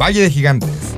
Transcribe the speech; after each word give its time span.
Valle 0.00 0.20
de 0.20 0.30
Gigantes. 0.30 0.94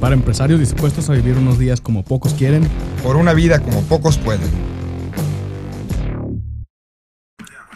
Para 0.00 0.14
empresarios 0.14 0.58
dispuestos 0.58 1.10
a 1.10 1.12
vivir 1.12 1.36
unos 1.36 1.58
días 1.58 1.82
como 1.82 2.02
pocos 2.02 2.32
quieren. 2.32 2.66
Por 3.02 3.16
una 3.16 3.34
vida 3.34 3.62
como 3.62 3.82
pocos 3.82 4.16
pueden. 4.16 4.48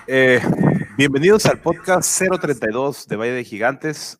Eh, 0.06 0.40
bienvenidos 0.96 1.44
al 1.44 1.60
podcast 1.60 2.22
032 2.40 3.06
de 3.06 3.16
Valle 3.16 3.32
de 3.32 3.44
Gigantes, 3.44 4.18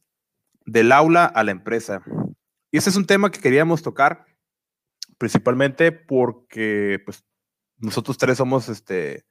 del 0.66 0.92
aula 0.92 1.24
a 1.24 1.42
la 1.42 1.52
empresa. 1.52 2.02
Y 2.70 2.76
este 2.76 2.90
es 2.90 2.96
un 2.96 3.06
tema 3.06 3.30
que 3.30 3.40
queríamos 3.40 3.82
tocar 3.82 4.26
principalmente 5.16 5.90
porque 5.90 7.00
pues, 7.06 7.24
nosotros 7.78 8.18
tres 8.18 8.36
somos 8.36 8.68
este, 8.68 9.24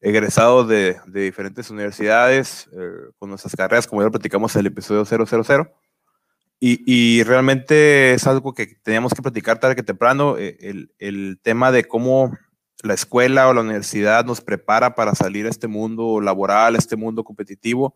egresados 0.00 0.68
de, 0.68 0.96
diferentes 1.06 1.70
universidades 1.70 2.68
eh, 2.72 3.10
con 3.18 3.30
nuestras 3.30 3.54
carreras, 3.56 3.86
como 3.86 4.00
ya 4.00 4.06
lo 4.06 4.12
platicamos 4.12 4.54
en 4.54 4.60
el 4.60 4.66
episodio 4.66 5.04
000. 5.04 5.70
Y, 6.60 6.82
y, 6.86 7.22
realmente 7.22 8.14
es 8.14 8.26
algo 8.26 8.52
que 8.52 8.66
teníamos 8.82 9.14
que 9.14 9.22
platicar 9.22 9.60
tarde 9.60 9.76
que 9.76 9.82
temprano, 9.82 10.36
eh, 10.38 10.56
el, 10.60 10.92
el, 10.98 11.38
tema 11.40 11.70
de 11.70 11.84
cómo 11.84 12.36
la 12.82 12.94
escuela 12.94 13.48
o 13.48 13.54
la 13.54 13.60
universidad 13.60 14.24
nos 14.24 14.40
prepara 14.40 14.94
para 14.94 15.14
salir 15.14 15.46
a 15.46 15.50
este 15.50 15.68
mundo 15.68 16.20
laboral, 16.20 16.74
a 16.74 16.78
este 16.78 16.96
mundo 16.96 17.22
competitivo, 17.22 17.94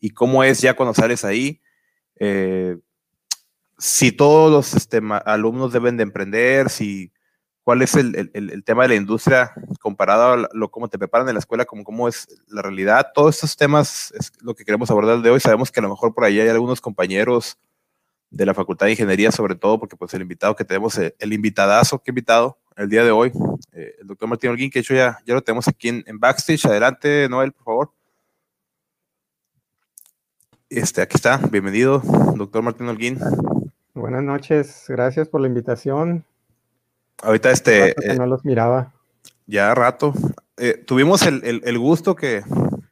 y 0.00 0.10
cómo 0.10 0.44
es 0.44 0.60
ya 0.60 0.74
cuando 0.74 0.94
sales 0.94 1.24
ahí. 1.24 1.60
Eh, 2.18 2.78
si 3.78 4.12
todos 4.12 4.50
los 4.50 4.74
este, 4.74 5.00
alumnos 5.24 5.72
deben 5.72 5.96
de 5.96 6.02
emprender, 6.02 6.70
si 6.70 7.12
cuál 7.66 7.82
es 7.82 7.96
el, 7.96 8.30
el, 8.32 8.50
el, 8.52 8.62
tema 8.62 8.84
de 8.84 8.90
la 8.90 8.94
industria 8.94 9.52
comparado 9.80 10.34
a 10.34 10.48
lo 10.52 10.70
cómo 10.70 10.86
te 10.86 11.00
preparan 11.00 11.26
en 11.28 11.34
la 11.34 11.40
escuela, 11.40 11.64
como 11.64 11.82
cómo 11.82 12.06
es 12.06 12.28
la 12.46 12.62
realidad. 12.62 13.08
Todos 13.12 13.34
estos 13.34 13.56
temas 13.56 14.12
es 14.12 14.30
lo 14.40 14.54
que 14.54 14.64
queremos 14.64 14.88
abordar 14.88 15.20
de 15.20 15.30
hoy. 15.30 15.40
Sabemos 15.40 15.72
que 15.72 15.80
a 15.80 15.82
lo 15.82 15.88
mejor 15.88 16.14
por 16.14 16.22
ahí 16.22 16.38
hay 16.38 16.48
algunos 16.48 16.80
compañeros 16.80 17.58
de 18.30 18.46
la 18.46 18.54
Facultad 18.54 18.86
de 18.86 18.92
Ingeniería, 18.92 19.32
sobre 19.32 19.56
todo 19.56 19.80
porque 19.80 19.96
pues 19.96 20.14
el 20.14 20.22
invitado 20.22 20.54
que 20.54 20.64
tenemos, 20.64 20.96
el, 20.96 21.16
el 21.18 21.32
invitadazo 21.32 21.98
que 21.98 22.12
he 22.12 22.12
invitado 22.12 22.56
el 22.76 22.88
día 22.88 23.02
de 23.02 23.10
hoy, 23.10 23.32
eh, 23.72 23.96
el 24.00 24.06
doctor 24.06 24.28
Martín 24.28 24.50
Holguín, 24.50 24.70
que 24.70 24.78
de 24.78 24.82
hecho 24.82 24.94
ya, 24.94 25.18
ya 25.26 25.34
lo 25.34 25.42
tenemos 25.42 25.66
aquí 25.66 25.88
en, 25.88 26.04
en 26.06 26.20
backstage. 26.20 26.66
Adelante, 26.66 27.28
Noel, 27.28 27.50
por 27.50 27.64
favor. 27.64 27.92
Este, 30.70 31.02
aquí 31.02 31.16
está, 31.16 31.38
bienvenido, 31.50 32.00
doctor 32.36 32.62
Martín 32.62 32.86
Holguín. 32.86 33.18
Buenas 33.92 34.22
noches, 34.22 34.84
gracias 34.86 35.28
por 35.28 35.40
la 35.40 35.48
invitación. 35.48 36.24
Ahorita 37.22 37.50
este... 37.50 37.94
Que 37.94 38.14
no 38.14 38.26
los 38.26 38.44
miraba. 38.44 38.92
Ya 39.46 39.74
rato. 39.74 40.12
Eh, 40.56 40.82
tuvimos 40.86 41.22
el, 41.22 41.44
el, 41.44 41.62
el, 41.64 41.78
gusto 41.78 42.16
que, 42.16 42.42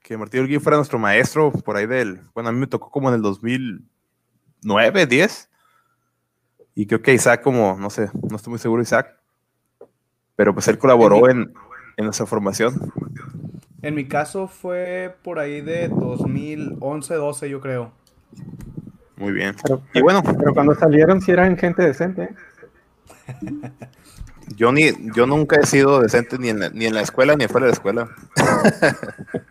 que 0.02 0.16
Martín 0.16 0.40
Holguín 0.40 0.60
fuera 0.60 0.76
nuestro 0.76 0.98
maestro 0.98 1.50
por 1.50 1.76
ahí 1.76 1.86
del... 1.86 2.20
Bueno, 2.34 2.48
a 2.48 2.52
mí 2.52 2.58
me 2.58 2.66
tocó 2.66 2.90
como 2.90 3.08
en 3.08 3.16
el 3.16 3.22
2009, 3.22 5.06
10. 5.06 5.50
Y 6.76 6.86
creo 6.86 7.02
que 7.02 7.14
Isaac 7.14 7.42
como, 7.42 7.76
no 7.78 7.90
sé, 7.90 8.10
no 8.28 8.36
estoy 8.36 8.50
muy 8.50 8.58
seguro 8.58 8.82
Isaac. 8.82 9.16
Pero 10.36 10.52
pues 10.52 10.66
él 10.68 10.78
colaboró 10.78 11.28
en, 11.28 11.52
en 11.96 12.04
nuestra 12.04 12.26
formación. 12.26 12.74
En 13.82 13.94
mi 13.94 14.08
caso 14.08 14.48
fue 14.48 15.14
por 15.22 15.38
ahí 15.38 15.60
de 15.60 15.88
2011, 15.88 17.14
12 17.14 17.50
yo 17.50 17.60
creo. 17.60 17.92
Muy 19.16 19.32
bien. 19.32 19.54
Pero, 19.62 19.82
y 19.92 20.00
bueno. 20.00 20.22
Pero 20.22 20.54
cuando 20.54 20.74
salieron 20.74 21.20
sí 21.20 21.30
eran 21.32 21.56
gente 21.56 21.82
decente. 21.82 22.34
Yo, 24.56 24.72
ni, 24.72 24.92
yo 25.14 25.26
nunca 25.26 25.56
he 25.60 25.66
sido 25.66 26.00
decente 26.00 26.38
ni 26.38 26.48
en, 26.48 26.60
la, 26.60 26.70
ni 26.70 26.86
en 26.86 26.94
la 26.94 27.00
escuela 27.00 27.36
ni 27.36 27.48
fuera 27.48 27.66
de 27.66 27.72
la 27.72 27.74
escuela. 27.74 28.08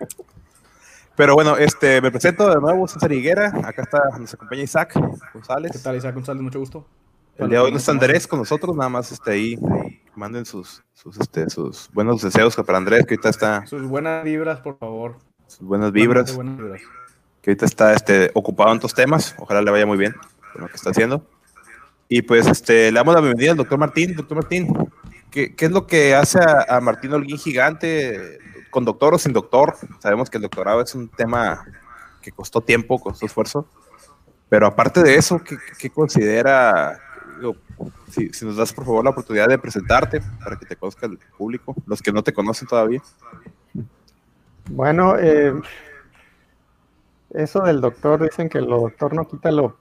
Pero 1.15 1.35
bueno, 1.35 1.57
este, 1.57 2.01
me 2.01 2.09
presento 2.09 2.49
de 2.49 2.59
nuevo, 2.59 2.87
César 2.87 3.11
Higuera. 3.11 3.53
Acá 3.63 3.83
está, 3.83 4.17
nos 4.19 4.33
acompaña 4.33 4.63
Isaac 4.63 4.99
González. 5.33 5.71
¿Qué 5.71 5.79
tal, 5.79 5.95
Isaac 5.95 6.15
González? 6.15 6.41
Mucho 6.41 6.59
gusto. 6.59 6.87
El 7.37 7.49
día 7.49 7.59
de 7.59 7.65
hoy 7.65 7.71
no 7.71 7.77
está 7.77 7.91
Andrés 7.91 8.27
con 8.27 8.39
nosotros, 8.39 8.75
nada 8.75 8.89
más 8.89 9.11
este, 9.11 9.31
ahí, 9.31 9.59
manden 10.15 10.45
sus, 10.45 10.83
sus, 10.93 11.19
este, 11.19 11.49
sus 11.49 11.89
buenos 11.91 12.21
deseos 12.21 12.55
para 12.55 12.77
Andrés, 12.77 13.05
que 13.05 13.15
ahorita 13.15 13.29
está. 13.29 13.65
Sus 13.65 13.83
buenas 13.83 14.23
vibras, 14.23 14.59
por 14.59 14.77
favor. 14.77 15.17
Sus 15.47 15.67
buenas 15.67 15.91
vibras. 15.91 16.35
Buenas 16.35 16.57
vibras. 16.57 16.81
Que 17.41 17.51
ahorita 17.51 17.65
está 17.65 17.93
este, 17.93 18.31
ocupado 18.33 18.71
en 18.71 18.77
estos 18.77 18.93
temas. 18.93 19.35
Ojalá 19.37 19.61
le 19.61 19.71
vaya 19.71 19.85
muy 19.85 19.97
bien 19.97 20.13
con 20.53 20.61
lo 20.61 20.67
que 20.67 20.75
está 20.75 20.91
haciendo. 20.91 21.25
Y 22.09 22.21
pues 22.21 22.47
este, 22.47 22.91
le 22.91 22.99
damos 22.99 23.15
la 23.15 23.21
bienvenida 23.21 23.51
al 23.51 23.57
doctor 23.57 23.79
Martín. 23.79 24.15
Doctor 24.15 24.37
Martín, 24.37 24.73
¿qué, 25.31 25.55
qué 25.55 25.65
es 25.65 25.71
lo 25.71 25.87
que 25.87 26.15
hace 26.15 26.39
a, 26.41 26.79
Martín 26.81 27.13
Holguín 27.13 27.37
gigante, 27.37 28.39
con 28.69 28.85
doctor 28.85 29.13
o 29.13 29.17
sin 29.17 29.33
doctor? 29.33 29.75
Sabemos 29.99 30.29
que 30.29 30.37
el 30.37 30.43
doctorado 30.43 30.81
es 30.81 30.93
un 30.95 31.07
tema 31.07 31.65
que 32.21 32.31
costó 32.31 32.61
tiempo, 32.61 32.99
costó 32.99 33.25
esfuerzo. 33.25 33.67
Pero 34.49 34.67
aparte 34.67 35.01
de 35.01 35.15
eso, 35.15 35.43
¿qué, 35.43 35.57
qué 35.79 35.89
considera? 35.89 36.99
Si, 38.11 38.29
si, 38.29 38.45
nos 38.45 38.57
das 38.57 38.71
por 38.71 38.85
favor 38.85 39.03
la 39.03 39.09
oportunidad 39.09 39.47
de 39.47 39.57
presentarte 39.57 40.21
para 40.43 40.55
que 40.57 40.65
te 40.65 40.75
conozca 40.75 41.07
el 41.07 41.17
público, 41.37 41.75
los 41.87 42.01
que 42.01 42.11
no 42.11 42.23
te 42.23 42.31
conocen 42.31 42.67
todavía. 42.67 43.01
Bueno, 44.69 45.17
eh, 45.19 45.53
eso 47.31 47.61
del 47.63 47.81
doctor, 47.81 48.21
dicen 48.21 48.47
que 48.47 48.61
lo 48.61 48.81
doctor 48.81 49.13
no 49.13 49.27
quita 49.27 49.51
lo 49.51 49.77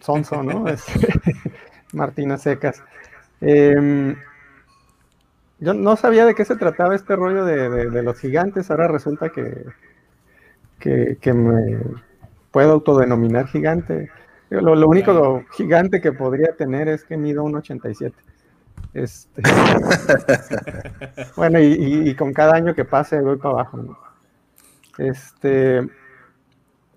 sonso, 0.00 0.42
¿no? 0.42 0.64
Martina 1.92 2.38
Secas. 2.38 2.82
Eh, 3.40 4.14
yo 5.58 5.74
no 5.74 5.96
sabía 5.96 6.24
de 6.24 6.34
qué 6.34 6.44
se 6.44 6.56
trataba 6.56 6.94
este 6.94 7.16
rollo 7.16 7.44
de, 7.44 7.68
de, 7.68 7.90
de 7.90 8.02
los 8.02 8.18
gigantes, 8.18 8.70
ahora 8.70 8.88
resulta 8.88 9.28
que, 9.28 9.66
que, 10.78 11.18
que, 11.20 11.32
me 11.34 11.78
puedo 12.50 12.72
autodenominar 12.72 13.46
gigante. 13.46 14.10
Lo, 14.48 14.74
lo 14.74 14.88
único 14.88 15.12
lo 15.12 15.44
gigante 15.52 16.00
que 16.00 16.12
podría 16.12 16.56
tener 16.56 16.88
es 16.88 17.04
que 17.04 17.16
mido 17.16 17.44
1,87. 17.44 18.12
Este, 18.94 19.42
bueno, 21.36 21.60
y, 21.60 21.64
y, 21.64 22.08
y, 22.08 22.14
con 22.16 22.32
cada 22.32 22.54
año 22.54 22.74
que 22.74 22.84
pase 22.84 23.20
voy 23.20 23.36
para 23.36 23.54
abajo. 23.54 23.76
¿no? 23.76 23.98
Este, 24.98 25.86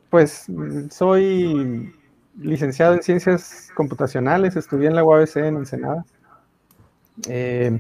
pues 0.09 0.47
soy 0.89 1.93
licenciado 2.39 2.94
en 2.94 3.03
Ciencias 3.03 3.69
Computacionales, 3.75 4.55
estudié 4.55 4.88
en 4.88 4.95
la 4.95 5.03
UABC 5.03 5.38
en 5.38 5.57
Ensenada. 5.57 6.05
Eh, 7.27 7.79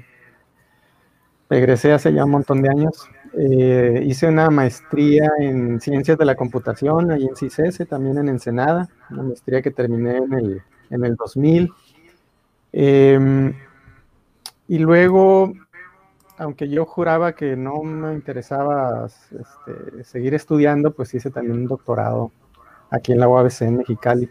egresé 1.49 1.93
hace 1.93 2.13
ya 2.13 2.25
un 2.25 2.31
montón 2.31 2.61
de 2.61 2.69
años. 2.69 3.09
Eh, 3.35 4.03
hice 4.05 4.27
una 4.27 4.49
maestría 4.49 5.29
en 5.39 5.79
Ciencias 5.81 6.17
de 6.17 6.25
la 6.25 6.35
Computación, 6.35 7.11
ahí 7.11 7.23
en 7.25 7.35
CICESE, 7.35 7.85
también 7.85 8.17
en 8.17 8.29
Ensenada, 8.29 8.89
una 9.09 9.23
maestría 9.23 9.61
que 9.61 9.71
terminé 9.71 10.17
en 10.17 10.33
el, 10.33 10.61
en 10.89 11.05
el 11.05 11.15
2000. 11.15 11.71
Eh, 12.73 13.53
y 14.67 14.77
luego, 14.79 15.53
aunque 16.37 16.69
yo 16.69 16.85
juraba 16.85 17.33
que 17.33 17.55
no 17.55 17.83
me 17.83 18.13
interesaba 18.13 19.07
este, 19.07 20.03
seguir 20.03 20.33
estudiando, 20.33 20.91
pues 20.91 21.13
hice 21.13 21.29
también 21.31 21.59
un 21.59 21.67
doctorado 21.67 22.31
aquí 22.89 23.11
en 23.11 23.19
la 23.19 23.27
UABC 23.27 23.61
en 23.63 23.77
Mexicali. 23.77 24.29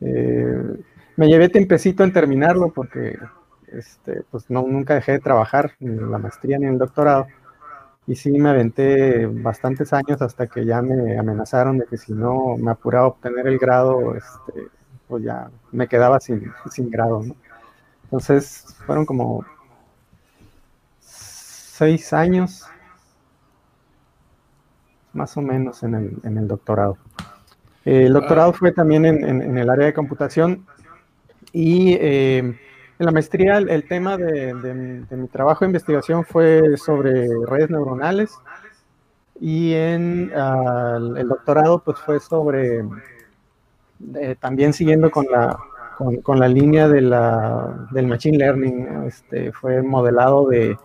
Eh, 0.00 0.82
me 1.16 1.28
llevé 1.28 1.48
tiempecito 1.48 2.04
en 2.04 2.12
terminarlo 2.12 2.72
porque 2.72 3.18
este, 3.68 4.22
pues 4.30 4.50
no, 4.50 4.62
nunca 4.62 4.94
dejé 4.94 5.12
de 5.12 5.18
trabajar 5.20 5.72
ni 5.80 5.88
en 5.88 6.10
la 6.10 6.18
maestría 6.18 6.58
ni 6.58 6.66
en 6.66 6.72
el 6.72 6.78
doctorado. 6.78 7.26
Y 8.06 8.16
sí 8.16 8.30
me 8.32 8.50
aventé 8.50 9.26
bastantes 9.26 9.92
años 9.92 10.20
hasta 10.22 10.46
que 10.46 10.64
ya 10.64 10.82
me 10.82 11.18
amenazaron 11.18 11.78
de 11.78 11.86
que 11.86 11.96
si 11.96 12.12
no 12.12 12.56
me 12.56 12.72
apuraba 12.72 13.04
a 13.04 13.08
obtener 13.08 13.46
el 13.46 13.58
grado, 13.58 14.14
este, 14.16 14.68
pues 15.06 15.22
ya 15.22 15.50
me 15.70 15.86
quedaba 15.86 16.18
sin, 16.18 16.50
sin 16.70 16.90
grado. 16.90 17.22
Entonces 18.04 18.64
fueron 18.86 19.06
como 19.06 19.44
seis 21.00 22.12
años 22.12 22.66
más 25.12 25.36
o 25.36 25.42
menos 25.42 25.82
en 25.82 25.94
el, 25.94 26.16
en 26.24 26.38
el 26.38 26.48
doctorado. 26.48 26.96
El 27.90 28.12
doctorado 28.12 28.52
fue 28.52 28.70
también 28.70 29.04
en, 29.04 29.28
en, 29.28 29.42
en, 29.42 29.58
el 29.58 29.68
área 29.68 29.86
de 29.86 29.92
computación 29.92 30.64
y 31.52 31.94
eh, 31.94 32.38
en 32.38 32.56
la 32.98 33.10
maestría 33.10 33.58
el, 33.58 33.68
el 33.68 33.88
tema 33.88 34.16
de, 34.16 34.54
de, 34.54 35.00
de, 35.00 35.16
mi 35.16 35.26
trabajo 35.26 35.64
de 35.64 35.70
investigación 35.70 36.24
fue 36.24 36.76
sobre 36.76 37.26
redes 37.46 37.68
neuronales 37.68 38.38
y 39.40 39.72
en 39.72 40.30
uh, 40.32 41.16
el 41.16 41.26
doctorado 41.26 41.82
pues 41.82 41.98
fue 41.98 42.20
sobre, 42.20 42.84
eh, 44.14 44.36
también 44.38 44.72
siguiendo 44.72 45.10
con 45.10 45.26
la, 45.28 45.58
con, 45.98 46.18
con 46.18 46.38
la 46.38 46.46
línea 46.46 46.86
de 46.86 47.00
la, 47.00 47.88
del 47.90 48.06
machine 48.06 48.38
learning, 48.38 49.04
este, 49.08 49.50
fue 49.50 49.82
modelado 49.82 50.46
de, 50.46 50.76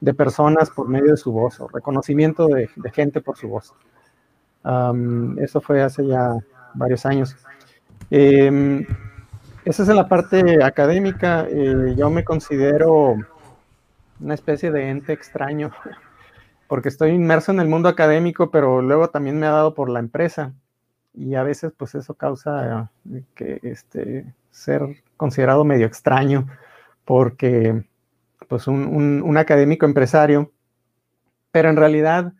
de, 0.00 0.14
personas 0.14 0.70
por 0.70 0.88
medio 0.88 1.10
de 1.10 1.18
su 1.18 1.30
voz 1.30 1.60
o 1.60 1.68
reconocimiento 1.68 2.48
de, 2.48 2.70
de 2.74 2.90
gente 2.90 3.20
por 3.20 3.36
su 3.36 3.48
voz. 3.48 3.74
Um, 4.64 5.38
eso 5.40 5.60
fue 5.60 5.82
hace 5.82 6.06
ya 6.06 6.38
varios 6.74 7.06
años. 7.06 7.36
Eh, 8.10 8.86
esa 9.64 9.82
es 9.82 9.88
la 9.88 10.08
parte 10.08 10.62
académica. 10.62 11.46
Eh, 11.48 11.94
yo 11.96 12.10
me 12.10 12.22
considero 12.22 13.16
una 14.20 14.34
especie 14.34 14.70
de 14.70 14.90
ente 14.90 15.12
extraño 15.12 15.72
porque 16.68 16.88
estoy 16.88 17.10
inmerso 17.10 17.52
en 17.52 17.60
el 17.60 17.68
mundo 17.68 17.88
académico, 17.88 18.50
pero 18.50 18.82
luego 18.82 19.08
también 19.08 19.38
me 19.38 19.46
ha 19.46 19.52
dado 19.52 19.74
por 19.74 19.88
la 19.88 20.00
empresa. 20.00 20.52
Y 21.14 21.34
a 21.36 21.42
veces, 21.42 21.72
pues 21.76 21.94
eso 21.94 22.14
causa 22.14 22.90
que 23.34 23.60
este, 23.62 24.34
ser 24.50 25.02
considerado 25.16 25.64
medio 25.64 25.86
extraño, 25.86 26.48
porque 27.04 27.84
pues 28.48 28.66
un, 28.66 28.86
un, 28.86 29.22
un 29.22 29.36
académico 29.36 29.86
empresario, 29.86 30.50
pero 31.52 31.70
en 31.70 31.76
realidad 31.76 32.32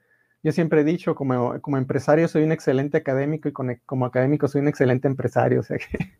yo 0.44 0.52
siempre 0.52 0.82
he 0.82 0.85
dicho, 0.85 1.14
como, 1.14 1.61
como 1.62 1.79
empresario 1.79 2.29
soy 2.29 2.44
un 2.44 2.52
excelente 2.52 2.99
académico 2.99 3.49
y 3.49 3.52
con, 3.52 3.81
como 3.87 4.05
académico 4.05 4.46
soy 4.46 4.61
un 4.61 4.69
excelente 4.69 5.08
empresario, 5.08 5.61
o 5.61 5.62
sea 5.62 5.79
que 5.79 6.12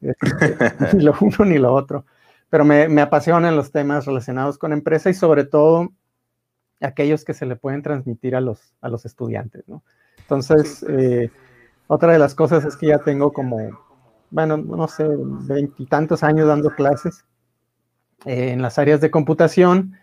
este, 0.00 0.96
ni 0.96 1.04
lo 1.04 1.14
uno 1.20 1.44
ni 1.44 1.58
lo 1.58 1.72
otro. 1.72 2.06
Pero 2.48 2.64
me, 2.64 2.88
me, 2.88 3.02
apasionan 3.02 3.56
los 3.56 3.70
temas 3.70 4.06
relacionados 4.06 4.56
con 4.56 4.72
empresa 4.72 5.10
y 5.10 5.14
sobre 5.14 5.44
todo 5.44 5.90
aquellos 6.80 7.26
que 7.26 7.34
se 7.34 7.44
le 7.44 7.56
pueden 7.56 7.82
transmitir 7.82 8.34
a 8.34 8.40
los, 8.40 8.74
a 8.80 8.88
los 8.88 9.04
estudiantes, 9.04 9.68
¿no? 9.68 9.82
Entonces, 10.18 10.82
eh, 10.88 11.30
otra 11.88 12.12
de 12.12 12.18
las 12.18 12.34
cosas 12.34 12.64
es 12.64 12.74
que 12.74 12.86
ya 12.86 12.98
tengo 13.00 13.34
como, 13.34 13.58
bueno, 14.30 14.56
no 14.56 14.88
sé, 14.88 15.06
veintitantos 15.06 16.22
años 16.22 16.48
dando 16.48 16.74
clases 16.74 17.26
eh, 18.24 18.52
en 18.52 18.62
las 18.62 18.78
áreas 18.78 19.02
de 19.02 19.10
computación 19.10 19.94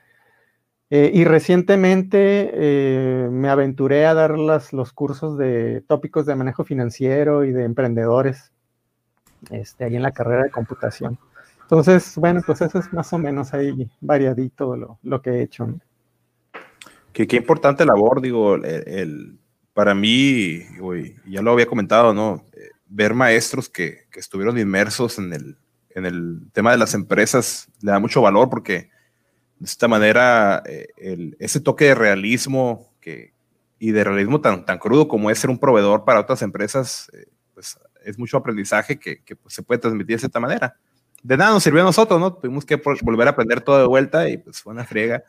eh, 0.92 1.12
y 1.14 1.24
recientemente 1.24 2.52
eh, 2.54 3.28
me 3.32 3.50
aventuré 3.50 4.06
a 4.06 4.14
dar 4.14 4.38
las, 4.38 4.72
los 4.72 4.94
cursos 4.94 5.38
de 5.38 5.82
tópicos 5.88 6.26
de 6.26 6.36
manejo 6.36 6.64
financiero 6.64 7.44
y 7.44 7.52
de 7.52 7.64
emprendedores 7.64 8.52
este, 9.50 9.86
ahí 9.86 9.96
en 9.96 10.04
la 10.04 10.12
carrera 10.12 10.44
de 10.44 10.52
computación. 10.52 11.18
Entonces, 11.62 12.16
bueno, 12.18 12.42
pues 12.46 12.62
eso 12.62 12.78
es 12.78 12.94
más 12.94 13.12
o 13.14 13.18
menos 13.18 13.54
ahí 13.54 13.90
variadito 14.00 14.76
lo, 14.76 15.00
lo 15.02 15.22
que 15.22 15.32
he 15.32 15.42
hecho. 15.42 15.66
¿no? 15.66 15.80
Qué, 17.12 17.26
qué, 17.26 17.38
importante 17.38 17.86
labor, 17.86 18.22
digo, 18.22 18.56
el, 18.56 18.66
el 18.66 19.40
para 19.74 19.96
mí, 19.96 20.62
uy, 20.80 21.16
ya 21.26 21.42
lo 21.42 21.52
había 21.52 21.66
comentado, 21.66 22.14
¿no? 22.14 22.46
Eh, 22.54 22.70
ver 22.88 23.14
maestros 23.14 23.68
que, 23.68 24.06
que 24.12 24.20
estuvieron 24.20 24.58
inmersos 24.60 25.18
en 25.18 25.34
el, 25.34 25.58
en 25.90 26.06
el 26.06 26.42
tema 26.54 26.72
de 26.72 26.78
las 26.78 26.94
empresas 26.94 27.68
le 27.82 27.92
da 27.92 28.00
mucho 28.00 28.22
valor 28.22 28.50
porque 28.50 28.90
de 29.60 29.66
esta 29.66 29.88
manera, 29.88 30.62
eh, 30.66 30.88
el, 30.98 31.38
ese 31.40 31.60
toque 31.60 31.86
de 31.86 31.96
realismo 31.96 32.94
que, 33.00 33.34
y 33.80 33.92
de 33.92 34.04
realismo 34.04 34.42
tan, 34.42 34.66
tan 34.66 34.78
crudo 34.80 35.07
como 35.07 35.30
es 35.30 35.40
ser 35.40 35.50
un 35.50 35.60
proveedor 35.60 36.04
para 36.04 36.19
otras 36.19 36.42
empresas, 36.42 37.10
eh, 37.13 37.28
pues 37.54 37.78
es 38.04 38.19
mucho 38.19 38.38
aprendizaje 38.38 39.00
que, 39.00 39.24
que 39.24 39.36
pues, 39.36 39.54
se 39.54 39.63
puede 39.63 39.80
transmitir 39.80 40.19
de 40.19 40.25
esta 40.28 40.40
manera. 40.40 40.78
De 41.24 41.38
nada 41.38 41.52
nos 41.52 41.63
sirvió 41.63 41.81
a 41.81 41.86
nosotros, 41.86 42.19
¿no? 42.19 42.34
Tuvimos 42.34 42.66
que 42.66 42.75
volver 43.02 43.28
a 43.28 43.31
aprender 43.31 43.62
todo 43.62 43.80
de 43.80 43.88
vuelta 43.88 44.30
y 44.30 44.38
pues 44.38 44.62
fue 44.62 44.74
una 44.74 44.86
friega. 44.86 45.24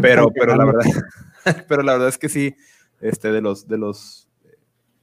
Pero, 0.00 0.30
pero, 0.32 0.54
la 0.54 0.64
verdad, 0.64 0.84
pero 1.68 1.82
la 1.82 1.92
verdad 1.94 2.08
es 2.08 2.18
que 2.18 2.28
sí, 2.28 2.54
este, 3.00 3.32
de, 3.32 3.40
los, 3.40 3.66
de 3.66 3.78
los 3.78 4.28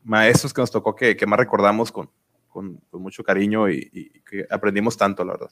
maestros 0.04 0.54
que 0.54 0.62
nos 0.62 0.72
tocó 0.72 0.96
que, 0.96 1.18
que 1.18 1.26
más 1.26 1.38
recordamos 1.38 1.92
con, 1.92 2.10
con, 2.48 2.78
con 2.90 3.02
mucho 3.02 3.24
cariño 3.24 3.70
y, 3.70 3.90
y 3.92 4.22
que 4.22 4.46
aprendimos 4.50 4.96
tanto, 4.96 5.26
la 5.26 5.34
verdad. 5.34 5.52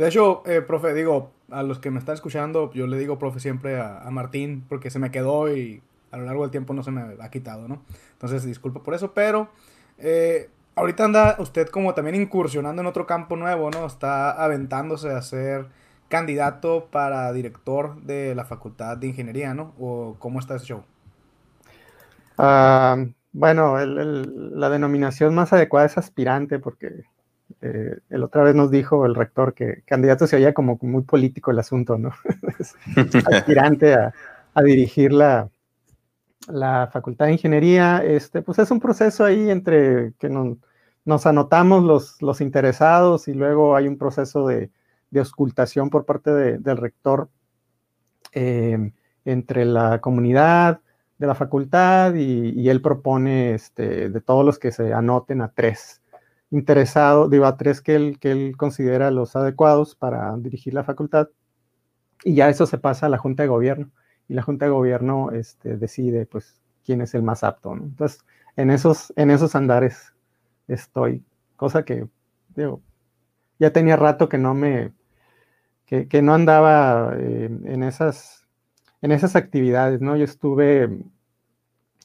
De 0.00 0.08
hecho, 0.08 0.42
eh, 0.46 0.62
profe, 0.62 0.94
digo, 0.94 1.30
a 1.50 1.62
los 1.62 1.78
que 1.78 1.90
me 1.90 1.98
están 1.98 2.14
escuchando, 2.14 2.72
yo 2.72 2.86
le 2.86 2.96
digo, 2.96 3.18
profe, 3.18 3.38
siempre 3.38 3.78
a, 3.78 4.08
Martín, 4.10 4.64
porque 4.66 4.88
se 4.88 4.98
me 4.98 5.10
quedó 5.10 5.54
y 5.54 5.82
a 6.10 6.16
lo 6.16 6.24
largo 6.24 6.40
del 6.40 6.50
tiempo 6.50 6.72
no 6.72 6.82
se 6.82 6.90
me 6.90 7.22
ha 7.22 7.30
quitado, 7.30 7.68
¿no? 7.68 7.82
Entonces, 8.12 8.42
disculpo 8.46 8.82
por 8.82 8.94
eso, 8.94 9.12
pero 9.12 9.50
eh, 9.98 10.48
ahorita 10.74 11.04
anda 11.04 11.36
usted 11.38 11.68
como 11.68 11.92
también 11.92 12.14
incursionando 12.14 12.80
en 12.80 12.88
otro 12.88 13.06
campo 13.06 13.36
nuevo, 13.36 13.70
¿no? 13.70 13.84
Está 13.84 14.42
aventándose 14.42 15.10
a 15.10 15.20
ser 15.20 15.66
candidato 16.08 16.88
para 16.90 17.30
director 17.34 18.00
de 18.00 18.34
la 18.34 18.46
Facultad 18.46 18.96
de 18.96 19.08
Ingeniería, 19.08 19.52
¿no? 19.52 19.74
¿O 19.78 20.16
cómo 20.18 20.38
está 20.40 20.54
ese 20.54 20.64
show? 20.64 20.82
Uh, 22.38 23.12
bueno, 23.32 23.76
la 23.84 24.70
denominación 24.70 25.34
más 25.34 25.52
adecuada 25.52 25.84
es 25.84 25.98
aspirante, 25.98 26.58
porque 26.58 27.04
eh, 27.62 27.98
el 28.08 28.22
otra 28.22 28.42
vez 28.42 28.54
nos 28.54 28.70
dijo 28.70 29.04
el 29.04 29.14
rector 29.14 29.52
que 29.52 29.82
candidato 29.84 30.26
se 30.26 30.36
oía 30.36 30.54
como 30.54 30.78
muy 30.80 31.02
político 31.02 31.50
el 31.50 31.58
asunto, 31.58 31.98
¿no? 31.98 32.10
aspirante 33.30 33.94
a, 33.94 34.12
dirigir 34.64 35.12
la, 35.12 35.48
la 36.48 36.88
Facultad 36.92 37.26
de 37.26 37.32
Ingeniería, 37.32 38.02
este, 38.04 38.42
pues 38.42 38.58
es 38.58 38.70
un 38.70 38.80
proceso 38.80 39.24
ahí 39.24 39.50
entre 39.50 40.12
que 40.18 40.28
nos, 40.28 41.26
anotamos 41.26 41.84
los, 41.84 42.20
los, 42.20 42.40
interesados 42.40 43.28
y 43.28 43.34
luego 43.34 43.74
hay 43.76 43.88
un 43.88 43.96
proceso 43.96 44.46
de, 44.46 44.70
de 45.10 45.20
auscultación 45.20 45.88
por 45.88 46.04
parte 46.04 46.30
de, 46.30 46.58
del 46.58 46.76
rector 46.76 47.30
eh, 48.32 48.92
entre 49.24 49.64
la 49.64 50.00
comunidad 50.00 50.80
de 51.18 51.26
la 51.26 51.34
facultad 51.34 52.14
y, 52.14 52.50
y 52.50 52.68
él 52.68 52.82
propone 52.82 53.54
este, 53.54 54.10
de 54.10 54.20
todos 54.20 54.44
los 54.44 54.58
que 54.58 54.72
se 54.72 54.92
anoten 54.92 55.42
a 55.42 55.52
tres 55.52 55.99
interesado, 56.50 57.28
digo, 57.28 57.46
a 57.46 57.56
tres 57.56 57.80
que 57.80 57.94
él, 57.94 58.18
que 58.18 58.32
él 58.32 58.56
considera 58.56 59.10
los 59.10 59.36
adecuados 59.36 59.94
para 59.94 60.36
dirigir 60.36 60.74
la 60.74 60.84
facultad, 60.84 61.28
y 62.24 62.34
ya 62.34 62.48
eso 62.48 62.66
se 62.66 62.78
pasa 62.78 63.06
a 63.06 63.08
la 63.08 63.18
Junta 63.18 63.42
de 63.44 63.48
Gobierno, 63.48 63.90
y 64.28 64.34
la 64.34 64.42
Junta 64.42 64.66
de 64.66 64.72
Gobierno 64.72 65.30
este, 65.32 65.76
decide, 65.76 66.26
pues, 66.26 66.60
quién 66.84 67.00
es 67.00 67.14
el 67.14 67.22
más 67.22 67.44
apto. 67.44 67.72
Entonces, 67.72 68.24
en 68.56 68.70
esos, 68.70 69.12
en 69.16 69.30
esos 69.30 69.54
andares 69.54 70.14
estoy, 70.68 71.24
cosa 71.56 71.84
que, 71.84 72.08
digo, 72.54 72.82
ya 73.58 73.72
tenía 73.72 73.96
rato 73.96 74.28
que 74.28 74.38
no 74.38 74.54
me, 74.54 74.92
que, 75.86 76.08
que 76.08 76.22
no 76.22 76.34
andaba 76.34 77.14
eh, 77.16 77.50
en 77.64 77.82
esas, 77.82 78.46
en 79.02 79.12
esas 79.12 79.36
actividades, 79.36 80.00
¿no? 80.00 80.16
Yo 80.16 80.24
estuve 80.24 80.88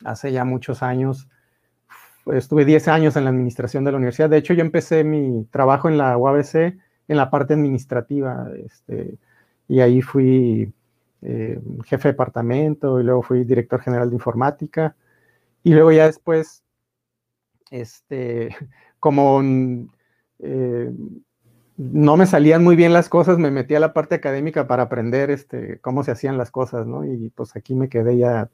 hace 0.04 0.32
ya 0.32 0.44
muchos 0.46 0.84
años 0.84 1.30
estuve 2.34 2.66
10 2.66 2.88
años 2.88 3.16
en 3.16 3.24
la 3.26 3.30
administración 3.30 3.84
de 3.84 3.92
la 3.92 3.98
universidad. 3.98 4.30
De 4.30 4.38
hecho, 4.38 4.54
yo 4.54 4.62
empecé 4.62 5.04
mi 5.04 5.46
trabajo 5.52 5.90
en 5.90 5.98
la 5.98 6.18
UABC 6.18 6.78
en 7.08 7.18
la 7.18 7.30
parte 7.30 7.54
administrativa, 7.54 8.50
este, 8.66 9.18
y 9.68 9.80
ahí 9.80 10.02
fui 10.02 10.74
eh, 11.22 11.60
jefe 11.86 12.08
de 12.08 12.14
departamento 12.14 13.00
y 13.00 13.04
luego 13.04 13.22
fui 13.22 13.44
director 13.44 13.82
general 13.82 14.10
de 14.10 14.16
informática. 14.16 14.96
Y 15.64 15.74
luego 15.74 15.92
ya 15.92 16.06
después, 16.06 16.64
este, 17.72 18.56
como 19.00 19.42
eh, 20.40 20.92
no 21.78 22.18
me 22.18 22.26
salían 22.26 22.64
muy 22.64 22.76
bien 22.76 22.94
las 22.94 23.10
cosas, 23.10 23.38
me 23.38 23.52
metí 23.52 23.76
a 23.76 23.80
la 23.80 23.94
parte 23.94 24.16
académica 24.16 24.68
para 24.68 24.84
aprender 24.84 25.30
este, 25.30 25.80
cómo 25.80 26.04
se 26.04 26.12
hacían 26.12 26.38
las 26.38 26.52
cosas, 26.52 26.88
¿no? 26.88 27.06
Y 27.06 27.30
pues 27.30 27.56
aquí 27.56 27.76
me 27.76 27.90
quedé 27.90 28.18
ya, 28.18 28.50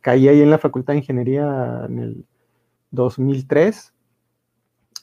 caí 0.00 0.28
ahí 0.28 0.40
en 0.40 0.50
la 0.50 0.58
Facultad 0.58 0.94
de 0.94 1.00
Ingeniería 1.00 1.86
2003. 2.90 3.92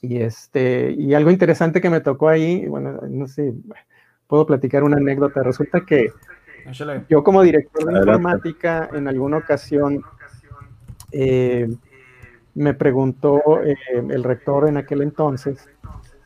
Y, 0.02 0.18
este, 0.18 0.92
y 0.92 1.14
algo 1.14 1.32
interesante 1.32 1.82
que 1.82 1.90
me 1.90 2.02
tocó 2.02 2.30
ahí, 2.30 2.68
bueno, 2.68 3.00
no 3.10 3.28
sé, 3.28 3.54
puedo 4.28 4.46
platicar 4.46 4.84
una 4.84 4.98
anécdota. 4.98 5.42
Resulta 5.42 5.82
que 5.86 6.12
yo 7.10 7.24
como 7.24 7.42
director 7.42 7.86
de 7.86 8.00
informática 8.00 8.90
en 8.94 9.08
alguna 9.08 9.38
ocasión 9.38 10.02
eh, 11.12 11.68
me 12.56 12.74
preguntó 12.74 13.62
eh, 13.64 13.76
el 13.94 14.24
rector 14.24 14.68
en 14.68 14.78
aquel 14.78 15.02
entonces 15.02 15.70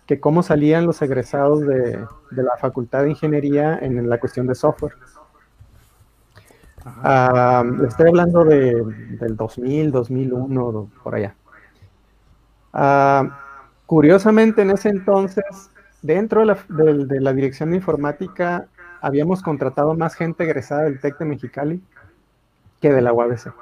que 0.09 0.19
cómo 0.19 0.41
salían 0.41 0.87
los 0.87 1.01
egresados 1.03 1.61
de, 1.61 2.03
de 2.31 2.43
la 2.43 2.57
Facultad 2.59 3.03
de 3.03 3.11
Ingeniería 3.11 3.77
en, 3.79 4.09
la 4.09 4.19
cuestión 4.19 4.47
de 4.47 4.55
software. 4.55 4.93
Uh, 6.83 7.85
estoy 7.85 8.07
hablando 8.07 8.43
de, 8.43 8.83
del 9.19 9.35
2000, 9.35 9.91
2001, 9.91 10.89
por 11.03 11.13
allá. 11.13 11.35
Uh, 12.73 13.29
curiosamente, 13.85 14.61
en 14.61 14.71
ese 14.71 14.89
entonces, 14.89 15.43
dentro 16.01 16.41
de 16.41 16.45
la, 16.47 16.57
de 16.67 17.21
la, 17.21 17.33
dirección 17.33 17.71
de 17.71 17.77
informática, 17.77 18.67
habíamos 19.01 19.41
contratado 19.41 19.95
más 19.95 20.15
gente 20.15 20.43
egresada 20.43 20.83
del 20.83 20.99
TEC 20.99 21.17
de 21.17 21.25
Mexicali 21.25 21.81
que 22.79 22.91
de 22.91 23.01
la 23.01 23.13
UABC. 23.13 23.53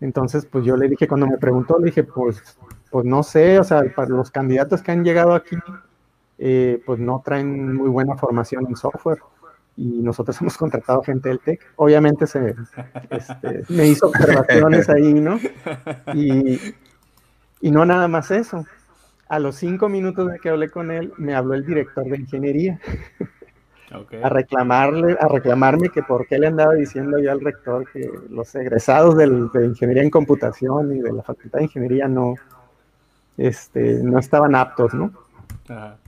Entonces, 0.00 0.46
pues 0.46 0.64
yo 0.64 0.76
le 0.76 0.88
dije, 0.88 1.08
cuando 1.08 1.26
me 1.26 1.38
preguntó, 1.38 1.78
le 1.78 1.86
dije, 1.86 2.04
pues, 2.04 2.58
pues 2.90 3.04
no 3.04 3.22
sé, 3.22 3.58
o 3.58 3.64
sea, 3.64 3.82
para 3.94 4.08
los 4.10 4.30
candidatos 4.30 4.82
que 4.82 4.92
han 4.92 5.04
llegado 5.04 5.34
aquí, 5.34 5.56
eh, 6.38 6.82
pues 6.84 6.98
no 6.98 7.22
traen 7.24 7.74
muy 7.74 7.88
buena 7.88 8.16
formación 8.16 8.66
en 8.68 8.76
software. 8.76 9.18
Y 9.76 10.02
nosotros 10.02 10.38
hemos 10.40 10.56
contratado 10.56 11.02
gente 11.02 11.28
del 11.28 11.40
TEC. 11.40 11.60
Obviamente 11.76 12.26
se, 12.26 12.54
este, 13.10 13.62
me 13.68 13.86
hizo 13.86 14.08
observaciones 14.08 14.88
ahí, 14.88 15.14
¿no? 15.14 15.38
Y, 16.14 16.60
y 17.60 17.70
no 17.70 17.84
nada 17.84 18.08
más 18.08 18.30
eso. 18.30 18.64
A 19.28 19.38
los 19.38 19.56
cinco 19.56 19.88
minutos 19.88 20.30
de 20.30 20.38
que 20.38 20.50
hablé 20.50 20.70
con 20.70 20.90
él, 20.90 21.12
me 21.16 21.34
habló 21.34 21.54
el 21.54 21.66
director 21.66 22.04
de 22.04 22.16
ingeniería. 22.16 22.80
Okay. 23.94 24.20
A 24.20 24.28
reclamarle, 24.28 25.16
a 25.20 25.28
reclamarme 25.28 25.90
que 25.90 26.02
por 26.02 26.26
qué 26.26 26.38
le 26.38 26.48
andaba 26.48 26.74
diciendo 26.74 27.18
yo 27.18 27.30
al 27.30 27.40
rector 27.40 27.88
que 27.92 28.10
los 28.30 28.52
egresados 28.56 29.16
del, 29.16 29.48
de 29.52 29.66
ingeniería 29.66 30.02
en 30.02 30.10
computación 30.10 30.96
y 30.96 31.00
de 31.00 31.12
la 31.12 31.22
facultad 31.22 31.60
de 31.60 31.66
ingeniería 31.66 32.08
no, 32.08 32.34
este, 33.36 34.02
no 34.02 34.18
estaban 34.18 34.56
aptos, 34.56 34.92
¿no? 34.92 35.12
Ajá. 35.68 35.98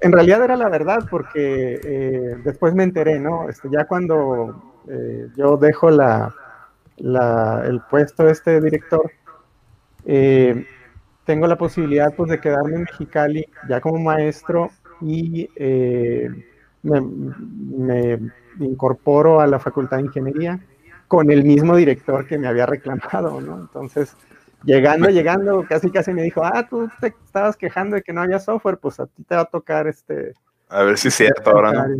en 0.00 0.12
realidad 0.12 0.44
era 0.44 0.56
la 0.56 0.68
verdad, 0.68 1.06
porque 1.10 1.80
eh, 1.82 2.36
después 2.44 2.74
me 2.74 2.84
enteré, 2.84 3.18
¿no? 3.18 3.48
Este, 3.48 3.68
ya 3.70 3.86
cuando 3.86 4.74
eh, 4.88 5.28
yo 5.36 5.56
dejo 5.56 5.90
la, 5.90 6.34
la, 6.96 7.64
el 7.66 7.80
puesto 7.82 8.24
de 8.24 8.32
este 8.32 8.60
director, 8.60 9.10
eh, 10.06 10.66
tengo 11.24 11.46
la 11.46 11.56
posibilidad 11.56 12.14
pues, 12.14 12.30
de 12.30 12.40
quedarme 12.40 12.76
en 12.76 12.82
Mexicali 12.82 13.46
ya 13.68 13.80
como 13.80 13.98
maestro 13.98 14.70
y 15.00 15.48
me, 16.82 17.00
me 18.56 18.66
incorporo 18.66 19.40
a 19.40 19.46
la 19.46 19.58
Facultad 19.58 19.98
de 19.98 20.04
Ingeniería 20.04 20.60
con 21.08 21.30
el 21.30 21.44
mismo 21.44 21.76
director 21.76 22.26
que 22.26 22.38
me 22.38 22.48
había 22.48 22.66
reclamado, 22.66 23.40
¿no? 23.40 23.60
Entonces, 23.60 24.16
llegando, 24.64 25.08
llegando, 25.08 25.64
casi 25.68 25.90
casi 25.90 26.12
me 26.12 26.22
dijo, 26.22 26.42
ah, 26.44 26.66
tú 26.68 26.88
te 27.00 27.14
estabas 27.24 27.56
quejando 27.56 27.96
de 27.96 28.02
que 28.02 28.12
no 28.12 28.22
había 28.22 28.38
software, 28.38 28.78
pues 28.78 28.98
a 29.00 29.06
ti 29.06 29.22
te 29.24 29.34
va 29.34 29.42
a 29.42 29.46
tocar 29.46 29.86
este... 29.86 30.32
A 30.68 30.82
ver 30.82 30.98
si 30.98 31.08
es 31.08 31.14
cierto 31.14 31.50
ahora, 31.50 31.72
¿no? 31.72 31.96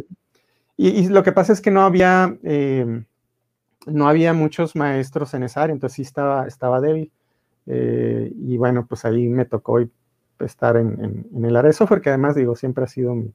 Y, 0.77 0.89
y 0.89 1.09
lo 1.09 1.23
que 1.23 1.33
pasa 1.33 1.53
es 1.53 1.61
que 1.61 1.71
no 1.71 1.83
había, 1.83 2.37
eh, 2.43 3.05
no 3.87 4.09
había 4.09 4.33
muchos 4.33 4.75
maestros 4.75 5.35
en 5.35 5.45
esa 5.45 5.63
área, 5.63 5.75
entonces 5.75 5.97
sí 5.97 6.03
estaba, 6.03 6.47
estaba 6.47 6.81
débil. 6.81 7.13
Eh, 7.67 8.33
y 8.35 8.57
bueno, 8.57 8.87
pues 8.87 9.05
ahí 9.05 9.29
me 9.29 9.45
tocó 9.45 9.79
estar 10.41 10.77
en, 10.77 11.03
en, 11.03 11.27
en, 11.35 11.45
el 11.45 11.57
área 11.57 11.69
de 11.69 11.73
software, 11.73 12.01
que 12.01 12.11
además 12.11 12.35
digo, 12.35 12.55
siempre 12.55 12.85
ha 12.85 12.89
sido 12.89 13.15
mi, 13.15 13.33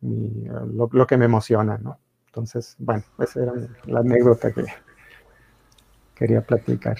mi, 0.00 0.44
lo, 0.72 0.88
lo, 0.90 1.06
que 1.06 1.16
me 1.16 1.26
emociona, 1.26 1.78
¿no? 1.78 1.98
Entonces, 2.26 2.74
bueno, 2.78 3.04
esa 3.18 3.42
era 3.42 3.52
la 3.86 4.00
anécdota 4.00 4.50
que 4.52 4.64
quería 6.14 6.40
platicar. 6.40 6.98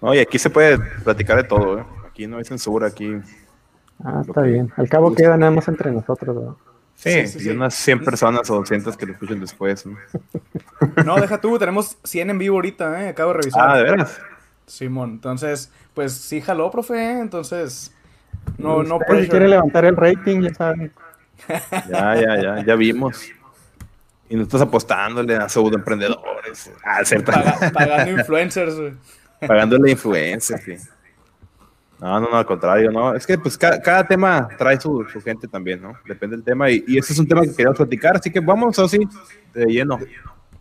No, 0.00 0.14
y 0.14 0.18
aquí 0.18 0.38
se 0.38 0.50
puede 0.50 0.78
platicar 1.02 1.36
de 1.36 1.44
todo, 1.44 1.80
¿eh? 1.80 1.84
Aquí 2.08 2.26
no 2.26 2.38
hay 2.38 2.44
censura, 2.44 2.86
aquí. 2.86 3.16
Ah, 4.04 4.22
está 4.26 4.42
que... 4.42 4.48
bien. 4.48 4.72
Al 4.76 4.88
cabo 4.88 5.14
queda 5.14 5.36
nada 5.36 5.50
más 5.50 5.66
entre 5.66 5.90
nosotros, 5.90 6.36
¿verdad? 6.36 6.54
Sí, 6.94 7.28
sí, 7.28 7.48
unas 7.50 7.74
100 7.74 8.04
personas 8.04 8.50
o 8.50 8.56
200 8.56 8.96
que 8.96 9.06
lo 9.06 9.12
escuchen 9.12 9.38
después. 9.38 9.86
¿no? 9.86 9.96
no, 11.04 11.16
deja 11.20 11.40
tú, 11.40 11.56
tenemos 11.56 11.96
100 12.02 12.30
en 12.30 12.38
vivo 12.38 12.56
ahorita, 12.56 13.04
¿eh? 13.04 13.08
Acabo 13.10 13.32
de 13.32 13.38
revisar. 13.38 13.70
Ah, 13.70 13.76
¿de 13.76 13.84
veras? 13.84 14.20
Simón, 14.68 15.10
entonces, 15.10 15.72
pues 15.94 16.12
sí 16.12 16.40
jaló, 16.40 16.70
profe, 16.70 17.18
entonces... 17.18 17.94
No, 18.56 18.82
no 18.82 18.98
pressure. 18.98 19.24
Si 19.24 19.30
quiere 19.30 19.48
levantar 19.48 19.84
el 19.84 19.96
rating, 19.96 20.42
ya 20.42 20.54
saben. 20.54 20.92
Ya, 21.88 22.16
ya, 22.16 22.42
ya, 22.42 22.64
ya 22.64 22.74
vimos. 22.74 23.30
Y 24.28 24.36
no 24.36 24.42
estás 24.42 24.60
apostándole 24.60 25.36
a 25.36 25.48
pseudoemprendedores. 25.48 26.72
A 26.84 26.98
hacer 26.98 27.24
Paga, 27.24 27.70
pagando 27.72 28.10
influencers, 28.10 28.78
güey. 28.78 28.92
Pagándole 29.46 29.92
influencers, 29.92 30.62
sí. 30.62 30.76
No, 32.00 32.20
no, 32.20 32.28
no, 32.28 32.36
al 32.36 32.46
contrario, 32.46 32.90
no. 32.90 33.14
Es 33.14 33.26
que 33.26 33.38
pues 33.38 33.56
cada, 33.56 33.80
cada 33.80 34.06
tema 34.06 34.48
trae 34.58 34.80
su, 34.80 35.04
su, 35.12 35.20
gente 35.20 35.48
también, 35.48 35.82
¿no? 35.82 35.94
Depende 36.06 36.36
del 36.36 36.44
tema. 36.44 36.70
Y, 36.70 36.84
y 36.86 36.98
ese 36.98 37.12
es 37.12 37.18
un 37.18 37.26
tema 37.26 37.42
que 37.42 37.50
queríamos 37.50 37.76
platicar, 37.76 38.16
así 38.16 38.30
que 38.30 38.40
vamos 38.40 38.78
así, 38.78 38.98
de 39.54 39.66
lleno. 39.66 39.98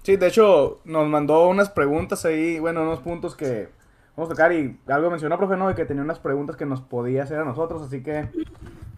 Sí, 0.03 0.15
de 0.15 0.27
hecho, 0.27 0.79
nos 0.85 1.07
mandó 1.07 1.47
unas 1.49 1.69
preguntas 1.69 2.23
ahí, 2.25 2.59
bueno, 2.59 2.83
unos 2.83 3.01
puntos 3.01 3.35
que 3.35 3.69
vamos 4.17 4.31
a 4.31 4.33
tocar 4.33 4.51
y 4.51 4.77
algo 4.87 5.11
mencionó, 5.11 5.37
profe, 5.37 5.55
¿no? 5.55 5.69
De 5.69 5.75
que 5.75 5.85
tenía 5.85 6.03
unas 6.03 6.19
preguntas 6.19 6.57
que 6.57 6.65
nos 6.65 6.81
podía 6.81 7.23
hacer 7.23 7.39
a 7.39 7.45
nosotros, 7.45 7.83
así 7.83 8.01
que 8.01 8.27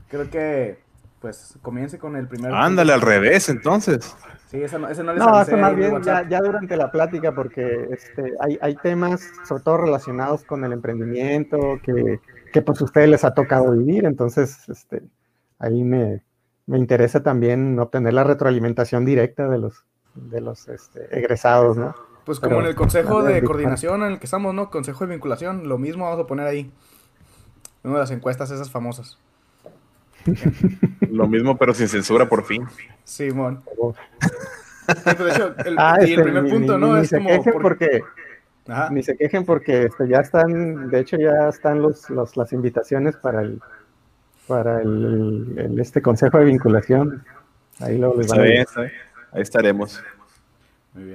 creo 0.07 0.29
que 0.29 0.79
pues 1.19 1.59
comience 1.61 1.99
con 1.99 2.15
el 2.15 2.27
primer. 2.27 2.53
Ándale, 2.53 2.93
al 2.93 3.01
revés, 3.01 3.49
entonces. 3.49 4.15
Sí, 4.47 4.63
eso 4.63 4.79
no, 4.79 4.88
eso 4.88 5.03
no 5.03 5.13
les 5.13 5.23
No, 5.23 5.41
eso 5.41 5.57
más 5.57 5.75
bien 5.75 6.01
ya, 6.01 6.27
ya, 6.27 6.39
durante 6.39 6.77
la 6.77 6.89
plática, 6.89 7.33
porque 7.33 7.89
este, 7.91 8.33
hay, 8.39 8.57
hay 8.61 8.75
temas, 8.77 9.29
sobre 9.45 9.61
todo 9.63 9.77
relacionados 9.77 10.45
con 10.45 10.63
el 10.63 10.71
emprendimiento, 10.71 11.79
que, 11.83 12.21
que 12.53 12.61
pues 12.61 12.79
a 12.81 12.85
ustedes 12.85 13.09
les 13.09 13.25
ha 13.25 13.33
tocado 13.33 13.71
vivir, 13.73 14.05
entonces 14.05 14.67
este, 14.69 15.03
ahí 15.59 15.83
me, 15.83 16.23
me 16.65 16.77
interesa 16.77 17.21
también 17.21 17.77
obtener 17.77 18.13
la 18.13 18.23
retroalimentación 18.23 19.03
directa 19.03 19.49
de 19.49 19.57
los, 19.57 19.85
de 20.15 20.39
los 20.39 20.69
este, 20.69 21.15
egresados, 21.15 21.77
¿no? 21.77 21.93
Pues 22.29 22.39
como 22.39 22.50
Pero, 22.51 22.62
en 22.62 22.67
el 22.67 22.75
consejo 22.75 23.24
de 23.24 23.43
coordinación 23.43 24.03
en 24.03 24.12
el 24.12 24.19
que 24.19 24.25
estamos, 24.25 24.53
¿no? 24.53 24.69
Consejo 24.69 25.03
de 25.03 25.13
vinculación, 25.15 25.67
lo 25.67 25.79
mismo 25.79 26.05
vamos 26.05 26.24
a 26.24 26.27
poner 26.27 26.45
ahí. 26.45 26.69
Una 27.81 27.95
de 27.95 28.00
las 28.01 28.12
encuestas 28.12 28.51
esas 28.51 28.69
famosas. 28.69 29.17
Lo 31.09 31.27
mismo, 31.27 31.57
pero 31.57 31.74
sin 31.74 31.88
censura, 31.88 32.29
por 32.29 32.43
fin. 32.43 32.67
Simón. 33.03 33.63
Sí, 33.65 35.24
de 35.24 35.31
hecho, 35.31 35.55
el, 35.65 35.75
ah, 35.79 35.98
y 36.01 36.03
el 36.03 36.09
este, 36.12 36.21
primer 36.21 36.43
ni, 36.43 36.51
punto, 36.51 36.77
ni, 36.77 36.86
¿no? 36.86 36.95
Ni 36.98 37.01
es 37.01 37.09
se 37.09 37.17
como. 37.17 37.29
quejen 37.29 37.53
por- 37.53 37.62
porque, 37.63 38.01
Ajá. 38.67 38.89
ni 38.91 39.01
se 39.01 39.17
quejen 39.17 39.43
porque 39.43 39.86
este, 39.86 40.07
ya 40.07 40.19
están, 40.19 40.91
de 40.91 41.00
hecho 41.00 41.17
ya 41.17 41.50
están 41.50 41.81
los, 41.81 42.12
los, 42.12 42.38
las 42.38 42.53
invitaciones 42.53 43.15
para 43.15 43.41
el, 43.41 43.59
para 44.48 44.83
el, 44.83 45.55
el, 45.57 45.79
este 45.79 46.03
consejo 46.03 46.38
de 46.38 46.45
vinculación. 46.45 47.25
Ahí 47.79 47.98
lo 47.98 48.15
les 48.15 48.27
van 48.27 48.39
a. 48.41 48.43
Ahí 48.43 49.41
estaremos. 49.41 50.03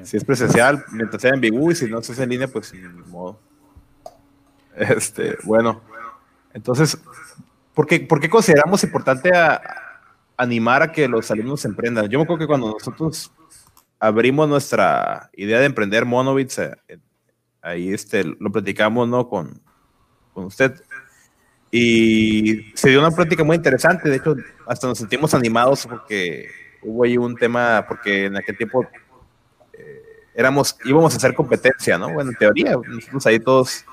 Si 0.04 0.16
es 0.16 0.24
presencial, 0.24 0.84
mientras 0.92 1.20
sea 1.20 1.32
en 1.34 1.40
Bigu, 1.40 1.72
y 1.72 1.74
si 1.74 1.86
no 1.86 1.98
es 1.98 2.18
en 2.18 2.28
línea, 2.28 2.48
pues 2.48 2.72
ni 2.72 2.80
modo. 3.10 3.38
Este, 4.76 5.36
bueno. 5.44 5.80
Entonces, 6.52 6.98
¿por 7.74 7.86
qué, 7.86 8.06
consideramos 8.28 8.82
importante 8.84 9.30
a, 9.36 9.54
a 9.54 9.62
animar 10.36 10.82
a 10.82 10.92
que 10.92 11.08
los 11.08 11.30
alumnos 11.30 11.64
emprendan? 11.64 12.08
Yo 12.08 12.18
me 12.18 12.24
acuerdo 12.24 12.40
que 12.40 12.46
cuando 12.46 12.72
nosotros 12.72 13.32
abrimos 13.98 14.48
nuestra 14.48 15.30
idea 15.34 15.58
de 15.60 15.66
emprender 15.66 16.04
Monobits, 16.04 16.58
eh, 16.58 16.76
ahí 17.62 17.92
este, 17.92 18.24
lo 18.24 18.52
platicamos 18.52 19.08
¿no? 19.08 19.28
con, 19.28 19.60
con 20.32 20.44
usted. 20.44 20.74
Y 21.70 22.72
se 22.74 22.90
dio 22.90 23.00
una 23.00 23.10
plática 23.10 23.42
muy 23.42 23.56
interesante. 23.56 24.08
De 24.08 24.16
hecho, 24.16 24.36
hasta 24.66 24.86
nos 24.86 24.98
sentimos 24.98 25.34
animados 25.34 25.86
porque 25.86 26.48
hubo 26.82 27.04
ahí 27.04 27.16
un 27.16 27.34
tema, 27.34 27.84
porque 27.88 28.26
en 28.26 28.36
aquel 28.36 28.56
tiempo 28.56 28.84
eh, 28.84 28.88
éramos, 30.34 30.76
íbamos 30.84 31.14
a 31.14 31.16
hacer 31.16 31.34
competencia, 31.34 31.96
¿no? 31.96 32.12
Bueno, 32.12 32.30
en 32.30 32.36
teoría, 32.36 32.76
nosotros 32.86 33.26
ahí 33.26 33.38
todos 33.38 33.84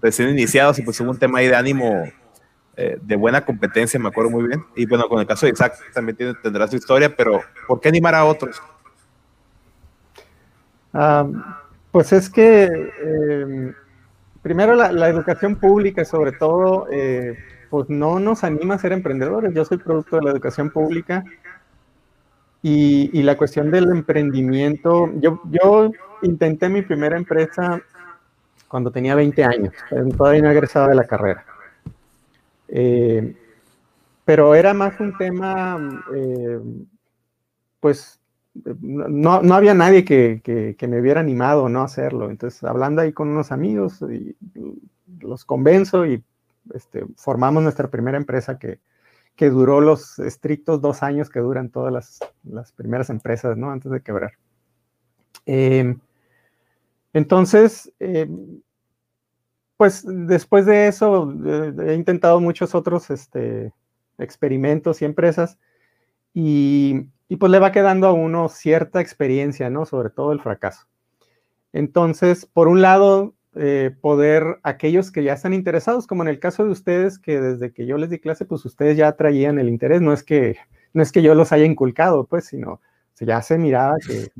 recién 0.00 0.30
iniciados 0.30 0.78
y 0.78 0.82
pues 0.82 1.00
hubo 1.00 1.10
un 1.10 1.18
tema 1.18 1.40
ahí 1.40 1.48
de 1.48 1.56
ánimo 1.56 2.10
eh, 2.76 2.98
de 3.02 3.16
buena 3.16 3.44
competencia, 3.44 4.00
me 4.00 4.08
acuerdo 4.08 4.30
muy 4.30 4.46
bien. 4.46 4.64
Y 4.76 4.86
bueno, 4.86 5.08
con 5.08 5.20
el 5.20 5.26
caso 5.26 5.46
de 5.46 5.52
Isaac 5.52 5.74
también 5.92 6.16
tendrá 6.42 6.66
su 6.68 6.76
historia, 6.76 7.14
pero 7.14 7.42
¿por 7.66 7.80
qué 7.80 7.88
animar 7.88 8.14
a 8.14 8.24
otros? 8.24 8.62
Uh, 10.92 11.40
pues 11.90 12.12
es 12.12 12.30
que 12.30 12.64
eh, 12.64 13.72
primero 14.42 14.74
la, 14.74 14.92
la, 14.92 15.08
educación 15.08 15.56
pública, 15.56 16.04
sobre 16.04 16.32
todo, 16.32 16.88
eh, 16.90 17.36
pues 17.68 17.88
no 17.88 18.18
nos 18.18 18.42
anima 18.44 18.74
a 18.74 18.78
ser 18.78 18.92
emprendedores. 18.92 19.52
Yo 19.54 19.64
soy 19.64 19.78
producto 19.78 20.16
de 20.16 20.22
la 20.22 20.30
educación 20.30 20.70
pública 20.70 21.24
y, 22.62 23.22
la 23.22 23.36
cuestión 23.36 23.70
del 23.70 23.90
emprendimiento, 23.90 25.10
yo, 25.16 25.92
intenté 26.22 26.68
mi 26.68 26.82
primera 26.82 27.16
empresa 27.16 27.80
cuando 28.68 28.90
tenía 28.90 29.14
20 29.14 29.44
años, 29.44 29.74
todavía 30.16 30.42
no 30.42 30.50
egresado 30.50 30.88
de 30.88 30.94
la 30.94 31.04
carrera. 31.04 31.44
Eh, 32.68 33.34
pero 34.24 34.54
era 34.54 34.74
más 34.74 35.00
un 35.00 35.16
tema, 35.16 36.04
eh, 36.14 36.60
pues 37.80 38.20
no, 38.54 39.42
no, 39.42 39.54
había 39.54 39.74
nadie 39.74 40.04
que, 40.04 40.40
que, 40.76 40.88
me 40.88 41.00
hubiera 41.00 41.20
animado 41.20 41.68
¿no? 41.68 41.82
hacerlo. 41.82 42.30
Entonces, 42.30 42.62
hablando 42.62 43.00
ahí 43.00 43.12
con 43.12 43.28
unos 43.28 43.52
amigos, 43.52 44.04
los 45.20 45.44
convenzo 45.44 46.06
y 46.06 46.22
este, 46.74 47.06
formamos 47.16 47.62
nuestra 47.62 47.88
primera 47.88 48.18
empresa 48.18 48.58
que, 48.58 48.78
que, 49.36 49.50
duró 49.50 49.80
los 49.80 50.18
estrictos 50.18 50.80
dos 50.80 51.02
años 51.02 51.30
que 51.30 51.40
duran 51.40 51.70
todas 51.70 51.92
las, 51.92 52.18
las 52.44 52.72
primeras 52.72 53.10
empresas, 53.10 53.56
¿no? 53.56 53.70
Antes 53.70 53.90
de 53.90 54.02
quebrar. 54.02 54.32
Eh, 55.46 55.96
entonces, 57.12 57.92
eh, 57.98 58.28
pues 59.76 60.04
después 60.06 60.66
de 60.66 60.88
eso, 60.88 61.32
eh, 61.44 61.74
he 61.88 61.94
intentado 61.94 62.40
muchos 62.40 62.74
otros 62.74 63.10
este, 63.10 63.72
experimentos 64.18 65.00
y 65.02 65.06
empresas 65.06 65.58
y, 66.34 67.06
y, 67.28 67.36
pues 67.36 67.50
le 67.50 67.58
va 67.58 67.72
quedando 67.72 68.06
a 68.06 68.12
uno 68.12 68.48
cierta 68.48 69.00
experiencia, 69.00 69.70
¿no? 69.70 69.86
Sobre 69.86 70.10
todo 70.10 70.32
el 70.32 70.40
fracaso. 70.40 70.86
Entonces, 71.72 72.46
por 72.46 72.68
un 72.68 72.82
lado, 72.82 73.34
eh, 73.56 73.90
poder, 74.00 74.60
aquellos 74.62 75.10
que 75.10 75.24
ya 75.24 75.32
están 75.32 75.52
interesados, 75.52 76.06
como 76.06 76.22
en 76.22 76.28
el 76.28 76.38
caso 76.38 76.64
de 76.64 76.70
ustedes, 76.70 77.18
que 77.18 77.40
desde 77.40 77.72
que 77.72 77.86
yo 77.86 77.98
les 77.98 78.10
di 78.10 78.18
clase, 78.18 78.44
pues 78.44 78.64
ustedes 78.64 78.96
ya 78.96 79.12
traían 79.12 79.58
el 79.58 79.68
interés, 79.68 80.00
no 80.00 80.12
es 80.12 80.22
que, 80.22 80.56
no 80.92 81.02
es 81.02 81.10
que 81.10 81.22
yo 81.22 81.34
los 81.34 81.52
haya 81.52 81.64
inculcado, 81.64 82.24
pues, 82.26 82.44
sino 82.46 82.74
o 82.74 82.80
sea, 83.14 83.26
ya 83.26 83.42
se 83.42 83.58
miraba 83.58 83.96
que, 84.06 84.30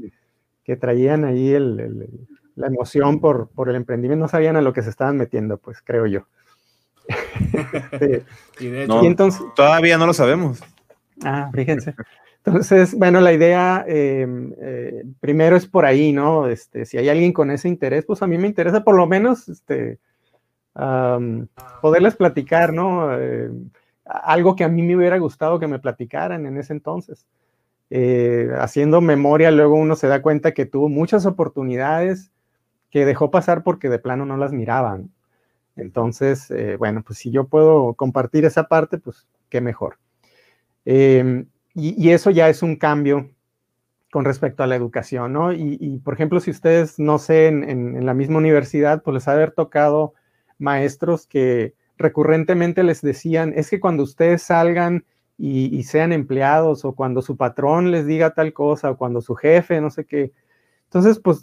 que 0.62 0.76
traían 0.76 1.24
ahí 1.24 1.52
el, 1.52 1.80
el, 1.80 2.28
la 2.54 2.68
emoción 2.68 3.20
por, 3.20 3.48
por, 3.48 3.68
el 3.68 3.76
emprendimiento, 3.76 4.22
no 4.22 4.28
sabían 4.28 4.56
a 4.56 4.62
lo 4.62 4.72
que 4.72 4.82
se 4.82 4.90
estaban 4.90 5.16
metiendo, 5.16 5.58
pues 5.58 5.82
creo 5.82 6.06
yo. 6.06 6.26
sí. 7.98 8.22
y 8.60 8.68
de 8.68 8.84
hecho, 8.84 8.94
no, 8.94 9.02
y 9.02 9.06
entonces, 9.06 9.42
todavía 9.56 9.98
no 9.98 10.06
lo 10.06 10.14
sabemos. 10.14 10.60
Ah, 11.24 11.50
fíjense. 11.52 11.94
Entonces, 12.44 12.94
bueno, 12.94 13.20
la 13.20 13.34
idea 13.34 13.84
eh, 13.86 14.26
eh, 14.62 15.04
primero 15.20 15.56
es 15.56 15.66
por 15.66 15.84
ahí, 15.84 16.10
¿no? 16.12 16.48
Este, 16.48 16.86
si 16.86 16.96
hay 16.96 17.10
alguien 17.10 17.34
con 17.34 17.50
ese 17.50 17.68
interés, 17.68 18.06
pues 18.06 18.22
a 18.22 18.26
mí 18.26 18.38
me 18.38 18.46
interesa 18.46 18.82
por 18.82 18.96
lo 18.96 19.06
menos 19.06 19.48
este, 19.50 19.98
poderles 21.82 22.16
platicar, 22.16 22.72
¿no? 22.72 23.18
Eh, 23.18 23.50
algo 24.06 24.56
que 24.56 24.64
a 24.64 24.68
mí 24.68 24.82
me 24.82 24.96
hubiera 24.96 25.18
gustado 25.18 25.58
que 25.58 25.66
me 25.66 25.78
platicaran 25.78 26.46
en 26.46 26.56
ese 26.56 26.72
entonces. 26.72 27.26
Haciendo 28.58 29.00
memoria, 29.00 29.50
luego 29.50 29.74
uno 29.74 29.94
se 29.96 30.06
da 30.06 30.22
cuenta 30.22 30.52
que 30.52 30.64
tuvo 30.64 30.88
muchas 30.88 31.26
oportunidades 31.26 32.30
que 32.90 33.04
dejó 33.04 33.30
pasar 33.30 33.62
porque 33.62 33.88
de 33.88 33.98
plano 33.98 34.24
no 34.24 34.36
las 34.36 34.52
miraban. 34.52 35.10
Entonces, 35.76 36.52
bueno, 36.78 37.02
pues 37.02 37.18
si 37.18 37.30
yo 37.30 37.48
puedo 37.48 37.94
compartir 37.94 38.44
esa 38.44 38.64
parte, 38.68 38.98
pues 38.98 39.26
qué 39.48 39.60
mejor. 39.60 39.98
Em, 40.84 41.46
y, 41.74 42.10
eso 42.10 42.30
ya 42.30 42.48
es 42.48 42.62
un 42.62 42.76
cambio 42.76 43.30
con 44.10 44.24
respecto 44.24 44.62
a 44.62 44.66
la 44.66 44.74
educación, 44.74 45.32
¿no? 45.32 45.52
Y, 45.52 46.00
por 46.04 46.14
ejemplo, 46.14 46.40
si 46.40 46.50
ustedes, 46.50 46.98
no 46.98 47.18
sé, 47.18 47.46
en, 47.46 48.04
la 48.04 48.14
misma 48.14 48.38
universidad, 48.38 49.02
pues 49.02 49.14
les 49.14 49.28
ha 49.28 49.32
haber 49.32 49.52
tocado 49.52 50.14
maestros 50.58 51.26
que 51.26 51.74
recurrentemente 51.96 52.82
les 52.82 53.02
decían, 53.02 53.52
es 53.54 53.70
que 53.70 53.78
cuando 53.78 54.02
ustedes 54.02 54.42
salgan 54.42 55.04
y, 55.38 55.82
sean 55.84 56.12
empleados 56.12 56.84
o 56.84 56.94
cuando 56.94 57.22
su 57.22 57.36
patrón 57.36 57.92
les 57.92 58.04
diga 58.04 58.34
tal 58.34 58.52
cosa 58.52 58.90
o 58.90 58.96
cuando 58.96 59.20
su 59.20 59.36
jefe, 59.36 59.80
no 59.80 59.90
sé 59.90 60.04
qué. 60.04 60.32
Entonces, 60.84 61.20
pues 61.20 61.42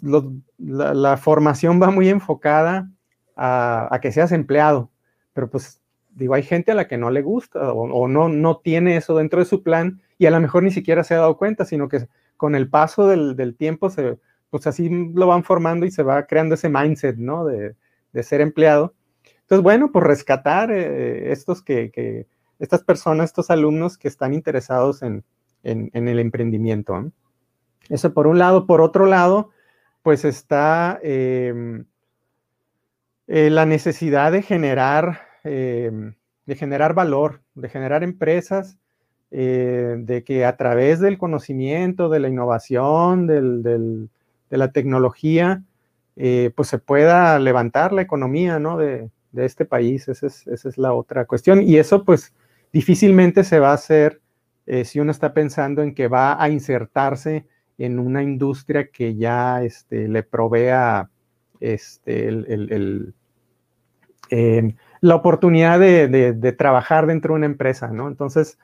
la, 0.58 1.16
formación 1.16 1.80
va 1.80 1.90
muy 1.90 2.10
enfocada 2.10 2.90
a, 3.34 3.98
que 4.02 4.12
seas 4.12 4.30
empleado, 4.32 4.90
pero 5.32 5.48
pues 5.48 5.80
digo, 6.10 6.34
hay 6.34 6.42
gente 6.42 6.72
a 6.72 6.74
la 6.74 6.86
que 6.86 6.98
no 6.98 7.10
le 7.10 7.22
gusta 7.22 7.72
o, 7.72 8.08
no, 8.08 8.28
no 8.28 8.58
tiene 8.58 8.96
eso 8.96 9.16
dentro 9.16 9.38
de 9.40 9.46
su 9.46 9.62
plan 9.62 10.02
y 10.18 10.26
a 10.26 10.30
lo 10.32 10.40
mejor 10.40 10.64
ni 10.64 10.72
siquiera 10.72 11.04
se 11.04 11.14
ha 11.14 11.18
dado 11.18 11.38
cuenta, 11.38 11.64
sino 11.64 11.88
que 11.88 12.08
con 12.36 12.54
el 12.54 12.68
paso 12.68 13.06
del, 13.06 13.56
tiempo, 13.56 13.88
se, 13.88 14.18
pues 14.50 14.66
así 14.66 14.90
lo 15.14 15.28
van 15.28 15.44
formando 15.44 15.86
y 15.86 15.90
se 15.92 16.02
va 16.02 16.26
creando 16.26 16.56
ese 16.56 16.68
mindset, 16.68 17.16
¿no? 17.16 17.44
De, 17.44 17.76
ser 18.22 18.40
empleado. 18.40 18.94
Entonces, 19.42 19.62
bueno, 19.62 19.92
pues 19.92 20.04
rescatar 20.04 20.72
eh, 20.72 21.30
estos 21.30 21.62
que, 21.62 22.26
estas 22.58 22.82
personas, 22.82 23.26
estos 23.26 23.48
alumnos 23.48 23.96
que 23.96 24.08
están 24.08 24.34
interesados 24.34 25.02
en, 25.02 25.24
el 25.62 26.18
emprendimiento. 26.18 27.12
Eso 27.88 28.12
por 28.12 28.26
un 28.26 28.38
lado. 28.38 28.66
Por 28.66 28.80
otro 28.80 29.06
lado, 29.06 29.50
pues 30.02 30.24
está 30.24 30.98
em, 31.02 31.84
eh, 33.28 33.50
la 33.50 33.66
necesidad 33.66 34.32
de 34.32 34.42
generar, 34.42 35.20
em, 35.44 36.14
de 36.46 36.56
generar 36.56 36.94
valor, 36.94 37.42
de 37.54 37.68
generar 37.68 38.02
empresas, 38.02 38.78
eh, 39.30 39.96
de 39.98 40.24
que 40.24 40.44
a 40.44 40.56
través 40.56 41.00
del 41.00 41.18
conocimiento, 41.18 42.08
de 42.08 42.20
la 42.20 42.28
innovación, 42.28 43.26
de 43.26 44.08
la 44.50 44.72
tecnología, 44.72 45.62
eh, 46.16 46.50
pues 46.56 46.68
se 46.68 46.78
pueda 46.78 47.38
levantar 47.38 47.92
la 47.92 48.02
economía 48.02 48.58
de, 48.58 49.10
este 49.34 49.64
país. 49.64 50.08
Esa 50.08 50.26
es, 50.26 50.78
la 50.78 50.92
otra 50.94 51.26
cuestión. 51.26 51.62
Y 51.62 51.76
eso 51.76 52.04
pues 52.04 52.34
difícilmente 52.72 53.44
se 53.44 53.60
va 53.60 53.70
a 53.70 53.74
hacer 53.74 54.20
si 54.84 55.00
uno 55.00 55.10
está 55.10 55.32
pensando 55.32 55.82
en 55.82 55.94
que 55.94 56.08
va 56.08 56.42
a 56.42 56.50
insertarse 56.50 57.46
en 57.78 57.98
una 57.98 58.22
industria 58.22 58.88
que 58.90 59.14
ya 59.16 59.62
este, 59.62 60.08
le 60.08 60.22
provea 60.22 61.08
este, 61.60 62.30
la 65.00 65.14
oportunidad 65.14 65.78
de, 65.78 66.54
trabajar 66.58 67.06
dentro 67.06 67.34
de 67.34 67.38
una 67.38 67.46
empresa, 67.46 67.88
¿no? 67.88 68.08
Entonces, 68.08 68.58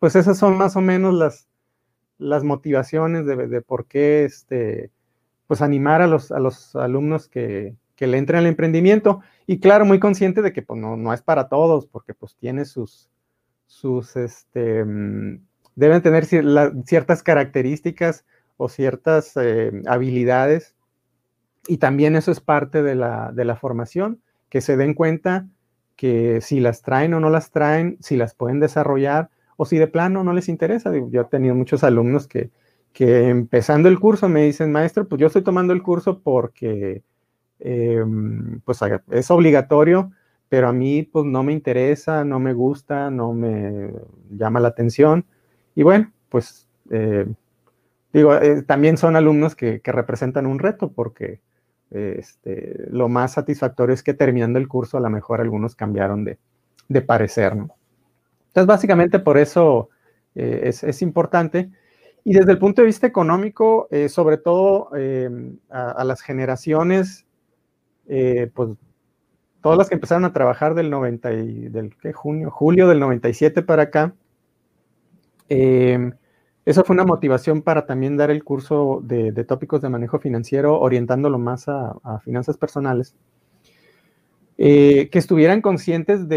pues 0.00 0.16
esas 0.16 0.38
son 0.38 0.56
más 0.56 0.74
o 0.76 0.80
menos 0.80 1.14
las, 1.14 1.46
las 2.18 2.42
motivaciones 2.42 3.26
de, 3.26 3.60
por 3.60 3.86
qué 3.86 4.24
este, 4.24 4.90
pues 5.46 5.62
animar 5.62 6.02
a 6.02 6.06
los, 6.06 6.32
a 6.32 6.40
los 6.40 6.74
alumnos 6.74 7.28
que, 7.28 7.76
le 7.98 8.16
entren 8.16 8.38
al 8.38 8.46
emprendimiento. 8.46 9.20
Y 9.46 9.60
claro, 9.60 9.84
muy 9.84 10.00
consciente 10.00 10.40
de 10.40 10.54
que 10.54 10.62
pues, 10.62 10.80
no, 10.80 10.96
no 10.96 11.12
es 11.12 11.20
para 11.20 11.48
todos, 11.48 11.86
porque 11.86 12.14
pues 12.14 12.34
tiene 12.34 12.64
sus, 12.64 13.10
sus, 13.66 14.16
este, 14.16 14.86
mm, 14.86 15.44
deben 15.76 16.00
tener 16.00 16.24
ciertas 16.24 17.22
características 17.22 18.24
o 18.56 18.70
ciertas 18.70 19.36
eh, 19.36 19.70
habilidades. 19.86 20.76
Y 21.68 21.76
también 21.76 22.16
eso 22.16 22.32
es 22.32 22.40
parte 22.40 22.82
de 22.82 22.94
la, 22.94 23.32
de 23.32 23.44
la 23.44 23.56
formación, 23.56 24.22
que 24.48 24.62
se 24.62 24.78
den 24.78 24.94
cuenta 24.94 25.46
que 25.94 26.40
si 26.40 26.58
las 26.58 26.80
traen 26.80 27.12
o 27.12 27.20
no 27.20 27.28
las 27.28 27.50
traen, 27.50 27.98
si 28.00 28.16
las 28.16 28.34
pueden 28.34 28.60
desarrollar 28.60 29.28
o 29.60 29.66
si 29.66 29.76
de 29.76 29.88
plano 29.88 30.24
no 30.24 30.32
les 30.32 30.48
interesa. 30.48 30.90
Yo 31.10 31.20
he 31.20 31.24
tenido 31.26 31.54
muchos 31.54 31.84
alumnos 31.84 32.26
que, 32.26 32.50
que 32.94 33.28
empezando 33.28 33.90
el 33.90 34.00
curso 34.00 34.26
me 34.26 34.42
dicen, 34.44 34.72
maestro, 34.72 35.06
pues 35.06 35.20
yo 35.20 35.26
estoy 35.26 35.42
tomando 35.42 35.74
el 35.74 35.82
curso 35.82 36.22
porque 36.22 37.02
em, 37.58 38.60
pues 38.60 38.80
es 39.10 39.30
obligatorio, 39.30 40.12
pero 40.48 40.66
a 40.66 40.72
mí 40.72 41.02
pues 41.02 41.26
no 41.26 41.42
me 41.42 41.52
interesa, 41.52 42.24
no 42.24 42.40
me 42.40 42.54
gusta, 42.54 43.10
no 43.10 43.34
me 43.34 43.90
llama 44.30 44.60
la 44.60 44.68
atención. 44.68 45.26
Y 45.74 45.82
bueno, 45.82 46.10
pues 46.30 46.66
eh, 46.90 47.26
digo, 48.14 48.34
eh, 48.36 48.62
también 48.62 48.96
son 48.96 49.14
alumnos 49.14 49.54
que, 49.54 49.82
representan 49.84 50.46
un 50.46 50.58
reto 50.58 50.90
porque 50.90 51.42
este, 51.90 52.86
lo 52.90 53.10
más 53.10 53.32
satisfactorio 53.34 53.92
es 53.92 54.02
que 54.02 54.14
terminando 54.14 54.58
el 54.58 54.68
curso 54.68 54.96
a 54.96 55.00
lo 55.00 55.10
mejor 55.10 55.42
algunos 55.42 55.74
cambiaron 55.74 56.24
de, 56.24 56.38
parecer, 57.02 57.56
¿no? 57.56 57.76
Entonces, 58.50 58.66
básicamente 58.66 59.18
por 59.18 59.38
eso 59.38 59.88
eh, 60.34 60.70
es, 60.82 61.02
importante. 61.02 61.70
Y 62.24 62.34
desde 62.34 62.52
el 62.52 62.58
punto 62.58 62.82
de 62.82 62.86
vista 62.86 63.06
económico, 63.06 63.88
eh, 63.90 64.08
sobre 64.08 64.36
todo 64.36 64.94
em, 64.96 65.58
a, 65.70 66.04
las 66.04 66.20
generaciones, 66.20 67.26
pues 68.54 68.70
todas 69.62 69.78
las 69.78 69.88
que 69.88 69.94
empezaron 69.94 70.24
a 70.24 70.32
trabajar 70.32 70.74
del 70.74 70.90
90 70.90 71.28
del 71.28 71.94
¿qué? 72.02 72.12
junio, 72.12 72.50
julio 72.50 72.88
del 72.88 72.98
97 72.98 73.62
para 73.62 73.84
acá, 73.84 74.14
eh, 75.50 76.12
eso 76.64 76.84
fue 76.84 76.94
una 76.94 77.04
motivación 77.04 77.62
para 77.62 77.84
también 77.84 78.16
dar 78.16 78.30
el 78.30 78.44
curso 78.44 79.00
de, 79.02 79.32
tópicos 79.44 79.82
de 79.82 79.88
manejo 79.88 80.20
financiero, 80.20 80.78
orientándolo 80.78 81.38
más 81.38 81.68
a, 81.68 82.20
finanzas 82.24 82.56
personales. 82.56 83.16
Eh, 84.56 85.08
que 85.10 85.18
estuvieran 85.18 85.62
conscientes 85.62 86.28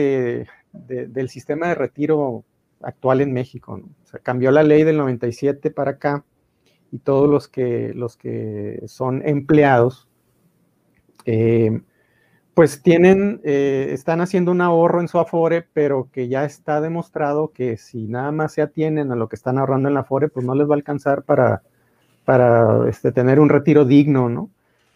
del 0.74 1.30
sistema 1.30 1.70
de 1.70 1.76
retiro 1.76 2.44
actual 2.82 3.22
en 3.22 3.32
México. 3.32 3.82
cambió 4.24 4.52
la 4.52 4.64
ley 4.64 4.84
del 4.84 4.98
97 4.98 5.72
para 5.72 5.92
acá 5.92 6.26
y 6.92 7.00
todos 7.00 7.30
los 7.30 7.48
que, 7.48 7.94
los 7.96 8.18
que 8.18 8.84
son 8.88 9.28
empleados 9.28 10.08
eh, 11.26 11.82
pues 12.54 12.84
tienen, 12.84 13.42
eh, 13.44 13.90
están 13.92 14.22
haciendo 14.22 14.52
un 14.52 14.62
ahorro 14.62 15.02
en 15.02 15.08
su 15.08 15.18
Afore, 15.18 15.66
pero 15.74 16.10
que 16.12 16.28
ya 16.28 16.46
está 16.46 16.82
demostrado 16.82 17.52
que 17.52 17.78
si 17.78 18.08
nada 18.08 18.32
más 18.32 18.54
se 18.54 18.62
atienen 18.62 19.12
a 19.12 19.16
lo 19.16 19.28
que 19.28 19.36
están 19.36 19.58
ahorrando 19.58 19.88
en 19.88 19.96
la 19.96 20.02
Afore, 20.02 20.30
pues 20.30 20.46
no 20.46 20.54
les 20.54 20.68
va 20.68 20.74
a 20.74 20.78
alcanzar 20.78 21.24
para, 21.24 21.64
para 22.26 22.88
este, 22.88 23.12
tener 23.12 23.40
un 23.40 23.50
retiro 23.50 23.86
digno, 23.86 24.30
¿no? 24.30 24.52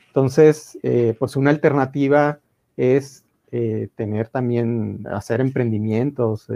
Entonces, 0.08 0.78
eh, 0.84 1.16
pues 1.18 1.36
una 1.36 1.50
alternativa 1.50 2.40
es 2.76 3.26
eh, 3.52 3.90
tener 3.96 4.30
también, 4.30 5.06
hacer 5.12 5.42
emprendimientos, 5.42 6.50
o 6.50 6.54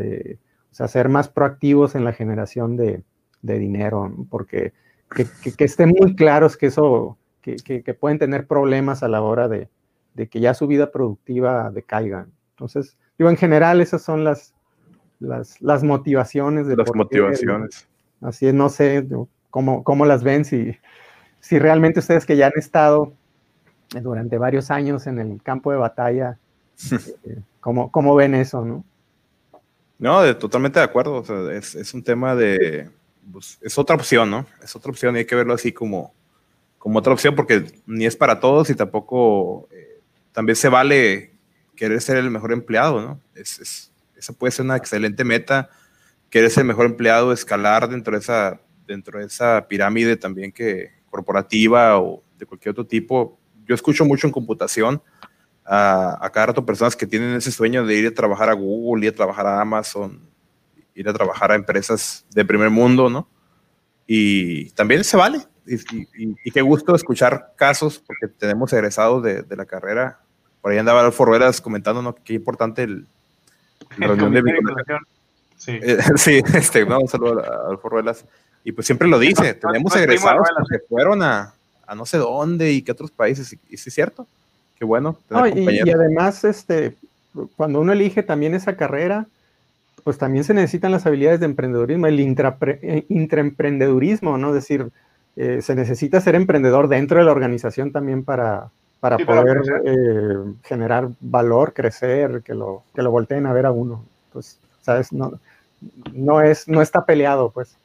sea, 0.71 0.88
ser 0.88 1.10
más 1.10 1.30
proactivos 1.30 1.95
en 1.95 2.04
la 2.04 2.13
generación 2.13 2.77
de, 2.77 3.04
dinero, 3.41 4.13
porque 4.30 4.73
que, 5.15 5.25
que, 5.58 5.63
estén 5.63 5.93
muy 5.99 6.15
claros 6.15 6.58
que 6.58 6.67
eso, 6.67 7.17
que, 7.41 7.56
que 7.56 7.93
pueden 7.93 8.19
tener 8.19 8.45
problemas 8.47 9.04
a 9.04 9.08
la 9.08 9.21
hora 9.21 9.47
de, 9.47 9.67
de 10.13 10.27
que 10.27 10.39
ya 10.39 10.54
su 10.54 10.67
vida 10.67 10.91
productiva 10.91 11.71
decaiga. 11.71 12.27
Entonces, 12.51 12.97
digo, 13.17 13.30
en 13.30 13.38
general 13.38 13.82
esas 13.82 14.01
son 14.01 14.23
las, 14.23 14.54
las, 15.19 15.84
motivaciones. 15.84 16.67
De 16.67 16.75
las 16.75 16.93
motivaciones. 16.93 17.88
así 18.21 18.47
es, 18.47 18.54
no 18.54 18.69
sé 18.69 19.08
cómo, 19.49 19.84
cómo 19.84 20.06
las 20.06 20.23
ven, 20.23 20.45
si, 20.45 20.75
si 21.39 21.60
realmente 21.60 21.99
ustedes 21.99 22.25
que 22.25 22.38
ya 22.38 22.47
han 22.47 22.54
estado 22.56 23.13
durante 24.01 24.38
varios 24.38 24.71
años 24.71 25.08
en 25.08 25.19
el 25.19 25.41
campo 25.41 25.71
de 25.71 25.77
batalla, 25.77 26.38
eh, 27.24 27.39
¿cómo, 27.60 28.15
ven 28.15 28.36
eso, 28.36 28.65
no? 28.65 28.84
No, 30.00 30.38
totalmente 30.38 30.80
de 30.80 30.86
acuerdo. 30.86 31.52
es, 31.52 31.94
un 31.94 32.04
tema 32.04 32.36
de. 32.36 32.89
Pues, 33.32 33.60
es 33.62 33.78
otra 33.78 33.96
opción, 33.96 34.32
¿no? 34.32 34.46
Es 34.63 34.76
otra 34.76 34.91
opción 34.91 35.15
y 35.15 35.20
hay 35.20 35.26
que 35.26 35.36
verlo 35.36 35.54
así 35.54 35.72
como, 35.72 36.13
como 36.80 37.00
otra 37.00 37.13
opción 37.13 37.36
porque 37.36 37.65
ni 37.86 38.06
es 38.06 38.15
para 38.15 38.39
todos 38.39 38.70
y 38.70 38.76
tampoco 38.76 39.67
eh, 39.72 40.00
también 40.32 40.56
se 40.56 40.70
vale 40.70 41.34
querer 41.76 42.02
ser 42.02 42.17
el 42.17 42.32
mejor 42.32 42.52
empleado, 42.52 43.02
¿no? 43.02 43.20
Es, 43.36 43.91
esa 44.15 44.34
puede 44.34 44.52
ser 44.52 44.65
una 44.65 44.78
excelente 44.78 45.24
meta, 45.24 45.70
querer 46.30 46.50
ser 46.50 46.62
el 46.62 46.67
mejor 46.67 46.86
empleado, 46.86 47.34
escalar 47.34 47.89
dentro 47.89 48.13
de 48.13 48.20
esa, 48.20 48.60
dentro 48.88 49.20
de 49.20 49.26
esa 49.26 49.67
pirámide 49.67 50.15
también 50.17 50.52
que 50.52 50.91
corporativa 51.10 52.00
o 52.00 52.24
de 52.38 52.46
cualquier 52.46 52.72
otro 52.72 52.86
tipo. 52.86 53.39
Yo 53.65 53.76
escucho 53.76 54.06
mucho 54.06 54.28
en 54.28 54.34
computación 54.34 55.02
a, 55.65 56.17
a 56.26 56.30
cada 56.32 56.47
rato 56.47 56.65
personas 56.65 56.95
que 56.95 57.08
tienen 57.08 57.36
ese 57.36 57.52
sueño 57.52 57.86
de 57.86 57.95
ir 57.95 58.08
a 58.08 58.13
trabajar 58.13 58.50
a 58.50 58.54
Google, 58.54 59.06
ir 59.06 59.13
a 59.13 59.15
trabajar 59.15 59.45
a 59.47 59.62
Amazon, 59.62 60.19
ir 60.95 61.08
a 61.08 61.13
trabajar 61.13 61.52
a 61.52 61.56
empresas 61.56 62.26
de 62.34 62.45
primer 62.45 62.69
mundo, 62.69 63.10
¿no? 63.10 63.28
Y 64.08 64.71
también 64.71 65.04
se 65.04 65.17
vale, 65.17 65.39
y, 65.65 66.52
qué 66.52 66.62
gusto 66.62 66.95
escuchar 66.95 67.54
casos, 67.56 68.00
porque 68.00 68.28
tenemos 68.28 68.74
egresados 68.74 69.24
de, 69.24 69.43
de 69.43 69.56
la 69.56 69.65
carrera. 69.65 70.19
Por 70.62 70.71
ahí 70.71 70.78
andaba 70.78 71.06
Alfo 71.06 71.26
Ruedas 71.26 71.62
comentando 71.62 72.02
¿no? 72.02 72.13
qué 72.15 72.34
importante 72.34 72.84
el, 72.84 73.08
la 73.97 74.08
reunión 74.08 74.34
de 74.34 74.41
Sí, 75.58 75.80
eh, 75.82 76.00
sí 76.15 76.41
este, 76.56 76.86
no, 76.86 77.00
un 77.00 77.08
saludo 77.08 77.69
al 77.69 77.78
Forruelas. 77.78 78.26
Y 78.63 78.71
pues 78.71 78.86
siempre 78.86 79.08
lo 79.08 79.19
dice, 79.19 79.54
tenemos 79.54 79.95
egresados 79.95 80.47
que 80.69 80.80
fueron 80.88 81.21
a, 81.21 81.54
a, 81.86 81.95
no 81.95 82.06
sé 82.06 82.17
dónde 82.17 82.71
y 82.71 82.82
qué 82.82 82.91
otros 82.91 83.12
países, 83.12 83.54
y, 83.54 83.78
sí 83.78 83.89
es 83.89 83.93
cierto, 83.93 84.28
qué 84.82 84.86
bueno. 84.86 85.15
y, 85.54 85.91
además, 85.91 86.44
este, 86.44 86.96
cuando 87.56 87.82
uno 87.82 87.94
elige 87.94 88.24
también 88.24 88.56
esa 88.56 88.76
carrera, 88.76 89.28
pues 90.04 90.17
también 90.17 90.44
se 90.44 90.56
necesitan 90.56 90.91
las 90.91 91.06
habilidades 91.06 91.39
de 91.39 91.46
emprendedurismo, 91.46 92.08
el 92.08 92.20
eh, 92.20 93.06
intraemprendedurismo, 93.08 94.39
¿no? 94.39 94.48
Es 94.48 94.56
decir, 94.56 94.88
eh, 95.36 95.62
se 95.62 95.76
necesita 95.76 96.20
ser 96.20 96.34
emprendedor 96.34 96.88
dentro 96.88 97.20
de 97.20 97.26
la 97.26 97.32
organización 97.32 97.91
también 97.91 98.24
para, 98.24 98.72
para 99.00 99.20
poder 99.20 99.62
eh, 99.86 100.52
generar 100.63 101.10
valor, 101.20 101.74
crecer, 101.74 102.41
que 102.44 102.56
lo, 102.56 102.82
que 102.96 103.04
lo 103.04 103.12
volteen 103.12 103.46
a 103.46 103.54
ver 103.54 103.67
a 103.67 103.72
uno. 103.72 104.04
Pues, 104.34 104.58
¿sabes? 104.82 105.13
No, 105.13 105.34
no, 106.12 106.41
es, 106.41 106.67
no 106.67 106.82
está 106.82 107.06
peleado, 107.06 107.52
pues. 107.52 107.78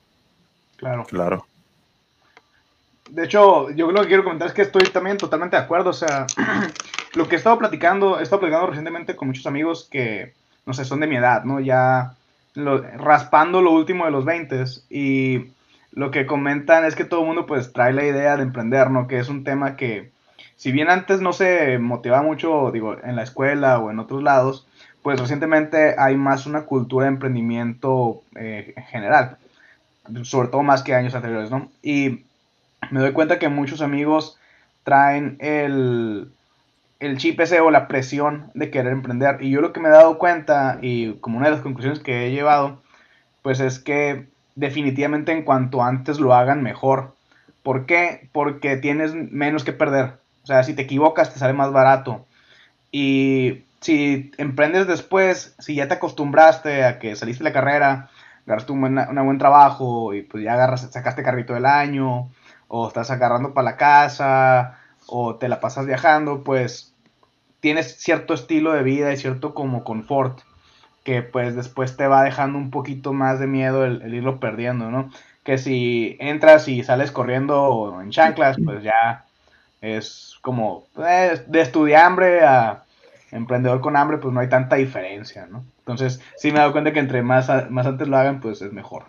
Claro. 0.78 1.04
Claro. 1.04 1.46
De 3.08 3.24
hecho, 3.24 3.70
yo 3.70 3.90
lo 3.92 4.02
que 4.02 4.08
quiero 4.08 4.24
comentar 4.24 4.48
es 4.48 4.54
que 4.54 4.62
estoy 4.62 4.84
también 4.84 5.16
totalmente 5.16 5.56
de 5.56 5.62
acuerdo. 5.62 5.90
O 5.90 5.94
sea, 5.94 6.26
lo 7.14 7.28
que 7.28 7.36
he 7.36 7.38
estado 7.38 7.58
platicando, 7.58 8.18
he 8.18 8.22
estado 8.22 8.40
platicando 8.40 8.66
recientemente 8.68 9.16
con 9.16 9.28
muchos 9.28 9.46
amigos 9.46 9.88
que, 9.90 10.34
no 10.64 10.74
sé, 10.74 10.84
son 10.84 11.00
de 11.00 11.06
mi 11.06 11.16
edad, 11.16 11.44
¿no? 11.44 11.60
Ya 11.60 12.14
raspando 12.54 13.60
lo 13.60 13.72
último 13.72 14.06
de 14.06 14.10
los 14.10 14.24
20 14.24 14.64
y 14.88 15.50
lo 15.92 16.10
que 16.10 16.26
comentan 16.26 16.84
es 16.84 16.94
que 16.94 17.04
todo 17.04 17.20
el 17.20 17.26
mundo 17.26 17.46
pues 17.46 17.72
trae 17.72 17.92
la 17.92 18.04
idea 18.04 18.36
de 18.36 18.42
emprender, 18.42 18.90
¿no? 18.90 19.06
Que 19.06 19.18
es 19.18 19.28
un 19.28 19.44
tema 19.44 19.76
que, 19.76 20.10
si 20.56 20.72
bien 20.72 20.88
antes 20.88 21.20
no 21.20 21.32
se 21.32 21.78
motivaba 21.78 22.22
mucho, 22.22 22.70
digo, 22.72 22.96
en 23.02 23.16
la 23.16 23.22
escuela 23.22 23.78
o 23.78 23.90
en 23.90 23.98
otros 23.98 24.22
lados, 24.22 24.66
pues 25.02 25.20
recientemente 25.20 25.94
hay 25.98 26.16
más 26.16 26.46
una 26.46 26.62
cultura 26.62 27.04
de 27.04 27.12
emprendimiento 27.12 28.22
eh, 28.34 28.74
en 28.76 28.84
general, 28.84 29.36
sobre 30.22 30.48
todo 30.48 30.62
más 30.62 30.82
que 30.82 30.94
años 30.94 31.14
anteriores, 31.14 31.50
¿no? 31.50 31.70
Y 31.82 32.24
me 32.90 33.00
doy 33.00 33.12
cuenta 33.12 33.38
que 33.38 33.48
muchos 33.48 33.80
amigos 33.80 34.38
traen 34.84 35.36
el, 35.40 36.30
el 37.00 37.18
chip 37.18 37.40
ese 37.40 37.60
o 37.60 37.70
la 37.70 37.88
presión 37.88 38.50
de 38.54 38.70
querer 38.70 38.92
emprender. 38.92 39.38
Y 39.40 39.50
yo 39.50 39.60
lo 39.60 39.72
que 39.72 39.80
me 39.80 39.88
he 39.88 39.92
dado 39.92 40.18
cuenta, 40.18 40.78
y 40.80 41.14
como 41.14 41.38
una 41.38 41.46
de 41.46 41.52
las 41.52 41.62
conclusiones 41.62 42.00
que 42.00 42.26
he 42.26 42.30
llevado, 42.30 42.80
pues 43.42 43.60
es 43.60 43.78
que 43.78 44.26
definitivamente 44.54 45.32
en 45.32 45.42
cuanto 45.42 45.82
antes 45.82 46.18
lo 46.18 46.34
hagan 46.34 46.62
mejor. 46.62 47.14
¿Por 47.62 47.86
qué? 47.86 48.28
Porque 48.32 48.76
tienes 48.76 49.14
menos 49.14 49.64
que 49.64 49.72
perder. 49.72 50.18
O 50.42 50.46
sea, 50.46 50.62
si 50.62 50.74
te 50.74 50.82
equivocas 50.82 51.32
te 51.32 51.38
sale 51.38 51.52
más 51.52 51.72
barato. 51.72 52.24
Y 52.92 53.64
si 53.80 54.30
emprendes 54.38 54.86
después, 54.86 55.54
si 55.58 55.74
ya 55.74 55.88
te 55.88 55.94
acostumbraste 55.94 56.84
a 56.84 56.98
que 56.98 57.16
saliste 57.16 57.44
de 57.44 57.50
la 57.50 57.54
carrera, 57.54 58.10
agarraste 58.46 58.72
un 58.72 58.80
buen, 58.80 58.98
un 58.98 59.24
buen 59.24 59.38
trabajo 59.38 60.14
y 60.14 60.22
pues 60.22 60.44
ya 60.44 60.54
agarras, 60.54 60.88
sacaste 60.90 61.22
carrito 61.22 61.54
del 61.54 61.66
año, 61.66 62.30
o 62.68 62.88
estás 62.88 63.11
agarrando 63.11 63.55
para 63.55 63.70
la 63.70 63.76
casa, 63.76 64.79
o 65.07 65.37
te 65.37 65.48
la 65.48 65.61
pasas 65.61 65.87
viajando, 65.87 66.44
pues 66.44 66.94
tienes 67.61 67.96
cierto 67.98 68.35
estilo 68.35 68.72
de 68.72 68.83
vida 68.83 69.12
y 69.12 69.16
cierto 69.16 69.55
como 69.55 69.85
confort 69.85 70.40
que 71.05 71.22
pues 71.22 71.55
después 71.55 71.96
te 71.96 72.09
va 72.09 72.24
dejando 72.24 72.59
un 72.59 72.70
poquito 72.70 73.12
más 73.12 73.38
de 73.38 73.46
miedo 73.46 73.85
el, 73.85 74.12
irlo 74.12 74.40
perdiendo, 74.40 74.90
¿no? 74.90 75.11
Que 75.44 75.57
si 75.57 76.16
entras 76.18 76.66
y 76.66 76.83
sales 76.83 77.12
corriendo 77.12 78.00
en 78.02 78.11
chanclas, 78.11 78.57
pues 78.64 78.83
ya 78.83 79.24
es 79.81 80.37
como 80.42 80.87
eh, 80.98 81.44
de 81.46 81.61
estudiambre 81.61 82.44
a 82.44 82.83
emprendedor 83.31 83.81
con 83.81 83.96
hambre, 83.96 84.18
pues 84.18 84.35
no 84.35 84.40
hay 84.40 84.48
tanta 84.48 84.76
diferencia, 84.76 85.46
¿no? 85.46 85.64
Entonces, 85.79 86.20
sí 86.37 86.50
me 86.50 86.57
he 86.57 86.59
dado 86.59 86.72
cuenta 86.72 86.92
que 86.92 86.98
entre 86.98 87.22
más, 87.22 87.48
más 87.70 87.87
antes 87.87 88.09
lo 88.09 88.16
hagan, 88.16 88.40
pues 88.40 88.61
es 88.61 88.72
mejor. 88.72 89.05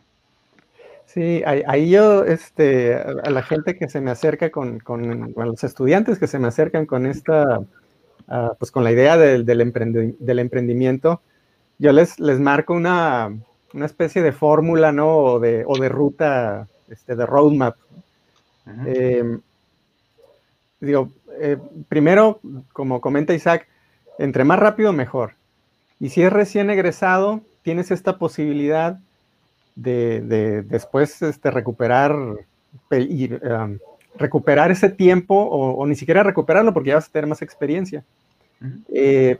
Sí, 1.07 1.41
ahí, 1.45 1.89
yo, 1.89 2.25
este, 2.25 2.93
a 2.95 3.29
la 3.29 3.41
gente 3.41 3.77
que 3.77 3.87
se 3.87 4.01
me 4.01 4.11
acerca 4.11 4.51
con, 4.51 4.79
con, 4.79 5.33
los 5.35 5.63
estudiantes 5.63 6.19
que 6.19 6.27
se 6.27 6.37
me 6.37 6.49
acercan 6.49 6.85
con 6.85 7.05
esta, 7.05 7.61
ah, 8.27 8.53
pues 8.59 8.71
con 8.71 8.83
la 8.83 8.91
idea 8.91 9.17
del, 9.17 9.45
del, 9.45 9.61
emprendimiento, 10.39 11.21
yo 11.79 11.93
les, 11.93 12.19
les 12.19 12.41
marco 12.41 12.73
una, 12.73 13.33
una 13.73 13.85
especie 13.85 14.21
de 14.21 14.33
fórmula, 14.33 14.91
¿no? 14.91 15.17
O 15.17 15.39
de, 15.39 15.63
o 15.65 15.79
de 15.79 15.87
ruta, 15.87 16.67
este, 16.89 17.15
de 17.15 17.25
roadmap. 17.25 17.77
Em, 18.85 19.39
digo, 20.81 21.09
eh, 21.39 21.57
primero, 21.87 22.41
como 22.73 22.99
comenta 22.99 23.33
Isaac, 23.33 23.65
entre 24.19 24.43
más 24.43 24.59
rápido, 24.59 24.91
mejor. 24.91 25.35
Y 26.01 26.09
si 26.09 26.21
es 26.21 26.33
recién 26.33 26.69
egresado, 26.69 27.41
tienes 27.63 27.91
esta 27.91 28.17
posibilidad 28.17 28.99
de, 29.77 30.63
después 30.63 31.21
este, 31.21 31.51
recuperar, 31.51 32.13
um, 32.13 33.77
recuperar 34.15 34.71
ese 34.71 34.89
tiempo 34.89 35.35
o, 35.35 35.85
ni 35.85 35.95
siquiera 35.95 36.23
recuperarlo 36.23 36.73
porque 36.73 36.89
ya 36.89 36.95
vas 36.95 37.07
a 37.07 37.11
tener 37.11 37.27
más 37.27 37.41
experiencia. 37.41 38.03
Eh, 38.91 39.39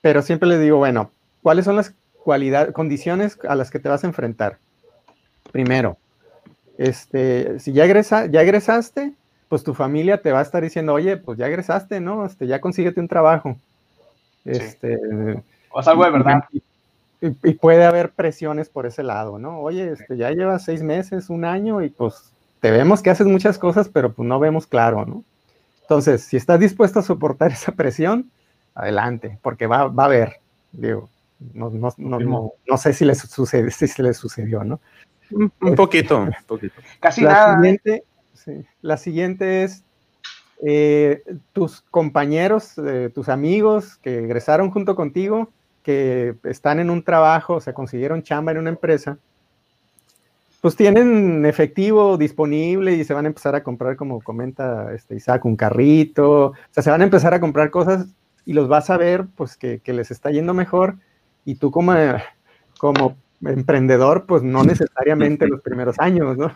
pero 0.00 0.22
siempre 0.22 0.48
les 0.48 0.60
digo, 0.60 0.78
bueno, 0.78 1.10
¿cuáles 1.42 1.64
son 1.64 1.76
las 1.76 1.94
cualidades, 2.24 2.72
condiciones 2.72 3.38
a 3.48 3.54
las 3.54 3.70
que 3.70 3.78
te 3.78 3.88
vas 3.88 4.02
a 4.02 4.08
enfrentar? 4.08 4.58
Primero, 5.52 5.96
este, 6.76 7.60
si 7.60 7.72
ya, 7.72 7.84
egresa, 7.84 8.26
ya 8.26 8.42
egresaste, 8.42 9.12
pues 9.48 9.62
tu 9.62 9.74
familia 9.74 10.20
te 10.20 10.32
va 10.32 10.40
a 10.40 10.42
estar 10.42 10.62
diciendo, 10.62 10.94
oye, 10.94 11.16
pues 11.18 11.38
ya 11.38 11.46
egresaste, 11.46 12.00
¿no? 12.00 12.26
Este, 12.26 12.46
ya 12.46 12.60
consíguete 12.60 13.00
un 13.00 13.08
trabajo. 13.08 13.56
Este, 14.44 14.98
O 15.70 15.80
algo 15.80 16.04
de 16.04 16.10
verdad 16.10 16.44
y, 16.50 16.62
puede 17.60 17.84
haber 17.84 18.10
presiones 18.10 18.68
por 18.68 18.86
ese 18.86 19.02
lado, 19.02 19.38
¿no? 19.38 19.60
Oye, 19.60 19.92
este, 19.92 20.16
ya 20.16 20.30
llevas 20.30 20.64
seis 20.64 20.82
meses, 20.82 21.30
un 21.30 21.44
año 21.44 21.82
y 21.82 21.88
pues 21.88 22.32
te 22.60 22.70
vemos 22.70 23.02
que 23.02 23.10
haces 23.10 23.26
muchas 23.26 23.58
cosas, 23.58 23.88
pero 23.88 24.12
pues 24.12 24.28
no 24.28 24.38
vemos 24.38 24.66
claro, 24.66 25.04
¿no? 25.06 25.24
Entonces, 25.82 26.22
si 26.22 26.36
estás 26.36 26.58
dispuesto 26.58 27.00
a 27.00 27.02
soportar 27.02 27.50
esa 27.52 27.72
presión, 27.72 28.30
adelante, 28.74 29.38
porque 29.42 29.66
va, 29.66 29.88
va 29.88 30.04
a 30.04 30.06
haber, 30.06 30.40
digo, 30.72 31.08
no, 31.54 31.70
no, 31.70 31.92
no, 31.98 32.52
no, 32.66 32.76
sé 32.76 32.92
si 32.92 33.04
le, 33.04 33.14
sucede, 33.14 33.70
si 33.70 33.88
se 33.88 34.02
le 34.02 34.14
sucedió, 34.14 34.64
¿no? 34.64 34.80
Un, 35.30 35.74
poquito, 35.74 36.18
un 36.18 36.34
poquito. 36.46 36.74
Casi 37.00 37.22
la 37.22 37.32
nada. 37.32 37.52
¿eh? 37.52 37.56
Siguiente, 37.56 38.04
sí, 38.34 38.64
la 38.80 38.96
siguiente 38.96 39.64
es, 39.64 39.84
eh, 40.64 41.22
tus 41.52 41.80
compañeros, 41.90 42.78
eh, 42.78 43.10
tus 43.12 43.28
amigos 43.28 43.96
que 43.96 44.18
egresaron 44.20 44.70
junto 44.70 44.94
contigo, 44.94 45.50
que 45.82 46.34
están 46.44 46.80
en 46.80 46.90
un 46.90 47.02
trabajo, 47.02 47.54
o 47.54 47.60
sea, 47.60 47.72
consiguieron 47.72 48.22
chamba 48.22 48.52
en 48.52 48.58
una 48.58 48.70
empresa, 48.70 49.18
pues 50.60 50.76
tienen 50.76 51.44
efectivo 51.44 52.16
disponible 52.16 52.94
y 52.94 53.04
se 53.04 53.14
van 53.14 53.24
a 53.24 53.28
empezar 53.28 53.56
a 53.56 53.64
comprar, 53.64 53.96
como 53.96 54.20
comenta 54.20 54.94
este 54.94 55.16
Isaac, 55.16 55.44
un 55.44 55.56
carrito, 55.56 56.46
o 56.46 56.54
sea, 56.70 56.84
se 56.84 56.90
van 56.90 57.00
a 57.00 57.04
empezar 57.04 57.34
a 57.34 57.40
comprar 57.40 57.70
cosas 57.70 58.06
y 58.46 58.52
los 58.52 58.68
vas 58.68 58.88
a 58.88 58.96
ver, 58.96 59.26
pues 59.36 59.56
que, 59.56 59.80
les 59.84 60.10
está 60.10 60.30
yendo 60.30 60.54
mejor. 60.54 60.96
Y 61.44 61.56
tú 61.56 61.72
como, 61.72 61.92
como 62.78 63.16
emprendedor, 63.44 64.26
pues 64.26 64.44
no 64.44 64.62
necesariamente 64.62 65.48
los 65.48 65.60
primeros 65.60 65.98
años, 65.98 66.36
¿no? 66.36 66.52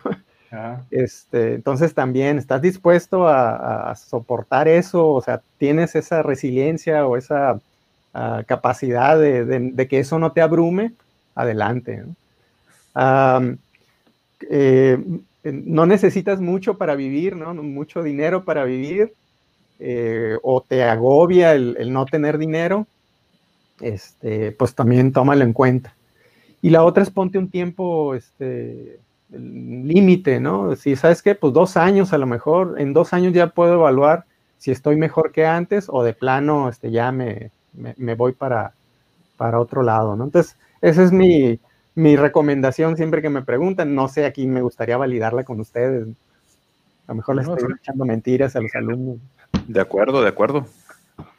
Este, 0.91 1.55
entonces 1.55 1.93
también 1.93 2.37
estás 2.37 2.61
dispuesto 2.61 3.27
a, 3.27 3.93
soportar 3.95 4.69
eso, 4.69 5.09
o 5.09 5.21
sea, 5.21 5.41
tienes 5.57 5.95
esa 5.95 6.23
resiliencia 6.23 7.05
o 7.05 7.17
esa 7.17 7.59
capacidad 8.45 9.19
de, 9.19 9.87
que 9.89 9.99
eso 9.99 10.19
no 10.19 10.31
te 10.31 10.41
abrume, 10.41 10.93
adelante. 11.35 12.03
Eh, 14.49 14.97
¿no? 15.43 15.85
necesitas 15.85 16.39
mucho 16.41 16.77
para 16.77 16.95
vivir, 16.95 17.35
¿no? 17.35 17.53
Mucho 17.53 18.03
dinero 18.03 18.43
para 18.43 18.63
vivir, 18.63 19.13
eh, 19.79 20.37
o 20.43 20.61
te 20.61 20.83
agobia 20.83 21.53
el, 21.53 21.91
no 21.93 22.05
tener 22.05 22.37
dinero, 22.37 22.87
este, 23.79 24.51
pues 24.51 24.75
también 24.75 25.11
tómalo 25.11 25.43
en 25.43 25.53
cuenta. 25.53 25.95
Y 26.61 26.71
la 26.71 26.83
otra 26.83 27.03
es 27.03 27.11
ponte 27.11 27.37
un 27.37 27.49
tiempo, 27.49 28.15
este, 28.15 28.99
límite, 29.31 30.39
¿no? 30.39 30.75
Si 30.75 30.95
sabes 30.95 31.21
que, 31.21 31.35
pues 31.35 31.53
dos 31.53 31.77
años 31.77 32.13
a 32.13 32.17
lo 32.17 32.25
mejor, 32.25 32.75
en 32.79 32.93
dos 32.93 33.13
años 33.13 33.33
ya 33.33 33.47
puedo 33.47 33.75
evaluar 33.75 34.25
si 34.57 34.71
estoy 34.71 34.95
mejor 34.95 35.31
que 35.31 35.45
antes 35.45 35.85
o 35.87 36.03
de 36.03 36.13
plano, 36.13 36.69
este, 36.69 36.91
ya 36.91 37.11
me, 37.11 37.51
me, 37.77 38.15
voy 38.15 38.33
para, 38.33 38.73
para 39.37 39.59
otro 39.59 39.83
lado, 39.83 40.15
¿no? 40.15 40.25
Entonces, 40.25 40.57
esa 40.81 41.03
es 41.03 41.11
mi, 41.11 41.59
recomendación 41.95 42.97
siempre 42.97 43.21
que 43.21 43.29
me 43.29 43.41
preguntan. 43.41 43.95
No 43.95 44.07
sé, 44.07 44.25
aquí 44.25 44.47
me 44.47 44.61
gustaría 44.61 44.97
validarla 44.97 45.43
con 45.43 45.59
ustedes. 45.59 46.07
A 47.07 47.11
lo 47.11 47.15
mejor 47.15 47.35
les 47.35 47.47
estoy 47.47 47.73
echando 47.79 48.05
mentiras 48.05 48.55
a 48.55 48.61
los 48.61 48.73
alumnos. 48.75 49.17
De 49.67 49.79
acuerdo, 49.79 50.21
de 50.21 50.29
acuerdo. 50.29 50.65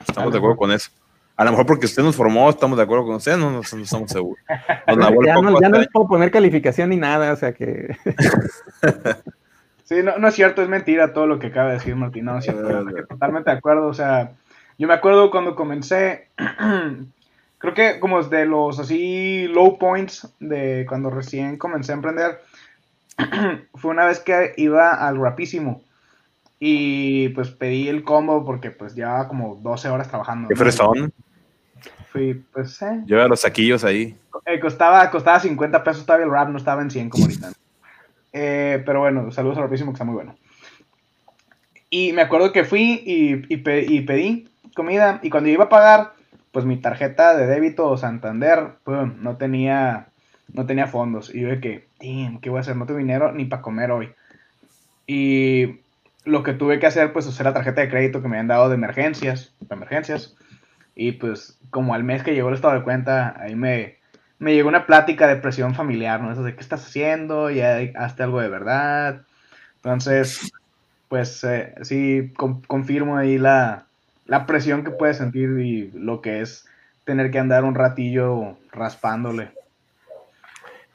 Estamos 0.06 0.32
de 0.32 0.38
acuerdo 0.38 0.56
con 0.56 0.72
eso. 0.72 0.90
A 1.38 1.44
lo 1.44 1.52
mejor 1.52 1.66
porque 1.66 1.86
usted 1.86 2.02
nos 2.02 2.16
formó, 2.16 2.50
estamos 2.50 2.76
de 2.76 2.82
acuerdo 2.82 3.04
con 3.04 3.14
usted, 3.14 3.36
no, 3.36 3.52
no, 3.52 3.60
estamos 3.60 4.10
seguros. 4.10 4.42
ya 5.24 5.36
no, 5.36 5.60
ya 5.60 5.68
no 5.68 5.78
les 5.78 5.88
puedo 5.88 6.08
poner 6.08 6.32
calificación 6.32 6.90
ni 6.90 6.96
nada, 6.96 7.32
o 7.32 7.36
sea 7.36 7.52
que... 7.52 7.96
sí, 9.84 10.02
no, 10.02 10.18
no 10.18 10.26
es 10.26 10.34
cierto, 10.34 10.62
es 10.62 10.68
mentira 10.68 11.12
todo 11.12 11.28
lo 11.28 11.38
que 11.38 11.46
acaba 11.46 11.68
de 11.68 11.74
decir 11.74 11.94
Martín, 11.94 12.26
totalmente 13.08 13.50
de 13.52 13.56
acuerdo, 13.56 13.86
o 13.86 13.94
sea, 13.94 14.32
yo 14.78 14.88
me 14.88 14.94
acuerdo 14.94 15.30
cuando 15.30 15.56
comencé, 15.56 16.28
creo 17.58 17.74
que 17.74 18.00
como 18.00 18.22
de 18.22 18.46
los 18.46 18.78
así 18.78 19.46
low 19.48 19.78
points 19.78 20.28
de 20.38 20.86
cuando 20.88 21.10
recién 21.10 21.58
comencé 21.58 21.92
a 21.92 21.96
emprender, 21.96 22.40
fue 23.74 23.90
una 23.90 24.06
vez 24.06 24.20
que 24.20 24.54
iba 24.56 24.92
al 24.92 25.20
rapísimo 25.20 25.82
y 26.60 27.28
pues 27.30 27.50
pedí 27.50 27.88
el 27.88 28.02
combo 28.04 28.44
porque 28.44 28.70
pues 28.70 28.94
llevaba 28.94 29.28
como 29.28 29.56
12 29.56 29.88
horas 29.88 30.08
trabajando. 30.08 30.48
¿Qué 30.48 30.56
fresón? 30.56 31.12
Fui, 32.10 32.34
pues, 32.52 32.80
eh. 32.82 33.02
Lleva 33.06 33.28
los 33.28 33.40
saquillos 33.40 33.84
ahí. 33.84 34.16
Eh, 34.46 34.58
costaba, 34.60 35.10
costaba 35.10 35.40
50 35.40 35.84
pesos 35.84 36.06
todavía 36.06 36.26
el 36.26 36.32
rap, 36.32 36.48
no 36.48 36.58
estaba 36.58 36.82
en 36.82 36.90
100 36.90 37.10
como 37.10 37.24
ahorita. 37.24 37.52
Eh, 38.32 38.82
pero 38.84 39.00
bueno, 39.00 39.30
saludos 39.30 39.58
al 39.58 39.64
rapísimo 39.64 39.92
que 39.92 39.96
está 39.96 40.04
muy 40.04 40.14
bueno. 40.14 40.34
Y 41.90 42.12
me 42.12 42.22
acuerdo 42.22 42.52
que 42.52 42.64
fui 42.64 43.02
y, 43.04 43.54
y, 43.54 43.56
pedí 43.58 44.48
comida 44.78 45.18
y 45.22 45.30
cuando 45.30 45.50
iba 45.50 45.64
a 45.64 45.68
pagar, 45.68 46.12
pues 46.52 46.64
mi 46.64 46.76
tarjeta 46.76 47.36
de 47.36 47.46
débito 47.46 47.96
Santander, 47.96 48.76
pues, 48.84 49.12
no 49.16 49.36
tenía, 49.36 50.08
no 50.52 50.66
tenía 50.66 50.86
fondos. 50.86 51.34
Y 51.34 51.40
yo 51.40 51.48
de 51.48 51.60
que, 51.60 51.88
¿qué 51.98 52.48
voy 52.48 52.58
a 52.58 52.60
hacer? 52.60 52.76
No 52.76 52.86
tengo 52.86 52.98
dinero 52.98 53.32
ni 53.32 53.44
para 53.44 53.60
comer 53.60 53.90
hoy. 53.90 54.12
Y 55.06 55.80
lo 56.24 56.42
que 56.44 56.52
tuve 56.52 56.78
que 56.78 56.86
hacer, 56.86 57.12
pues, 57.12 57.26
usar 57.26 57.46
la 57.46 57.54
tarjeta 57.54 57.80
de 57.80 57.90
crédito 57.90 58.22
que 58.22 58.28
me 58.28 58.36
habían 58.36 58.46
dado 58.46 58.68
de 58.68 58.76
emergencias, 58.76 59.52
de 59.60 59.74
emergencias. 59.74 60.36
Y 60.94 61.12
pues, 61.12 61.58
como 61.70 61.94
al 61.94 62.04
mes 62.04 62.22
que 62.22 62.34
llegó 62.34 62.48
el 62.48 62.54
estado 62.54 62.74
de 62.74 62.84
cuenta, 62.84 63.34
ahí 63.40 63.56
me, 63.56 63.98
me 64.38 64.54
llegó 64.54 64.68
una 64.68 64.86
plática 64.86 65.26
de 65.26 65.36
presión 65.36 65.74
familiar, 65.74 66.20
¿no? 66.20 66.30
Eso 66.32 66.44
de 66.44 66.54
qué 66.54 66.60
estás 66.60 66.86
haciendo, 66.86 67.50
ya 67.50 67.78
hazte 67.96 68.22
algo 68.22 68.40
de 68.40 68.48
verdad. 68.48 69.22
Entonces, 69.76 70.52
pues 71.08 71.42
eh, 71.44 71.74
sí, 71.82 72.32
confirmo 72.66 73.16
ahí 73.16 73.38
la, 73.38 73.87
la 74.28 74.46
presión 74.46 74.84
que 74.84 74.90
puedes 74.90 75.16
sentir 75.16 75.58
y 75.58 75.90
lo 75.92 76.20
que 76.20 76.42
es 76.42 76.66
tener 77.04 77.30
que 77.30 77.38
andar 77.38 77.64
un 77.64 77.74
ratillo 77.74 78.58
raspándole. 78.70 79.50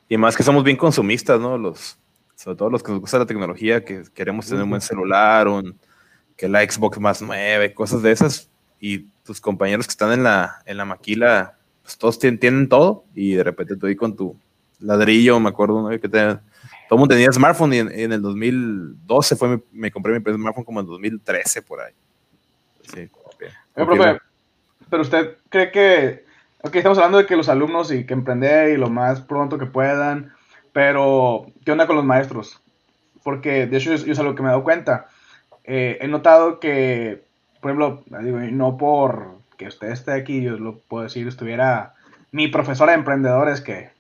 Y 0.08 0.15
más 0.17 0.38
que 0.38 0.43
somos 0.43 0.63
bien 0.63 0.78
consumistas, 0.78 1.39
¿no? 1.39 1.58
Los, 1.58 1.98
sobre 2.36 2.56
todo 2.56 2.69
los 2.69 2.84
que 2.84 2.91
nos 2.91 3.02
gusta 3.02 3.17
la 3.17 3.26
tecnología, 3.26 3.84
que 3.84 4.04
queremos 4.13 4.48
tener 4.48 4.63
un 4.63 4.69
buen 4.69 4.82
celular, 4.82 5.48
un, 5.48 5.78
que 6.38 6.48
la 6.48 6.62
Xbox 6.62 7.00
más 7.00 7.22
nueve, 7.24 7.74
cosas 7.74 8.04
de 8.04 8.12
esas, 8.12 8.50
y 8.80 9.08
tus 9.26 9.41
compañeros 9.41 9.88
que 9.88 9.91
están 9.91 10.12
en 10.12 10.24
la, 10.24 10.62
en 10.67 10.78
la 10.78 10.86
maquila, 10.86 11.58
pues 11.82 11.98
todos 11.98 12.19
tienen, 12.19 12.69
todo, 12.69 13.06
y 13.15 13.34
de 13.34 13.43
repente 13.43 13.76
tú 13.76 13.88
ahí 13.88 13.96
con 13.96 14.15
tu 14.15 14.38
ladrillo, 14.80 15.39
me 15.39 15.50
acuerdo, 15.50 15.82
¿no? 15.82 16.00
Que 16.00 16.08
todo 16.08 16.39
el 16.91 16.98
mundo 16.98 17.15
tenía 17.15 17.32
smartphone 17.32 17.74
y 17.74 17.78
en, 17.80 18.12
el 18.12 18.22
2012 18.22 19.36
fue 19.36 19.63
me 19.72 19.89
compré 19.89 20.13
mi 20.13 20.19
primer 20.19 20.39
smartphone 20.39 20.65
como 20.65 20.82
en 20.82 20.86
2013 20.86 21.63
por 21.63 21.82
ahí. 21.82 21.93
Sí, 22.93 23.10
profe, 23.74 24.20
pero 24.90 25.02
usted 25.02 25.38
cree 25.50 25.72
que, 25.72 26.26
ok, 26.62 26.76
estamos 26.76 26.98
hablando 26.98 27.18
de 27.18 27.26
que 27.26 27.36
los 27.36 27.50
alumnos 27.50 27.92
y 27.92 28.06
que 28.06 28.14
emprender 28.14 28.70
y 28.70 28.78
lo 28.78 28.90
más 28.90 29.22
pronto 29.22 29.58
que 29.58 29.66
puedan, 29.66 30.34
pero, 30.74 31.46
¿qué 31.64 31.72
onda 31.72 31.88
con 31.88 31.96
los 31.96 32.06
maestros? 32.06 32.60
Porque, 33.24 33.68
de 33.68 33.78
hecho, 33.78 33.96
yo, 33.96 34.12
es 34.12 34.20
algo 34.20 34.36
que 34.36 34.42
me 34.42 34.50
he 34.50 34.52
dado 34.52 34.64
cuenta. 34.64 35.08
Eh, 35.64 36.00
he 36.02 36.08
notado 36.08 36.60
que, 36.60 37.24
por 37.62 37.72
ejemplo, 37.72 38.04
digo, 38.22 38.40
no 38.40 38.78
por 38.78 39.38
que 39.58 39.68
usted 39.68 39.92
esté 39.92 40.12
aquí, 40.12 40.42
yo 40.42 40.58
lo 40.58 40.80
puedo 40.80 41.04
decir, 41.04 41.28
estuviera 41.28 41.94
mi 42.32 42.48
profesora 42.48 42.92
de 42.92 42.98
emprendedores, 42.98 43.62
que, 43.62 43.92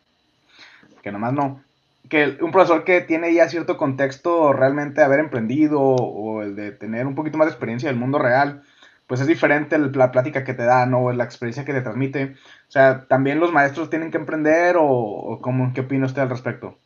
que 1.03 1.11
nomás 1.11 1.33
no. 1.33 1.61
Que 2.09 2.37
un 2.41 2.51
profesor 2.51 2.83
que 2.83 3.01
tiene 3.01 3.33
ya 3.33 3.47
cierto 3.47 3.77
contexto 3.77 4.51
realmente 4.51 4.99
de 4.99 5.05
haber 5.05 5.19
emprendido 5.19 5.79
o 5.79 6.41
el 6.41 6.55
de 6.55 6.71
tener 6.71 7.05
un 7.05 7.15
poquito 7.15 7.37
más 7.37 7.47
de 7.47 7.51
experiencia 7.51 7.87
del 7.87 7.99
mundo 7.99 8.17
real, 8.17 8.63
pues 9.13 9.21
es 9.21 9.27
diferente 9.27 9.77
la 9.77 10.11
plática 10.11 10.43
que 10.43 10.55
te 10.55 10.63
da, 10.63 10.87
¿no? 10.87 11.11
La 11.11 11.23
experiencia 11.23 11.63
que 11.63 11.71
te 11.71 11.83
transmite. 11.83 12.33
O 12.67 12.71
sea, 12.71 13.05
¿también 13.07 13.39
los 13.39 13.53
maestros 13.53 13.91
tienen 13.91 14.09
que 14.09 14.17
emprender 14.17 14.75
o, 14.79 15.37
cómo, 15.39 15.71
qué 15.71 15.81
opina 15.81 16.07
usted 16.07 16.23
al 16.23 16.31
respecto? 16.31 16.79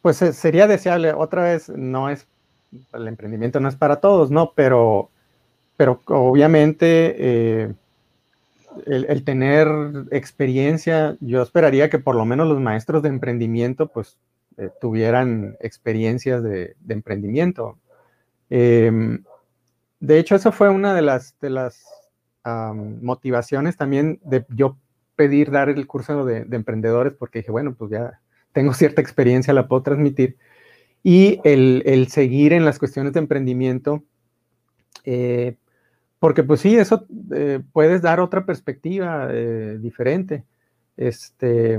pues 0.00 0.22
eh, 0.22 0.32
sería 0.32 0.66
deseable, 0.66 1.12
otra 1.12 1.42
vez, 1.42 1.68
no 1.68 2.08
es, 2.08 2.26
el 2.94 3.06
emprendimiento 3.06 3.60
no 3.60 3.68
es 3.68 3.76
para 3.76 3.96
todos, 3.96 4.30
¿no? 4.30 4.54
Pero, 4.54 5.10
pero 5.76 6.00
obviamente 6.06 7.14
eh, 7.18 7.74
el, 8.86 9.24
tener 9.24 9.68
experiencia, 10.10 11.18
yo 11.20 11.42
esperaría 11.42 11.90
que 11.90 11.98
por 11.98 12.14
lo 12.14 12.24
menos 12.24 12.48
los 12.48 12.60
maestros 12.60 13.02
de 13.02 13.10
emprendimiento, 13.10 13.88
pues, 13.88 14.16
eh, 14.56 14.70
tuvieran 14.80 15.58
experiencias 15.60 16.42
de, 16.42 16.76
de 16.80 16.94
emprendimiento. 16.94 17.76
Em, 18.54 19.24
de 20.00 20.18
hecho, 20.18 20.34
eso 20.34 20.52
fue 20.52 20.68
una 20.68 20.94
de 20.94 21.00
las, 21.00 21.34
motivaciones 23.00 23.78
también 23.78 24.20
de 24.24 24.44
yo 24.50 24.76
pedir 25.16 25.50
dar 25.50 25.70
el 25.70 25.86
curso 25.86 26.26
de, 26.26 26.46
emprendedores, 26.50 27.14
porque 27.14 27.38
dije, 27.38 27.50
bueno, 27.50 27.74
pues 27.74 27.92
ya 27.92 28.20
tengo 28.52 28.74
cierta 28.74 29.00
experiencia, 29.00 29.54
la 29.54 29.68
puedo 29.68 29.82
transmitir. 29.82 30.36
Y 31.02 31.40
el, 31.44 32.08
seguir 32.08 32.52
en 32.52 32.66
las 32.66 32.78
cuestiones 32.78 33.14
de 33.14 33.20
emprendimiento, 33.20 34.04
eh, 35.06 35.56
porque 36.18 36.42
pues 36.42 36.60
sí, 36.60 36.76
eso 36.76 37.06
eh, 37.34 37.60
puedes 37.72 38.02
dar 38.02 38.20
otra 38.20 38.44
perspectiva 38.44 39.28
eh, 39.30 39.78
diferente. 39.80 40.44
Este, 40.98 41.78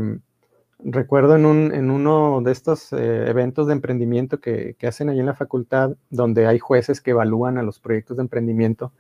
recuerdo 0.86 1.36
en, 1.36 1.46
un, 1.46 1.74
en 1.74 1.92
uno 1.92 2.42
de 2.42 2.52
estos 2.52 2.92
eh, 2.94 3.26
eventos 3.30 3.68
de 3.68 3.74
emprendimiento 3.74 4.40
que, 4.40 4.76
hacen 4.84 5.10
ahí 5.10 5.20
en 5.20 5.26
la 5.26 5.36
facultad, 5.36 5.96
donde 6.10 6.48
hay 6.48 6.60
jueces 6.60 7.02
que 7.02 7.12
evalúan 7.12 7.58
a 7.58 7.64
los 7.64 7.80
proyectos 7.80 8.18
de 8.18 8.24
emprendimiento, 8.24 8.94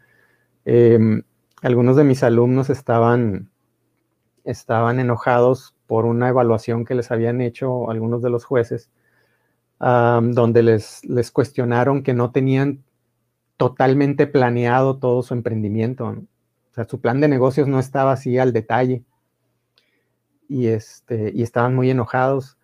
em, 0.65 1.23
algunos 1.61 1.95
de 1.95 2.03
mis 2.03 2.23
alumnos 2.23 2.69
estaban, 2.69 3.49
enojados 4.45 5.75
por 5.87 6.05
una 6.05 6.29
evaluación 6.29 6.85
que 6.85 6.95
les 6.95 7.11
habían 7.11 7.41
hecho 7.41 7.89
algunos 7.89 8.21
de 8.21 8.29
los 8.29 8.45
jueces, 8.45 8.89
donde 9.79 10.63
les 10.63 11.31
cuestionaron 11.31 12.03
que 12.03 12.13
no 12.13 12.31
tenían 12.31 12.83
totalmente 13.57 14.27
planeado 14.27 14.97
todo 14.97 15.23
su 15.23 15.33
emprendimiento. 15.33 16.07
O 16.07 16.73
sea, 16.73 16.85
su 16.85 16.99
plan 17.01 17.21
de 17.21 17.27
negocios 17.27 17.67
no 17.67 17.79
estaba 17.79 18.13
así 18.13 18.37
al 18.37 18.53
detalle 18.53 19.03
y, 20.53 20.67
este, 20.67 21.31
y 21.33 21.41
estaban 21.41 21.73
muy 21.73 21.89
enojados 21.89 22.59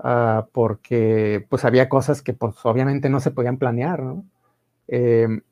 ah, 0.00 0.48
porque 0.52 1.46
pues 1.48 1.64
había 1.64 1.88
cosas 1.88 2.20
que 2.20 2.32
pues 2.32 2.56
obviamente 2.64 3.08
no 3.08 3.20
se 3.20 3.30
podían 3.30 3.58
planear, 3.58 4.02
¿no? 4.02 4.24
Em, 4.88 5.42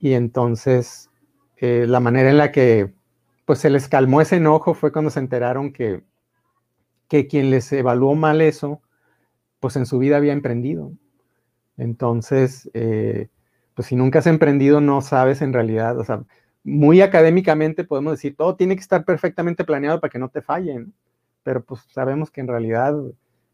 y 0.00 0.14
entonces 0.14 1.10
eh, 1.58 1.86
la 1.88 2.00
manera 2.00 2.30
en 2.30 2.38
la 2.38 2.50
que 2.50 2.92
pues 3.44 3.60
se 3.60 3.70
les 3.70 3.88
calmó 3.88 4.20
ese 4.20 4.36
enojo 4.36 4.74
fue 4.74 4.92
cuando 4.92 5.10
se 5.12 5.20
enteraron 5.20 5.72
que, 5.72 6.02
que 7.08 7.28
quien 7.28 7.50
les 7.50 7.72
evaluó 7.72 8.16
mal 8.16 8.40
eso, 8.40 8.82
pues 9.60 9.76
en 9.76 9.86
su 9.86 9.98
vida 9.98 10.16
había 10.16 10.32
emprendido. 10.32 10.92
Entonces, 11.76 12.68
eh, 12.74 13.28
pues 13.74 13.88
si 13.88 13.96
nunca 13.96 14.18
has 14.20 14.26
emprendido, 14.26 14.80
no 14.80 15.02
sabes 15.02 15.42
en 15.42 15.52
realidad, 15.52 15.98
o 15.98 16.04
sea, 16.04 16.24
muy 16.64 17.00
académicamente 17.00 17.84
podemos 17.84 18.12
decir, 18.14 18.36
todo 18.36 18.56
tiene 18.56 18.76
que 18.76 18.82
estar 18.82 19.04
perfectamente 19.04 19.64
planeado 19.64 20.00
para 20.00 20.10
que 20.10 20.18
no 20.18 20.28
te 20.28 20.42
fallen, 20.42 20.92
pero 21.42 21.62
pues 21.64 21.82
sabemos 21.90 22.30
que 22.30 22.40
en 22.40 22.48
realidad 22.48 22.94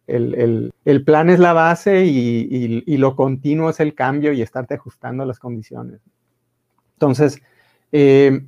el, 0.08 1.02
plan 1.04 1.28
es 1.30 1.38
la 1.38 1.52
base 1.52 2.06
y, 2.06 2.96
lo 2.96 3.14
continuo 3.14 3.70
es 3.70 3.80
el 3.80 3.94
cambio 3.94 4.32
y 4.32 4.42
estarte 4.42 4.74
ajustando 4.74 5.22
a 5.22 5.26
las 5.26 5.38
condiciones. 5.38 6.00
Entonces, 6.94 7.40
eh, 7.92 8.40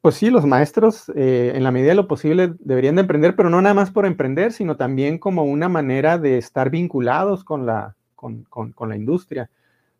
pues 0.00 0.16
sí, 0.16 0.30
los 0.30 0.46
maestros 0.46 1.12
eh, 1.14 1.52
en 1.54 1.62
la 1.62 1.70
medida 1.70 1.90
de 1.90 1.96
lo 1.96 2.08
posible 2.08 2.54
deberían 2.60 2.94
de 2.94 3.02
emprender, 3.02 3.36
pero 3.36 3.50
no 3.50 3.60
nada 3.60 3.74
más 3.74 3.90
por 3.90 4.06
emprender, 4.06 4.52
sino 4.52 4.76
también 4.76 5.18
como 5.18 5.44
una 5.44 5.68
manera 5.68 6.18
de 6.18 6.38
estar 6.38 6.70
vinculados 6.70 7.44
con 7.44 7.66
la, 7.66 7.94
con, 8.14 8.46
la 8.88 8.96
industria. 8.96 9.50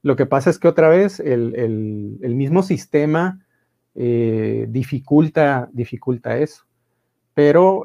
Lo 0.03 0.17
que 0.17 0.27
pasa 0.27 0.49
es 0.51 0.59
que 0.59 0.69
otra 0.69 0.89
vez 0.89 1.21
el, 1.21 2.19
mismo 2.35 2.63
sistema 2.63 3.45
eh, 3.95 4.67
dificulta, 4.71 5.69
dificulta 5.73 6.39
eso. 6.39 6.65
Pero 7.35 7.85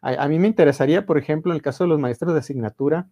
a, 0.00 0.28
mí 0.28 0.38
me 0.38 0.46
interesaría, 0.46 1.06
por 1.06 1.18
ejemplo, 1.18 1.52
en 1.52 1.56
el 1.56 1.62
caso 1.62 1.84
de 1.84 1.88
los 1.88 1.98
maestros 1.98 2.32
de 2.32 2.40
asignatura, 2.40 3.06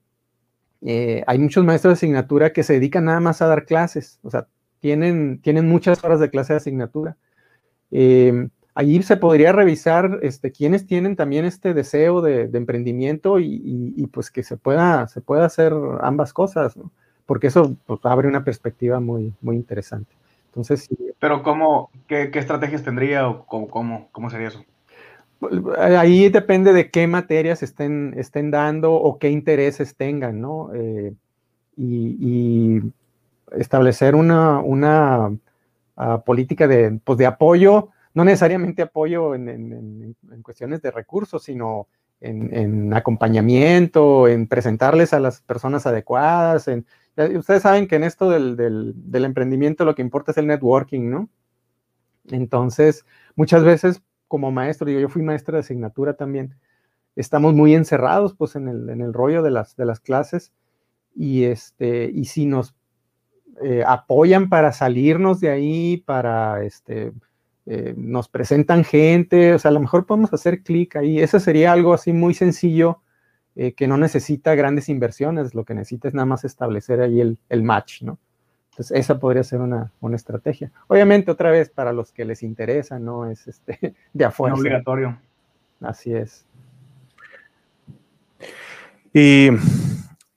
eh, 0.83 1.25
hay 1.27 1.39
muchos 1.39 1.65
maestros 1.65 1.93
de 1.93 1.97
asignatura 1.97 2.53
que 2.53 2.63
se 2.63 2.75
dedican 2.75 3.07
nada 3.07 3.21
más 3.21 3.43
a 3.43 3.47
dar 3.47 3.65
clases, 3.65 4.21
o 4.23 4.31
sea, 4.31 4.47
tienen, 4.81 5.41
tienen 5.41 5.69
muchas 5.69 6.05
horas 6.05 6.21
de 6.21 6.31
clase 6.31 6.53
de 6.53 6.59
asignatura. 6.59 7.17
allí 8.75 9.03
se 9.03 9.17
podría 9.17 9.53
revisar 9.53 10.21
este, 10.23 10.53
quiénes 10.53 10.87
tienen 10.87 11.17
también 11.17 11.45
este 11.45 11.75
deseo 11.75 12.21
de, 12.21 12.51
emprendimiento 12.53 13.41
y, 13.41 14.09
pues 14.13 14.31
que 14.31 14.43
se 14.43 14.57
pueda, 14.57 15.09
se 15.09 15.21
pueda 15.21 15.47
hacer 15.47 15.73
ambas 16.03 16.33
cosas, 16.33 16.75
porque 17.27 17.49
eso 17.49 17.77
pues, 17.87 18.01
abre 18.05 18.29
una 18.29 18.45
perspectiva 18.45 19.01
muy, 19.01 19.35
muy 19.41 19.57
interesante. 19.57 20.13
Entonces, 20.57 20.89
Pero 21.19 21.43
¿cómo, 21.43 21.91
qué, 22.07 22.31
estrategias 22.33 22.83
tendría 22.83 23.29
o 23.29 23.45
cómo, 23.45 24.09
cómo, 24.11 24.31
sería 24.31 24.49
eso? 24.49 24.65
Ahí 25.79 26.29
depende 26.31 26.73
de 26.73 26.91
qué 26.91 27.07
materias 27.07 27.63
estén, 27.63 28.15
estén 28.17 28.51
dando 28.51 28.95
o 28.95 29.19
qué 29.19 29.31
intereses 29.31 29.95
tengan, 29.97 30.41
¿no? 30.41 30.71
Eh, 30.75 31.15
y, 31.77 32.81
establecer 33.53 34.17
una, 34.17 34.59
una 34.59 35.31
política 36.25 36.67
de, 36.67 36.99
pues, 37.05 37.17
de 37.17 37.27
apoyo, 37.27 37.91
no 38.13 38.25
necesariamente 38.25 38.83
apoyo 38.83 39.35
en, 39.37 40.17
cuestiones 40.43 40.83
de 40.83 40.91
recursos, 40.91 41.45
sino 41.45 41.87
en, 42.21 42.93
acompañamiento, 42.93 44.27
en 44.27 44.49
presentarles 44.49 45.13
a 45.13 45.21
las 45.21 45.43
personas 45.43 45.87
adecuadas. 45.87 46.69
ustedes 47.17 47.63
saben 47.63 47.87
que 47.87 47.97
en 47.97 48.05
esto 48.05 48.31
del, 48.31 48.57
del, 48.57 49.25
emprendimiento 49.25 49.85
lo 49.85 49.95
que 49.95 50.03
importa 50.03 50.33
es 50.33 50.39
el 50.39 50.49
networking, 50.49 51.09
¿no? 51.09 51.29
Entonces, 52.31 53.07
muchas 53.37 53.63
veces 53.63 54.03
como 54.29 54.51
maestro, 54.51 54.87
digo, 54.87 55.01
yo 55.01 55.09
fui 55.09 55.23
maestra 55.23 55.55
de 55.57 55.61
asignatura 55.61 56.15
también, 56.15 56.55
estamos 57.15 57.55
muy 57.55 57.75
encerrados 57.75 58.35
pues 58.35 58.57
en 58.57 58.69
el, 58.69 58.89
en 58.91 59.01
el 59.01 59.13
rollo 59.13 59.43
de 59.43 59.51
las, 59.51 59.77
de 59.77 59.87
las 59.87 60.01
clases 60.01 60.53
y, 61.15 61.45
este, 61.45 62.11
y 62.13 62.27
si 62.27 62.47
nos 62.47 62.75
eh, 63.63 63.83
apoyan 63.87 64.49
para 64.49 64.73
salirnos 64.73 65.41
de 65.41 65.51
ahí, 65.51 65.97
para, 65.99 66.63
este, 66.63 67.13
eh, 67.65 67.95
nos 67.97 68.29
presentan 68.29 68.85
gente, 68.85 69.55
o 69.55 69.59
sea, 69.59 69.71
a 69.71 69.73
lo 69.73 69.81
mejor 69.81 70.07
podemos 70.07 70.33
hacer 70.33 70.63
clic 70.63 70.97
ahí, 70.97 71.21
eso 71.21 71.41
sería 71.41 71.73
algo 71.73 71.95
así 71.95 72.13
muy 72.13 72.35
sencillo 72.35 73.03
eh, 73.57 73.73
que 73.73 73.89
no 73.89 73.97
necesita 73.97 74.55
grandes 74.55 74.89
inversiones, 74.89 75.55
lo 75.55 75.65
que 75.65 75.75
necesita 75.75 76.09
es 76.09 76.15
nada 76.15 76.27
más 76.27 76.45
establecer 76.45 77.01
ahí 77.01 77.21
el, 77.21 77.39
el 77.49 77.63
match, 77.63 78.03
¿no? 78.03 78.19
Entonces, 78.77 78.99
esa 78.99 79.19
podría 79.19 79.43
ser 79.43 79.63
una, 79.63 79.91
una, 80.01 80.17
estrategia. 80.17 80.71
Obviamente, 80.87 81.31
otra 81.31 81.51
vez, 81.51 81.71
para 81.71 81.95
los 81.95 82.13
que 82.13 82.27
les 82.27 82.43
interesa, 82.43 82.99
no 82.99 83.25
es 83.25 83.47
este, 83.49 83.95
de 84.13 84.25
afuera. 84.27 84.55
No 84.55 84.61
obligatorio. 84.61 85.19
Así 85.81 86.13
es. 86.13 86.45
Y, 89.15 89.49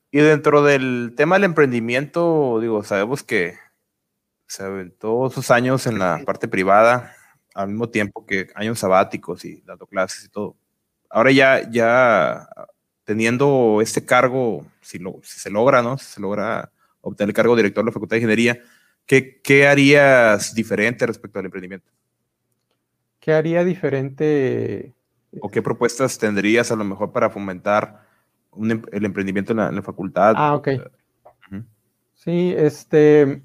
y, 0.10 0.19
dentro 0.19 0.63
del 0.63 1.15
tema 1.17 1.36
del 1.36 1.43
emprendimiento, 1.43 2.60
digo, 2.62 2.82
sabemos 2.84 3.23
que 3.23 3.56
se 4.47 4.63
aventó 4.63 5.30
sus 5.30 5.52
años 5.52 5.86
en 5.86 5.99
la 5.99 6.21
parte 6.25 6.47
privada, 6.47 7.13
al 7.54 7.67
mismo 7.67 7.89
tiempo 7.89 8.25
que 8.25 8.47
años 8.56 8.80
sabáticos 8.80 9.43
y 9.43 9.60
dando 9.65 9.86
clases 9.86 10.23
y 10.23 10.30
todo. 10.30 10.56
Ahora 11.10 11.32
ya, 11.32 11.69
ya 11.69 12.47
teniendo 13.04 13.82
este 13.82 14.06
cargo, 14.06 14.65
si, 14.80 14.97
lo, 14.97 15.19
si 15.23 15.41
se 15.41 15.49
logra, 15.49 15.82
¿no? 15.82 15.97
Si 15.97 16.06
se 16.06 16.21
logra 16.21 16.71
obtener 17.02 17.30
el 17.30 17.36
cargo 17.36 17.56
de 17.56 17.64
director 17.64 17.84
de 17.84 17.90
la 17.90 17.94
Facultad 17.94 18.16
de 18.16 18.20
Ingeniería, 18.20 18.60
¿qué, 19.06 19.42
qué 19.42 19.68
harías 19.68 20.54
diferente 20.54 21.06
respecto 21.06 21.40
al 21.40 21.46
emprendimiento? 21.46 21.90
¿Qué 23.20 23.34
haría 23.34 23.64
diferente? 23.64 24.94
¿O 25.42 25.50
qué 25.50 25.62
propuestas 25.62 26.18
tendrías 26.18 26.72
a 26.72 26.76
lo 26.76 26.84
mejor 26.84 27.12
para 27.12 27.30
fomentar 27.30 28.06
em, 28.58 28.82
el 28.92 29.06
emprendimiento 29.06 29.52
en 29.52 29.76
la, 29.76 29.82
facultad? 29.82 30.34
Ah, 30.38 30.56
ok. 30.56 30.70
Sí, 32.16 32.54
este... 32.56 33.44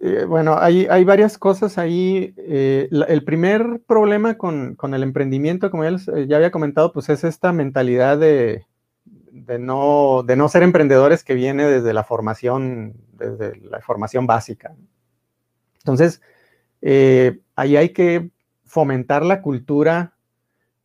Eh, 0.00 0.24
bueno, 0.26 0.56
hay, 0.58 0.86
hay, 0.86 1.04
varias 1.04 1.38
cosas 1.38 1.78
ahí. 1.78 2.34
Eh, 2.36 2.88
el 2.90 3.24
primer 3.24 3.80
problema 3.86 4.36
con, 4.36 4.74
con, 4.76 4.94
el 4.94 5.02
emprendimiento, 5.02 5.70
como 5.70 5.84
ya, 5.84 5.96
eh, 6.14 6.26
ya 6.28 6.36
había 6.36 6.50
comentado, 6.50 6.92
pues 6.92 7.08
es 7.08 7.24
esta 7.24 7.52
mentalidad 7.52 8.18
de, 8.18 8.66
de 9.32 9.58
no, 9.58 10.22
de 10.26 10.36
no 10.36 10.48
ser 10.48 10.62
emprendedores 10.62 11.24
que 11.24 11.34
viene 11.34 11.66
desde 11.66 11.92
la 11.92 12.04
formación, 12.04 12.94
desde 13.12 13.56
la 13.60 13.80
formación 13.80 14.26
básica. 14.26 14.74
Entonces, 15.78 16.20
eh, 16.82 17.40
ahí 17.56 17.76
hay 17.76 17.90
que 17.90 18.30
fomentar 18.64 19.24
la 19.24 19.42
cultura 19.42 20.14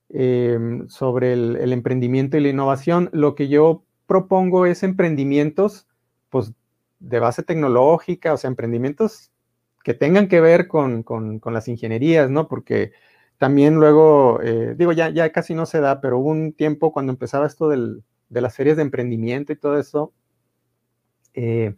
em, 0.09 0.87
sobre 0.87 1.33
el, 1.33 1.73
emprendimiento 1.73 2.37
y 2.37 2.41
la 2.41 2.49
innovación. 2.49 3.09
Lo 3.13 3.35
que 3.35 3.47
yo 3.47 3.83
propongo 4.07 4.65
es 4.65 4.83
emprendimientos, 4.83 5.87
pues, 6.29 6.53
de 6.99 7.19
base 7.19 7.43
tecnológica, 7.43 8.33
o 8.33 8.37
sea, 8.37 8.47
emprendimientos 8.47 9.31
que 9.83 9.93
tengan 9.93 10.27
que 10.29 10.39
ver 10.39 10.67
con, 10.67 11.03
las 11.45 11.67
ingenierías, 11.67 12.29
¿no? 12.29 12.47
Porque 12.47 12.93
también 13.37 13.75
luego, 13.75 14.39
eh, 14.41 14.75
digo, 14.77 14.93
ya, 14.93 15.09
ya 15.09 15.31
casi 15.31 15.53
no 15.53 15.65
se 15.65 15.81
da, 15.81 15.99
pero 15.99 16.19
hubo 16.19 16.29
un 16.29 16.53
tiempo 16.53 16.93
cuando 16.93 17.11
empezaba 17.11 17.45
esto 17.45 17.67
del, 17.67 18.03
de 18.33 18.41
las 18.41 18.55
ferias 18.55 18.77
de 18.77 18.83
emprendimiento 18.83 19.53
y 19.53 19.55
todo 19.55 19.79
eso, 19.79 20.11
eh, 21.33 21.75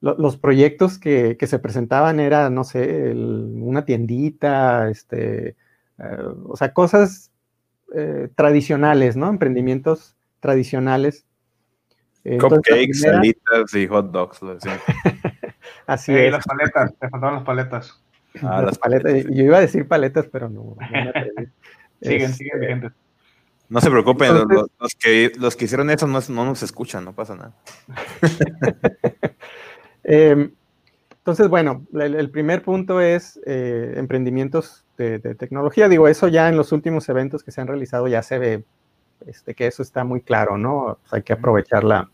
los 0.00 0.36
proyectos 0.36 0.98
que, 0.98 1.38
se 1.40 1.58
presentaban 1.58 2.20
era, 2.20 2.50
no 2.50 2.64
sé, 2.64 3.12
una 3.14 3.86
tiendita, 3.86 4.90
este, 4.90 5.56
eh, 5.98 6.18
o 6.44 6.56
sea, 6.56 6.74
cosas 6.74 7.32
eh, 7.94 8.28
tradicionales, 8.34 9.16
¿no? 9.16 9.30
Emprendimientos 9.30 10.14
tradicionales. 10.40 11.24
Cupcakes, 12.22 13.00
salitas 13.00 13.74
y 13.74 13.86
hot 13.86 14.10
dogs. 14.10 14.40
Así 15.86 16.14
es. 16.14 16.32
las 16.32 16.44
paletas, 16.44 16.94
te 16.98 17.08
faltaban 17.08 17.36
las 17.36 17.44
paletas. 17.44 18.04
Ah, 18.42 18.60
las, 18.60 18.78
paletas. 18.78 19.24
Yo 19.24 19.44
iba 19.44 19.56
a 19.56 19.60
decir 19.60 19.88
paletas, 19.88 20.26
pero 20.30 20.50
no. 20.50 20.76
siguen, 22.02 22.32
siguen 22.34 22.52
este, 22.52 22.58
vigentes. 22.58 22.92
No 23.68 23.80
se 23.80 23.90
preocupen, 23.90 24.32
los, 24.78 24.94
que, 24.94 25.32
los 25.38 25.56
que 25.56 25.64
hicieron 25.64 25.90
eso 25.90 26.06
no, 26.06 26.20
nos 26.28 26.62
escuchan, 26.62 27.04
no 27.04 27.14
pasa 27.14 27.34
nada. 27.36 27.54
Em, 30.06 30.52
entonces, 31.10 31.48
bueno, 31.48 31.86
el, 31.94 32.28
primer 32.28 32.62
punto 32.62 33.00
es 33.00 33.40
eh, 33.46 33.94
emprendimientos 33.96 34.84
de, 34.98 35.18
tecnología. 35.18 35.88
Digo, 35.88 36.08
eso 36.08 36.28
ya 36.28 36.50
en 36.50 36.58
los 36.58 36.72
últimos 36.72 37.08
eventos 37.08 37.42
que 37.42 37.50
se 37.52 37.62
han 37.62 37.68
realizado 37.68 38.06
ya 38.06 38.22
se 38.22 38.38
ve 38.38 38.64
este, 39.26 39.54
que 39.54 39.66
eso 39.66 39.82
está 39.82 40.04
muy 40.04 40.20
claro, 40.20 40.58
¿no? 40.58 40.98
hay 41.10 41.22
que 41.22 41.32
aprovechar 41.32 41.84
la, 41.84 42.10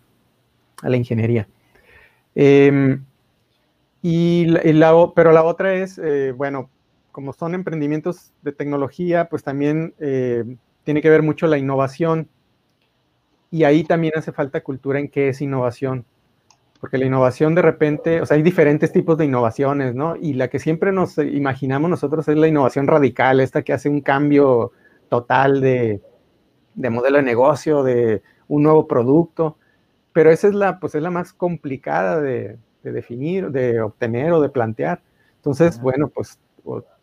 a 0.83 0.89
la 0.89 0.97
ingeniería. 0.97 1.49
Em, 2.37 3.05
y, 4.03 4.47
pero 5.15 5.33
la 5.33 5.43
otra 5.43 5.75
es, 5.75 5.99
eh, 5.99 6.33
bueno, 6.33 6.71
como 7.13 7.33
son 7.33 7.55
emprendimientos 7.55 8.33
de 8.43 8.53
tecnología, 8.53 9.29
pues 9.29 9.43
también 9.43 9.95
eh, 9.99 10.45
tiene 10.85 11.03
que 11.03 11.11
ver 11.11 11.23
mucho 11.23 11.47
la 11.47 11.59
innovación. 11.59 12.29
Y 13.51 13.65
ahí 13.65 13.85
también 13.85 14.15
hace 14.17 14.33
falta 14.33 14.63
cultura 14.63 15.01
en 15.01 15.09
qué 15.09 15.29
es 15.29 15.41
innovación. 15.41 16.05
Porque 16.81 16.99
la 16.99 17.05
innovación 17.05 17.55
de 17.55 17.63
repente, 17.63 18.21
o 18.23 18.27
sea, 18.27 18.37
hay 18.37 18.43
diferentes 18.43 18.93
tipos 18.93 19.19
de 19.19 19.27
innovaciones, 19.27 19.95
¿no? 19.95 20.17
Y 20.17 20.33
la 20.35 20.49
que 20.49 20.59
siempre 20.59 20.93
nos 20.93 21.19
imaginamos 21.19 21.91
nosotros 21.91 22.27
es 22.29 22.37
la 22.37 22.49
innovación 22.49 22.87
radical, 22.87 23.41
esta 23.41 23.63
que 23.63 23.73
hace 23.73 23.89
un 23.89 24.01
cambio 24.01 24.73
total 25.11 25.61
de, 25.61 26.01
modelo 26.77 27.19
de 27.19 27.23
negocio, 27.23 27.83
de 27.83 28.23
un 28.49 28.63
nuevo 28.63 28.87
producto. 28.87 29.59
Pero 30.13 30.31
esa 30.31 30.49
es 30.49 30.55
la, 30.55 30.81
pues 30.81 30.95
es 30.95 31.03
la 31.03 31.11
más 31.11 31.33
complicada 31.33 32.21
de, 32.21 32.57
de 32.83 32.93
definir, 32.93 33.51
de 33.51 33.81
obtener 33.83 34.33
o 34.33 34.41
de 34.41 34.49
plantear. 34.49 35.03
Entonces, 35.37 35.81
bueno, 35.81 36.09
pues 36.09 36.39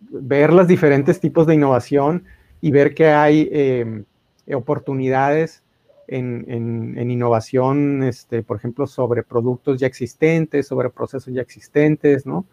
ver 0.10 0.54
los 0.54 0.68
diferentes 0.68 1.20
tipos 1.20 1.48
de 1.48 1.56
innovación 1.56 2.26
y 2.62 2.72
ver 2.72 2.93
que 2.93 3.10
hay 3.10 3.50
em, 3.52 4.06
oportunidades 4.54 5.63
en, 6.08 7.12
innovación, 7.12 8.04
este, 8.04 8.43
por 8.43 8.58
ejemplo, 8.58 8.88
sobre 8.88 9.24
productos 9.24 9.80
ya 9.80 9.88
existentes, 9.88 10.67
sobre 10.67 10.89
procesos 10.89 11.34
ya 11.34 11.41
existentes, 11.41 12.26
¿no? 12.26 12.46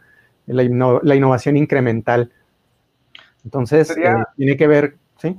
La, 0.47 0.63
innovación 0.63 1.57
incremental. 1.57 2.33
Entonces, 3.45 3.91
eh, 3.97 4.15
tiene 4.37 4.57
que 4.57 4.67
ver, 4.67 4.97
¿sí? 5.19 5.39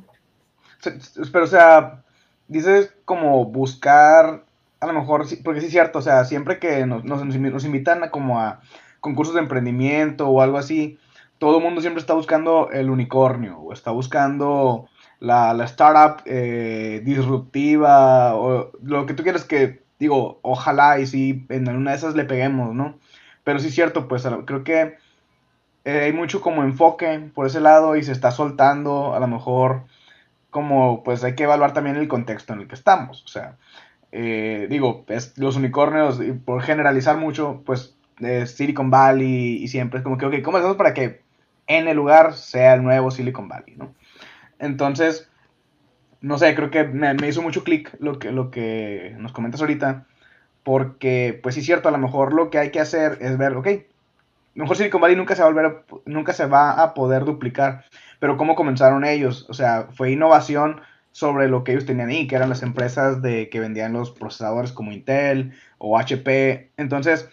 Pero, 1.31 1.43
o 1.43 1.47
sea, 1.47 2.03
dices 2.47 2.95
como 3.05 3.45
buscar, 3.45 4.45
a 4.79 4.87
lo 4.87 4.93
mejor, 4.93 5.25
porque 5.43 5.59
sí 5.59 5.67
es 5.67 5.71
cierto, 5.71 5.99
o 5.99 6.01
sea, 6.01 6.23
siempre 6.25 6.59
que 6.59 6.85
nos, 6.85 7.03
nos, 7.03 7.23
nos 7.25 7.65
invitan 7.65 8.03
a 8.03 8.11
como 8.11 8.39
a 8.39 8.61
concursos 8.99 9.35
de 9.35 9.41
emprendimiento 9.41 10.27
o 10.27 10.41
algo 10.41 10.57
así, 10.57 10.97
todo 11.37 11.57
el 11.57 11.63
mundo 11.63 11.81
siempre 11.81 11.99
está 12.01 12.13
buscando 12.13 12.69
el 12.71 12.89
unicornio 12.89 13.59
o 13.59 13.73
está 13.73 13.91
buscando 13.91 14.87
la, 15.19 15.51
startup 15.65 16.21
eh, 16.25 17.01
disruptiva 17.03 18.35
o 18.35 18.71
lo 18.81 19.05
que 19.05 19.13
tú 19.13 19.23
quieras 19.23 19.43
que, 19.43 19.83
digo, 19.99 20.39
ojalá 20.41 20.99
y 20.99 21.07
si 21.07 21.45
en 21.49 21.67
una 21.69 21.91
de 21.91 21.97
esas 21.97 22.15
le 22.15 22.25
peguemos, 22.25 22.73
¿no? 22.73 22.97
Pero 23.43 23.59
sí 23.59 23.67
es 23.67 23.75
cierto, 23.75 24.07
pues 24.07 24.27
creo 24.45 24.63
que 24.63 24.95
eh, 25.85 25.99
hay 25.99 26.13
mucho 26.13 26.41
como 26.41 26.63
enfoque 26.63 27.29
por 27.33 27.47
ese 27.47 27.59
lado 27.61 27.95
y 27.95 28.03
se 28.03 28.11
está 28.11 28.31
soltando 28.31 29.13
a 29.13 29.19
lo 29.19 29.27
mejor 29.27 29.83
como 30.49 31.03
pues 31.03 31.23
hay 31.23 31.35
que 31.35 31.43
evaluar 31.43 31.73
también 31.73 31.97
el 31.97 32.07
contexto 32.07 32.53
en 32.53 32.61
el 32.61 32.67
que 32.67 32.75
estamos, 32.75 33.23
o 33.25 33.27
sea, 33.27 33.57
eh, 34.11 34.67
digo, 34.69 35.05
los 35.35 35.57
unicornios, 35.57 36.21
por 36.45 36.61
generalizar 36.61 37.17
mucho, 37.17 37.61
pues 37.65 37.97
Silicon 38.45 38.89
Valley 38.89 39.61
y 39.61 39.67
siempre 39.67 39.99
es 39.99 40.03
como 40.03 40.17
que, 40.17 40.25
ok, 40.25 40.35
¿cómo 40.41 40.57
hacemos 40.57 40.77
para 40.77 40.93
que 40.93 41.24
en 41.67 41.87
el 41.87 41.97
lugar 41.97 42.33
sea 42.33 42.73
el 42.73 42.83
nuevo 42.83 43.11
Silicon 43.11 43.47
Valley, 43.47 43.75
¿no? 43.75 43.93
Entonces, 44.59 45.29
no 46.21 46.37
sé, 46.37 46.55
creo 46.55 46.71
que 46.71 46.83
me, 46.83 47.15
hizo 47.27 47.41
mucho 47.41 47.63
clic 47.63 47.95
lo 47.99 48.19
que, 48.19 48.31
lo 48.31 48.51
que 48.51 49.15
nos 49.19 49.31
comentas 49.31 49.61
ahorita, 49.61 50.05
porque, 50.63 51.39
pues 51.43 51.55
sí 51.55 51.61
es 51.61 51.65
cierto, 51.65 51.89
a 51.89 51.91
lo 51.91 51.97
mejor 51.97 52.33
lo 52.33 52.49
que 52.49 52.57
hay 52.57 52.71
que 52.71 52.79
hacer 52.79 53.17
es 53.21 53.37
ver, 53.37 53.55
ok, 53.55 53.67
mejor 54.55 54.77
Silicon 54.77 55.01
Valley 55.01 55.15
nunca 55.15 55.35
se 55.35 55.41
va 55.41 55.47
a 55.47 55.51
volver, 55.51 55.85
nunca 56.05 56.33
se 56.33 56.45
va 56.45 56.81
a 56.81 56.93
poder 56.93 57.25
duplicar, 57.25 57.85
pero 58.19 58.37
cómo 58.37 58.55
comenzaron 58.55 59.05
ellos, 59.05 59.45
o 59.49 59.53
sea, 59.53 59.89
fue 59.93 60.11
innovación 60.11 60.81
sobre 61.11 61.47
lo 61.47 61.63
que 61.63 61.71
ellos 61.71 61.85
tenían 61.85 62.09
ahí, 62.09 62.27
que 62.27 62.35
eran 62.35 62.49
las 62.49 62.63
empresas 62.63 63.21
de 63.21 63.49
que 63.49 63.59
vendían 63.59 63.93
los 63.93 64.11
procesadores 64.11 64.71
como 64.71 64.91
Intel 64.91 65.53
o 65.77 65.97
HP, 65.97 66.71
entonces 66.77 67.29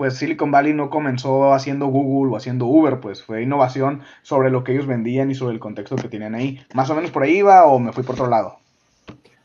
pues 0.00 0.14
Silicon 0.14 0.50
Valley 0.50 0.72
no 0.72 0.88
comenzó 0.88 1.52
haciendo 1.52 1.88
Google 1.88 2.32
o 2.32 2.36
haciendo 2.38 2.64
Uber, 2.64 3.00
pues 3.00 3.22
fue 3.22 3.42
innovación 3.42 4.00
sobre 4.22 4.48
lo 4.50 4.64
que 4.64 4.72
ellos 4.72 4.86
vendían 4.86 5.30
y 5.30 5.34
sobre 5.34 5.52
el 5.52 5.60
contexto 5.60 5.94
que 5.96 6.08
tienen 6.08 6.34
ahí. 6.34 6.58
¿Más 6.72 6.88
o 6.88 6.94
menos 6.94 7.10
por 7.10 7.22
ahí 7.22 7.42
va 7.42 7.66
o 7.66 7.78
me 7.78 7.92
fui 7.92 8.02
por 8.02 8.14
otro 8.14 8.26
lado? 8.26 8.56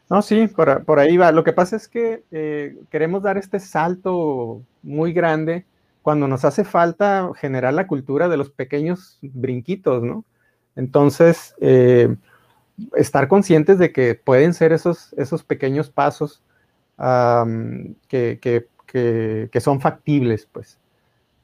No, 0.10 0.22
sí, 0.22 0.48
por, 0.48 0.98
ahí 0.98 1.18
va. 1.18 1.34
Lo 1.34 1.44
que 1.44 1.52
pasa 1.52 1.76
es 1.76 1.90
que 1.90 2.24
eh, 2.32 2.78
queremos 2.90 3.22
dar 3.22 3.38
este 3.38 3.60
salto 3.60 4.62
muy 4.82 5.12
grande 5.12 5.66
cuando 6.02 6.26
nos 6.26 6.46
hace 6.46 6.64
falta 6.64 7.30
generar 7.36 7.74
la 7.74 7.86
cultura 7.86 8.30
de 8.30 8.38
los 8.38 8.50
pequeños 8.50 9.20
brinquitos, 9.22 10.04
¿no? 10.04 10.24
Entonces, 10.78 11.54
eh, 11.60 12.16
estar 12.96 13.28
conscientes 13.28 13.78
de 13.78 13.92
que 13.92 14.16
pueden 14.16 14.54
ser 14.54 14.72
esos, 14.72 15.12
esos 15.18 15.44
pequeños 15.44 15.90
pasos 15.90 16.42
que, 18.08 18.68
son 19.60 19.82
factibles, 19.82 20.48
pues. 20.52 20.80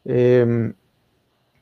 Em, 0.06 0.74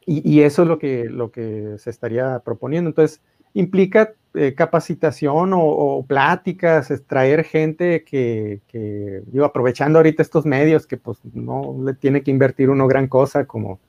y, 0.06 0.42
eso 0.42 0.64
es 0.64 0.68
lo 0.68 0.80
que, 0.80 1.06
lo 1.06 1.32
que 1.32 1.76
se 1.78 1.90
estaría 1.90 2.40
proponiendo. 2.40 2.90
Entonces, 2.90 3.22
implica 3.54 4.14
eh, 4.34 4.56
capacitación 4.56 5.52
o, 5.54 6.04
pláticas, 6.08 6.92
traer 7.08 7.44
gente 7.44 8.04
que, 8.04 8.62
que, 8.68 9.22
aprovechando 9.44 10.00
ahorita 10.00 10.24
estos 10.24 10.46
medios, 10.46 10.88
que 10.88 10.98
pues 10.98 11.20
no 11.34 11.76
le 11.84 11.94
tiene 11.94 12.24
que 12.24 12.32
invertir 12.32 12.70
uno 12.70 12.88
gran 12.88 13.08
cosa, 13.08 13.46
como, 13.46 13.80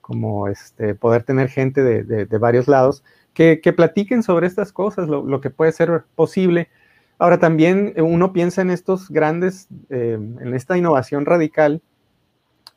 como 0.00 0.48
este, 0.48 0.94
poder 0.94 1.22
tener 1.24 1.48
gente 1.48 1.82
de, 1.82 2.26
de 2.26 2.38
varios 2.38 2.66
lados, 2.68 3.02
que, 3.38 3.72
platiquen 3.72 4.24
sobre 4.24 4.48
estas 4.48 4.72
cosas, 4.72 5.08
lo, 5.08 5.40
que 5.40 5.50
puede 5.50 5.70
ser 5.70 6.02
posible. 6.16 6.68
Ahora 7.18 7.38
también 7.38 7.92
eh, 7.96 8.02
uno 8.02 8.32
piensa 8.32 8.62
en 8.62 8.70
estos 8.70 9.10
grandes, 9.10 9.68
eh, 9.90 10.14
en 10.14 10.54
esta 10.54 10.78
innovación 10.78 11.26
radical, 11.26 11.82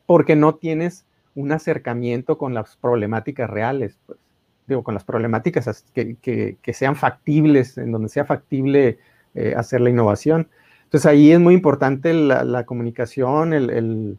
porque 0.08 0.36
no 0.36 0.56
tienes 0.56 1.06
un 1.36 1.52
acercamiento 1.52 2.38
con 2.38 2.54
las 2.54 2.76
problemáticas 2.76 3.50
reales, 3.50 4.00
pues, 4.06 4.20
digo, 4.68 4.84
con 4.84 4.96
las 4.96 5.04
problemáticas 5.04 5.86
que, 5.94 6.74
sean 6.74 6.96
factibles, 6.96 7.78
en 7.78 7.92
donde 7.92 8.10
sea 8.10 8.26
factible 8.26 8.98
eh, 9.36 9.54
hacer 9.56 9.82
la 9.82 9.92
innovación. 9.92 10.50
Entonces 10.86 11.06
ahí 11.06 11.32
es 11.32 11.40
muy 11.40 11.54
importante 11.54 12.14
la, 12.14 12.66
comunicación 12.66 13.54
el, 13.54 14.18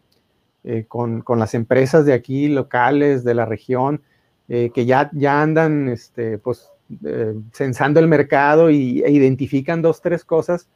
con, 0.89 1.23
las 1.37 1.55
empresas 1.55 2.07
de 2.07 2.13
aquí, 2.15 2.49
locales, 2.49 3.25
de 3.25 3.35
la 3.35 3.45
región, 3.45 4.03
que 4.49 4.85
ya, 4.87 5.11
ya 5.13 5.43
andan 5.43 5.89
este, 5.89 6.39
pues, 6.39 6.71
eh, 7.05 7.35
censando 7.53 8.01
el 8.01 8.09
mercado 8.09 8.71
y, 8.71 9.03
e 9.03 9.11
identifican 9.11 9.83
dos, 9.83 10.01
tres 10.01 10.25
cosas 10.25 10.69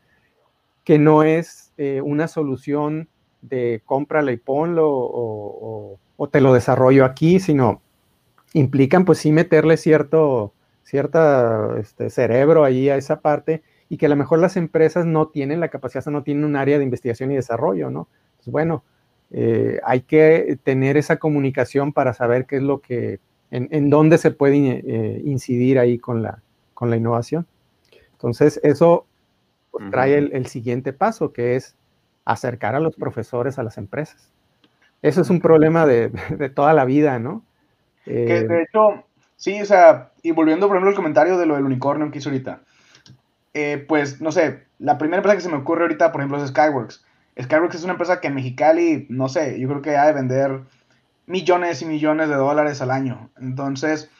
que 0.84 0.98
no 0.98 1.22
es 1.22 1.72
eh, 1.76 2.00
una 2.02 2.28
solución 2.28 3.08
de 3.42 3.82
cómpralo 3.84 4.30
y 4.30 4.36
ponlo 4.36 4.88
o, 4.88 5.98
te 6.30 6.40
lo 6.40 6.54
desarrollo 6.54 7.04
aquí, 7.04 7.40
sino 7.40 7.82
implican 8.52 9.04
pues 9.04 9.18
sí 9.18 9.32
meterle 9.32 9.76
cierto 9.76 10.52
cierta 10.82 11.76
este, 11.78 12.10
cerebro 12.10 12.64
ahí 12.64 12.88
a 12.88 12.96
esa 12.96 13.20
parte 13.20 13.62
y 13.88 13.96
que 13.96 14.06
a 14.06 14.08
lo 14.08 14.16
mejor 14.16 14.38
las 14.38 14.56
empresas 14.56 15.04
no 15.04 15.28
tienen 15.28 15.60
la 15.60 15.68
capacidad, 15.68 16.04
no 16.06 16.22
tienen 16.22 16.44
un 16.44 16.56
área 16.56 16.78
de 16.78 16.84
investigación 16.84 17.30
y 17.30 17.36
desarrollo, 17.36 17.90
¿no? 17.90 18.08
Pues 18.38 18.48
bueno, 18.48 18.84
hay 19.84 20.00
que 20.02 20.58
tener 20.62 20.96
esa 20.96 21.16
comunicación 21.16 21.92
para 21.92 22.14
saber 22.14 22.46
qué 22.46 22.56
es 22.56 22.62
lo 22.62 22.80
que 22.80 23.20
en, 23.50 23.90
dónde 23.90 24.18
se 24.18 24.30
puede 24.30 24.56
eh, 24.56 25.22
incidir 25.24 25.78
ahí 25.78 25.98
con 25.98 26.22
la, 26.22 26.42
con 26.74 26.90
la 26.90 26.96
innovación. 26.96 27.46
Entonces, 28.12 28.60
eso 28.62 29.06
pues, 29.70 29.90
trae 29.90 30.16
el, 30.16 30.46
siguiente 30.46 30.92
paso, 30.92 31.32
que 31.32 31.56
es 31.56 31.76
acercar 32.24 32.74
a 32.74 32.80
los 32.80 32.96
profesores 32.96 33.58
a 33.58 33.62
las 33.62 33.78
empresas. 33.78 34.32
Eso 35.02 35.20
es 35.20 35.30
un 35.30 35.40
problema 35.40 35.86
de, 35.86 36.10
toda 36.54 36.72
la 36.72 36.84
vida, 36.84 37.18
¿no? 37.18 37.42
que 38.04 38.44
de 38.44 38.62
hecho, 38.62 39.04
sí, 39.34 39.60
o 39.60 39.64
sea, 39.64 40.12
y 40.22 40.30
volviendo, 40.30 40.68
por 40.68 40.76
ejemplo, 40.76 40.90
al 40.90 40.96
comentario 40.96 41.38
de 41.38 41.46
lo 41.46 41.56
del 41.56 41.64
unicornio 41.64 42.08
que 42.12 42.18
hizo 42.18 42.28
ahorita, 42.28 42.60
eh, 43.52 43.84
pues, 43.88 44.20
no 44.20 44.30
sé, 44.30 44.66
la 44.78 44.96
primera 44.96 45.18
empresa 45.18 45.36
que 45.36 45.42
se 45.42 45.48
me 45.48 45.56
ocurre 45.56 45.82
ahorita, 45.82 46.12
por 46.12 46.20
ejemplo, 46.20 46.42
es 46.42 46.50
Skyworks. 46.50 47.04
Skyworks 47.40 47.74
es 47.74 47.84
una 47.84 47.94
empresa 47.94 48.20
que 48.20 48.28
en 48.28 48.34
Mexicali, 48.34 49.06
no 49.08 49.28
sé, 49.28 49.58
yo 49.58 49.68
creo 49.68 49.82
que 49.82 49.96
ha 49.96 50.06
de 50.06 50.12
vender 50.12 50.60
millones 51.26 51.82
y 51.82 51.86
millones 51.86 52.28
de 52.28 52.34
dólares 52.36 52.80
al 52.80 52.90
año. 52.90 53.30
Entonces, 53.38 54.10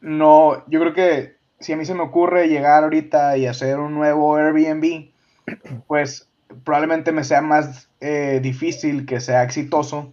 no, 0.00 0.66
yo 0.68 0.80
creo 0.80 0.94
que 0.94 1.36
si 1.60 1.72
a 1.72 1.76
mí 1.76 1.84
se 1.84 1.94
me 1.94 2.02
ocurre 2.02 2.48
llegar 2.48 2.84
ahorita 2.84 3.36
y 3.36 3.46
hacer 3.46 3.78
un 3.78 3.94
nuevo 3.94 4.36
Airbnb, 4.36 5.10
pues 5.86 6.28
probablemente 6.64 7.12
me 7.12 7.24
sea 7.24 7.40
más 7.40 7.88
eh, 8.00 8.40
difícil 8.42 9.06
que 9.06 9.20
sea 9.20 9.42
exitoso 9.42 10.12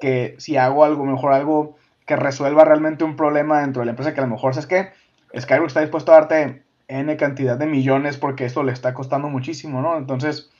que 0.00 0.36
si 0.38 0.56
hago 0.56 0.84
algo, 0.84 1.04
mejor 1.04 1.32
algo 1.32 1.76
que 2.06 2.16
resuelva 2.16 2.64
realmente 2.64 3.04
un 3.04 3.16
problema 3.16 3.60
dentro 3.60 3.80
de 3.80 3.86
la 3.86 3.90
empresa 3.90 4.14
que 4.14 4.20
a 4.20 4.24
lo 4.24 4.30
mejor, 4.30 4.54
¿sabes 4.54 4.66
que 4.66 4.90
Skyrock 5.38 5.66
está 5.66 5.80
dispuesto 5.80 6.12
a 6.12 6.20
darte 6.20 6.62
N 6.88 7.16
cantidad 7.16 7.58
de 7.58 7.66
millones 7.66 8.16
porque 8.16 8.46
esto 8.46 8.62
le 8.62 8.72
está 8.72 8.94
costando 8.94 9.28
muchísimo, 9.28 9.82
¿no? 9.82 9.98
Entonces, 9.98 10.50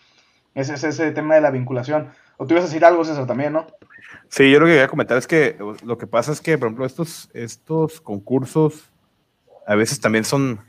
ese 0.55 0.75
es 0.75 0.85
ese 0.85 1.11
tema 1.12 1.37
de 1.37 1.41
la 1.41 1.51
vinculación. 1.51 2.11
O 2.39 2.47
tú 2.47 2.55
ibas 2.55 2.64
a 2.64 2.68
decir 2.68 2.84
algo, 2.84 3.05
César, 3.05 3.26
también, 3.26 3.53
¿no? 3.53 3.66
Sí, 4.28 4.51
yo 4.51 4.61
lo 4.61 4.66
que 4.66 4.72
quería 4.72 4.89
comentar 4.89 5.18
es 5.18 5.26
que 5.26 5.59
lo 5.84 5.99
que 5.99 6.07
pasa 6.07 6.32
es 6.32 6.41
que, 6.41 6.57
por 6.57 6.68
ejemplo, 6.68 6.86
estos, 6.86 7.28
estos 7.34 8.01
concursos 8.01 8.91
a 9.66 9.74
veces 9.74 10.01
también 10.01 10.24
son, 10.24 10.61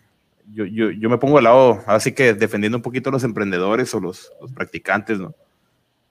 yo, 0.51 0.65
yo, 0.65 0.89
yo 0.89 1.09
me 1.09 1.19
pongo 1.19 1.37
al 1.37 1.43
lado, 1.43 1.81
así 1.85 2.11
que 2.11 2.33
defendiendo 2.33 2.79
un 2.79 2.81
poquito 2.81 3.09
a 3.09 3.13
los 3.13 3.23
emprendedores 3.23 3.93
o 3.93 3.99
los, 3.99 4.31
los, 4.41 4.51
practicantes, 4.51 5.19
¿no? 5.19 5.35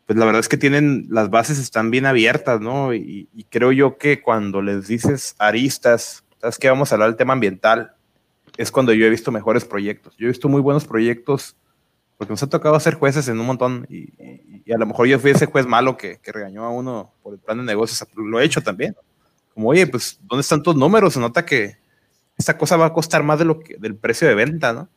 Pues 0.06 0.16
la 0.16 0.24
verdad 0.24 0.40
es 0.40 0.48
que 0.48 0.56
tienen, 0.56 1.08
las 1.10 1.28
bases 1.28 1.58
están 1.58 1.90
bien 1.90 2.06
abiertas, 2.06 2.60
¿no? 2.60 2.94
Y, 2.94 3.28
y 3.34 3.44
creo 3.44 3.72
yo 3.72 3.98
que 3.98 4.22
cuando 4.22 4.62
les 4.62 4.86
dices 4.86 5.34
aristas, 5.38 6.24
¿sabes 6.40 6.56
qué? 6.56 6.70
Vamos 6.70 6.92
a 6.92 6.94
hablar 6.94 7.10
del 7.10 7.16
tema 7.16 7.32
ambiental, 7.32 7.94
es 8.56 8.70
cuando 8.70 8.92
yo 8.92 9.04
he 9.04 9.10
visto 9.10 9.32
mejores 9.32 9.64
proyectos. 9.64 10.16
Yo 10.16 10.26
he 10.26 10.30
visto 10.30 10.48
muy 10.48 10.60
buenos 10.60 10.86
proyectos 10.86 11.56
porque 12.18 12.32
nos 12.32 12.42
ha 12.42 12.48
tocado 12.48 12.78
ser 12.80 12.94
jueces 12.94 13.28
en 13.28 13.38
un 13.38 13.46
montón 13.46 13.86
y, 13.88 14.12
a 14.70 14.76
lo 14.76 14.84
mejor 14.84 15.06
yo 15.06 15.18
fui 15.18 15.30
ese 15.30 15.46
juez 15.46 15.66
malo 15.66 15.96
que, 15.96 16.18
que, 16.18 16.30
regañó 16.30 16.64
a 16.64 16.70
uno 16.70 17.14
por 17.22 17.32
el 17.32 17.38
plan 17.38 17.56
de 17.56 17.64
negocios, 17.64 18.06
lo 18.14 18.38
he 18.38 18.44
hecho 18.44 18.60
también. 18.60 18.94
Como, 19.54 19.70
oye, 19.70 19.86
pues, 19.86 20.20
¿dónde 20.24 20.42
están 20.42 20.62
tus 20.62 20.76
números? 20.76 21.14
Se 21.14 21.20
nota 21.20 21.46
que 21.46 21.78
esta 22.36 22.58
cosa 22.58 22.76
va 22.76 22.86
a 22.86 22.92
costar 22.92 23.22
más 23.22 23.38
de 23.38 23.46
lo 23.46 23.60
que, 23.60 23.76
del 23.78 23.96
precio 23.96 24.28
de 24.28 24.34
venta, 24.34 24.74
¿no? 24.74 24.90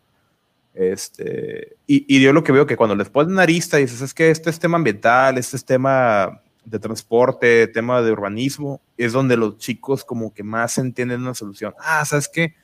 Este, 0.73 1.77
y, 1.87 2.05
y 2.13 2.21
yo 2.21 2.33
lo 2.33 2.43
que 2.43 2.51
veo 2.51 2.65
que 2.65 2.75
cuando 2.75 2.95
les 2.95 3.09
ponen 3.09 3.39
arista 3.39 3.79
y 3.79 3.83
dices, 3.83 4.01
es 4.01 4.13
que 4.13 4.29
este 4.29 4.49
es 4.49 4.59
tema 4.59 4.77
ambiental, 4.77 5.37
este 5.37 5.55
es 5.55 5.63
tema 5.63 6.41
de 6.65 6.79
transporte, 6.79 7.67
tema 7.67 8.01
de 8.01 8.11
urbanismo, 8.11 8.81
es 8.97 9.13
donde 9.13 9.37
los 9.37 9.57
chicos 9.57 10.03
como 10.03 10.33
que 10.33 10.43
más 10.43 10.77
entienden 10.77 11.21
una 11.21 11.33
solución. 11.33 11.73
Ah, 11.79 12.03
¿sabes 12.03 12.27
qué? 12.27 12.55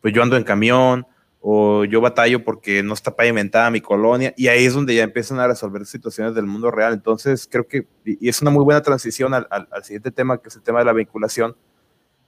Pues 0.00 0.14
yo 0.14 0.22
ando 0.22 0.36
en 0.36 0.44
camión, 0.44 1.06
o 1.40 1.84
yo 1.84 2.00
batallo 2.00 2.44
porque 2.44 2.82
no 2.82 2.94
está 2.94 3.14
pavimentada 3.14 3.70
mi 3.70 3.80
colonia, 3.80 4.34
y 4.36 4.48
ahí 4.48 4.64
es 4.64 4.74
donde 4.74 4.94
ya 4.94 5.04
empiezan 5.04 5.38
a 5.38 5.46
resolver 5.46 5.86
situaciones 5.86 6.34
del 6.34 6.46
mundo 6.46 6.70
real. 6.70 6.92
Entonces, 6.92 7.48
creo 7.50 7.66
que, 7.66 7.86
y 8.04 8.28
es 8.28 8.42
una 8.42 8.50
muy 8.50 8.64
buena 8.64 8.82
transición 8.82 9.34
al, 9.34 9.46
al, 9.50 9.84
siguiente 9.84 10.10
tema, 10.10 10.38
que 10.38 10.48
es 10.48 10.56
el 10.56 10.62
tema 10.62 10.80
de 10.80 10.84
la 10.86 10.92
vinculación 10.92 11.56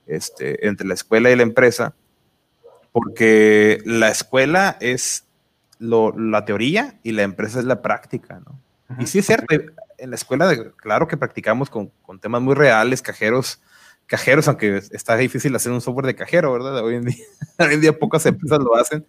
este, 0.07 0.67
entre 0.67 0.87
la 0.87 0.95
escuela 0.95 1.31
y 1.31 1.37
la 1.37 1.43
empresa, 1.43 1.95
porque 2.93 3.79
la 3.85 4.09
escuela 4.11 4.77
es 4.81 5.27
lo, 5.79 6.13
la 6.17 6.45
teoría 6.45 6.99
y 7.03 7.13
la 7.13 7.23
empresa 7.23 7.59
es 7.59 7.65
la 7.65 7.83
práctica, 7.83 8.41
¿no? 8.41 8.61
Y 8.99 9.07
sí 9.07 9.21
es 9.21 9.27
cierto, 9.27 9.55
en 9.99 10.11
la 10.11 10.17
escuela, 10.17 10.53
claro 10.77 11.07
que 11.07 11.17
practicamos 11.17 11.71
con, 11.71 11.93
con 12.03 12.19
temas 12.19 12.43
muy 12.43 12.55
reales, 12.55 13.03
cajeros, 13.03 13.63
cajeros, 14.11 14.49
aunque 14.49 14.83
está 14.91 15.17
difícil 15.17 15.55
hacer 15.55 15.71
un 15.71 15.81
software 15.81 16.07
de 16.07 16.17
cajero, 16.17 16.53
¿verdad? 16.53 16.83
Hoy 16.83 16.97
en 16.97 17.05
día, 17.05 17.25
hoy 17.61 17.75
en 17.75 17.81
día 17.81 17.97
pocas 17.97 18.27
empresas 18.27 18.59
lo 18.59 18.75
hacen, 18.75 19.07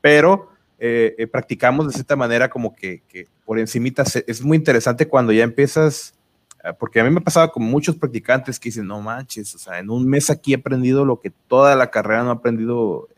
pero 0.00 0.52
eh, 0.78 1.16
eh, 1.18 1.26
practicamos 1.26 1.88
de 1.88 1.92
cierta 1.92 2.14
manera 2.14 2.48
como 2.48 2.72
que, 2.72 3.02
por 3.44 3.58
encimita 3.58 4.04
es 4.04 4.42
muy 4.42 4.56
interesante 4.56 5.08
cuando 5.08 5.32
ya 5.32 5.42
empiezas, 5.42 6.14
ah, 6.62 6.72
porque 6.74 7.00
a 7.00 7.04
mí 7.04 7.10
me 7.10 7.18
ha 7.18 7.24
pasado 7.24 7.50
con 7.50 7.64
muchos 7.64 7.96
practicantes 7.96 8.60
que 8.60 8.68
dicen, 8.68 8.86
no 8.86 9.00
manches, 9.00 9.52
o 9.56 9.58
sea, 9.58 9.80
en 9.80 9.90
un 9.90 10.08
mes 10.08 10.30
aquí 10.30 10.52
he 10.52 10.56
aprendido 10.56 11.04
lo 11.04 11.20
que 11.20 11.32
toda 11.48 11.74
la 11.74 11.90
carrera 11.90 12.22
no 12.22 12.30
ha 12.30 12.34
aprendido. 12.34 13.08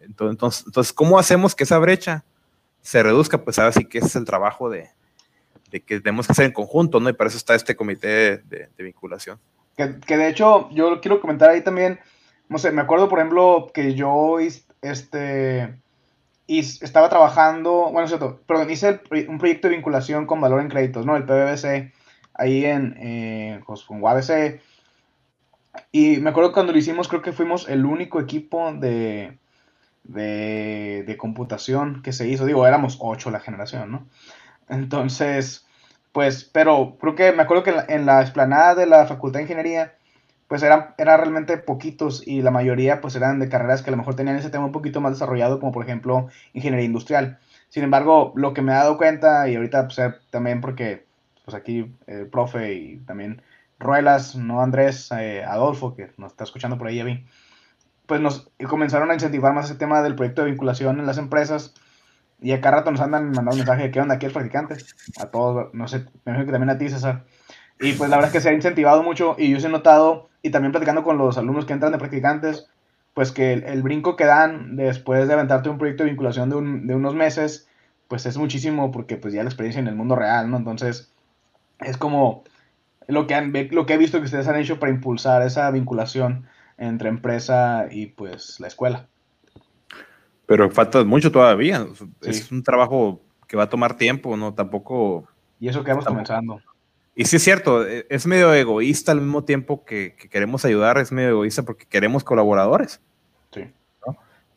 Entonces, 0.00 0.64
entonces 0.64 0.94
¿cómo 0.94 1.18
hacemos 1.18 1.54
que 1.54 1.64
esa 1.64 1.78
brecha 1.78 2.24
se 2.80 3.02
reduzca? 3.02 3.44
Pues 3.44 3.58
ahora 3.58 3.72
sí 3.72 3.84
que 3.84 3.98
ese 3.98 4.06
es 4.06 4.16
el 4.16 4.24
trabajo 4.24 4.70
de 4.70 4.88
que 5.70 6.00
tenemos 6.00 6.26
que 6.26 6.32
hacer 6.32 6.46
en 6.46 6.52
conjunto, 6.52 7.00
¿no? 7.00 7.10
Y 7.10 7.12
para 7.12 7.28
eso 7.28 7.36
está 7.36 7.54
este 7.54 7.76
comité 7.76 8.38
de 8.38 8.70
vinculación. 8.78 9.38
Que, 10.06 10.16
de 10.16 10.28
hecho, 10.28 10.68
yo 10.70 11.00
quiero 11.00 11.20
comentar 11.20 11.50
ahí 11.50 11.62
también, 11.62 12.00
no 12.48 12.58
sé, 12.58 12.70
me 12.72 12.82
acuerdo, 12.82 13.08
por 13.08 13.18
ejemplo, 13.18 13.70
que 13.72 13.94
yo 13.94 14.38
este, 14.38 15.80
estaba 16.46 17.08
trabajando, 17.08 17.90
bueno, 17.90 18.08
cierto, 18.08 18.40
perdón, 18.46 18.70
hice 18.70 19.00
un 19.28 19.38
proyecto 19.38 19.68
de 19.68 19.74
vinculación 19.76 20.26
con 20.26 20.40
valor 20.40 20.60
en 20.60 20.68
créditos, 20.68 21.06
¿no? 21.06 21.16
El 21.16 21.24
PBBC, 21.24 21.92
ahí 22.34 22.64
en, 22.64 22.96
eh, 22.98 23.60
pues, 23.66 23.84
con 23.84 24.02
UABC. 24.02 24.60
Y 25.92 26.16
me 26.18 26.30
acuerdo 26.30 26.52
cuando 26.52 26.72
lo 26.72 26.78
hicimos, 26.78 27.08
creo 27.08 27.22
que 27.22 27.32
fuimos 27.32 27.68
el 27.68 27.86
único 27.86 28.20
equipo 28.20 28.72
de, 28.72 29.38
de, 30.04 31.04
de 31.06 31.16
computación 31.16 32.02
que 32.02 32.12
se 32.12 32.28
hizo. 32.28 32.44
Digo, 32.44 32.66
éramos 32.66 32.98
ocho 33.00 33.30
la 33.30 33.40
generación, 33.40 33.92
¿no? 33.92 34.08
Entonces, 34.68 35.66
pues, 36.12 36.44
pero 36.44 36.96
creo 37.00 37.14
que 37.14 37.32
me 37.32 37.42
acuerdo 37.42 37.62
que 37.62 37.70
en 37.70 37.76
la, 37.76 37.84
en 37.88 38.06
la 38.06 38.20
explanada 38.20 38.74
de 38.74 38.86
la 38.86 39.06
Facultad 39.06 39.38
de 39.38 39.44
Ingeniería, 39.44 39.94
pues 40.50 40.64
eran, 40.64 40.94
realmente 40.98 41.58
poquitos 41.58 42.26
y 42.26 42.42
la 42.42 42.50
mayoría 42.50 43.00
pues 43.00 43.14
eran 43.14 43.38
de 43.38 43.48
carreras 43.48 43.82
que 43.82 43.90
a 43.90 43.92
lo 43.92 43.96
mejor 43.96 44.16
tenían 44.16 44.34
ese 44.34 44.50
tema 44.50 44.64
un 44.64 44.72
poquito 44.72 45.00
más 45.00 45.12
desarrollado, 45.12 45.60
como 45.60 45.70
por 45.70 45.84
ejemplo 45.84 46.26
ingeniería 46.54 46.86
industrial. 46.86 47.38
Sin 47.68 47.84
embargo, 47.84 48.32
lo 48.34 48.52
que 48.52 48.60
me 48.60 48.72
he 48.72 48.74
dado 48.74 48.98
cuenta, 48.98 49.48
y 49.48 49.54
ahorita 49.54 49.84
pues, 49.86 50.00
eh, 50.00 50.12
también 50.30 50.60
porque 50.60 51.06
pues 51.44 51.54
aquí 51.54 51.94
el 52.08 52.26
profe 52.26 52.74
y 52.74 52.96
también 53.06 53.42
Ruelas, 53.78 54.34
no 54.34 54.60
Andrés, 54.60 55.12
eh, 55.12 55.44
Adolfo, 55.44 55.94
que 55.94 56.10
nos 56.16 56.32
está 56.32 56.42
escuchando 56.42 56.76
por 56.76 56.88
ahí 56.88 57.24
pues 58.06 58.20
nos 58.20 58.50
comenzaron 58.68 59.12
a 59.12 59.14
incentivar 59.14 59.54
más 59.54 59.66
ese 59.66 59.76
tema 59.76 60.02
del 60.02 60.16
proyecto 60.16 60.42
de 60.42 60.50
vinculación 60.50 60.98
en 60.98 61.06
las 61.06 61.16
empresas. 61.18 61.74
Y 62.42 62.52
acá 62.52 62.70
rato 62.70 62.90
nos 62.90 63.00
andan 63.00 63.26
mandando 63.26 63.52
un 63.52 63.58
mensaje 63.58 63.84
de 63.84 63.90
qué 63.90 64.00
onda, 64.00 64.18
el 64.20 64.32
practicante. 64.32 64.76
A 65.20 65.26
todos, 65.26 65.72
no 65.74 65.88
sé, 65.88 66.06
me 66.24 66.32
imagino 66.32 66.46
que 66.46 66.52
también 66.52 66.70
a 66.70 66.78
ti, 66.78 66.88
César. 66.88 67.24
Y 67.80 67.92
pues 67.94 68.10
la 68.10 68.16
verdad 68.16 68.28
es 68.28 68.32
que 68.32 68.40
se 68.40 68.50
ha 68.50 68.52
incentivado 68.52 69.02
mucho 69.02 69.36
y 69.38 69.50
yo 69.50 69.66
he 69.66 69.70
notado, 69.70 70.28
y 70.42 70.50
también 70.50 70.72
platicando 70.72 71.02
con 71.02 71.18
los 71.18 71.38
alumnos 71.38 71.64
que 71.64 71.72
entran 71.72 71.92
de 71.92 71.98
practicantes, 71.98 72.68
pues 73.14 73.32
que 73.32 73.52
el, 73.52 73.82
brinco 73.82 74.16
que 74.16 74.24
dan 74.24 74.76
después 74.76 75.26
de 75.26 75.34
aventarte 75.34 75.68
un 75.68 75.78
proyecto 75.78 76.04
de 76.04 76.10
vinculación 76.10 76.50
de, 76.50 76.56
de, 76.86 76.94
unos 76.94 77.14
meses, 77.14 77.68
pues 78.08 78.26
es 78.26 78.36
muchísimo 78.36 78.90
porque 78.90 79.16
pues 79.16 79.34
ya 79.34 79.42
la 79.42 79.48
experiencia 79.48 79.80
en 79.80 79.88
el 79.88 79.96
mundo 79.96 80.16
real, 80.16 80.50
¿no? 80.50 80.56
Entonces 80.58 81.12
es 81.80 81.96
como 81.96 82.44
lo 83.06 83.26
que, 83.26 83.34
han, 83.34 83.52
lo 83.70 83.86
que 83.86 83.94
he 83.94 83.98
visto 83.98 84.18
que 84.18 84.24
ustedes 84.24 84.48
han 84.48 84.56
hecho 84.56 84.78
para 84.78 84.92
impulsar 84.92 85.42
esa 85.42 85.70
vinculación 85.70 86.46
entre 86.78 87.08
empresa 87.08 87.86
y 87.90 88.06
pues 88.06 88.60
la 88.60 88.68
escuela. 88.68 89.09
Pero 90.50 90.68
falta 90.68 91.04
mucho 91.04 91.30
todavía. 91.30 91.86
Es 92.22 92.50
un 92.50 92.64
trabajo 92.64 93.22
que 93.46 93.56
va 93.56 93.62
a 93.62 93.68
tomar 93.68 93.96
tiempo, 93.96 94.36
¿no? 94.36 94.52
Tampoco... 94.52 95.28
Y 95.60 95.68
eso 95.68 95.84
que 95.84 95.92
vamos 95.92 96.04
comenzando. 96.04 96.60
Y 97.14 97.26
sí 97.26 97.36
es 97.36 97.44
cierto, 97.44 97.86
e, 97.86 98.04
es 98.10 98.26
medio 98.26 98.52
egoísta 98.52 99.12
al 99.12 99.20
mismo 99.20 99.44
tiempo 99.44 99.84
que, 99.84 100.16
queremos 100.28 100.64
ayudar, 100.64 100.98
es 100.98 101.12
medio 101.12 101.28
egoísta 101.28 101.62
porque 101.62 101.86
queremos 101.86 102.24
colaboradores. 102.24 103.00
Sí. 103.52 103.72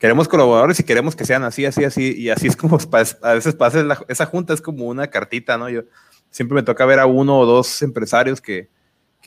Queremos 0.00 0.26
colaboradores 0.26 0.80
y 0.80 0.82
queremos 0.82 1.14
que 1.14 1.24
sean 1.24 1.44
así, 1.44 1.64
así, 1.64 1.84
así. 1.84 2.12
Y 2.20 2.30
así 2.30 2.48
es 2.48 2.56
como 2.56 2.76
a 3.22 3.32
veces 3.32 3.54
pasa, 3.54 3.86
esa 4.08 4.26
junta 4.26 4.52
es 4.52 4.60
como 4.60 4.86
una 4.86 5.06
cartita, 5.06 5.56
¿no? 5.58 5.68
Yo 5.68 5.82
siempre 6.30 6.56
me 6.56 6.64
toca 6.64 6.84
ver 6.86 6.98
a 6.98 7.06
uno 7.06 7.38
o 7.38 7.46
dos 7.46 7.82
empresarios 7.82 8.40
que, 8.40 8.68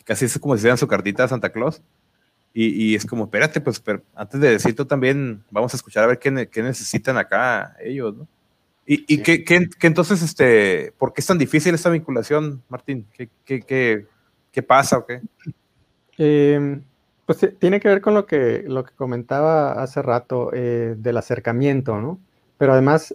casi 0.03 0.25
es 0.25 0.37
como 0.37 0.57
si 0.57 0.63
sean 0.63 0.77
su 0.77 0.87
cartita 0.89 1.23
de 1.23 1.29
Santa 1.29 1.49
Claus. 1.49 1.81
Y, 2.53 2.95
es 2.95 3.05
como, 3.05 3.25
espérate, 3.25 3.61
pues 3.61 3.83
antes 4.15 4.41
de 4.41 4.49
decir 4.49 4.75
tú 4.75 4.83
también, 4.83 5.43
vamos 5.51 5.73
a 5.73 5.77
escuchar 5.77 6.03
a 6.03 6.07
ver 6.07 6.17
qué, 6.17 6.49
qué 6.51 6.63
necesitan 6.63 7.15
acá 7.15 7.75
ellos, 7.79 8.17
¿no? 8.17 8.27
¿Y, 8.89 9.05
y 9.07 9.17
qué, 9.19 9.69
entonces, 9.81 10.23
este, 10.23 10.93
por 10.97 11.13
qué 11.13 11.21
es 11.21 11.27
tan 11.27 11.37
difícil 11.37 11.75
esta 11.75 11.89
vinculación, 11.89 12.63
Martín? 12.69 13.05
¿Qué, 13.13 13.29
qué, 13.45 14.07
qué 14.51 14.63
pasa 14.63 14.97
o 14.97 15.05
qué? 15.05 15.21
Em, 16.17 16.81
pues 17.25 17.43
eh, 17.43 17.55
tiene 17.59 17.79
que 17.79 17.89
ver 17.89 18.01
con 18.01 18.13
lo 18.13 18.25
que, 18.25 18.63
lo 18.65 18.83
que 18.83 18.95
comentaba 18.95 19.83
hace 19.83 20.01
rato 20.01 20.51
eh, 20.53 20.95
del 20.97 21.17
acercamiento, 21.17 21.99
¿no? 21.99 22.19
Pero 22.57 22.73
además, 22.73 23.13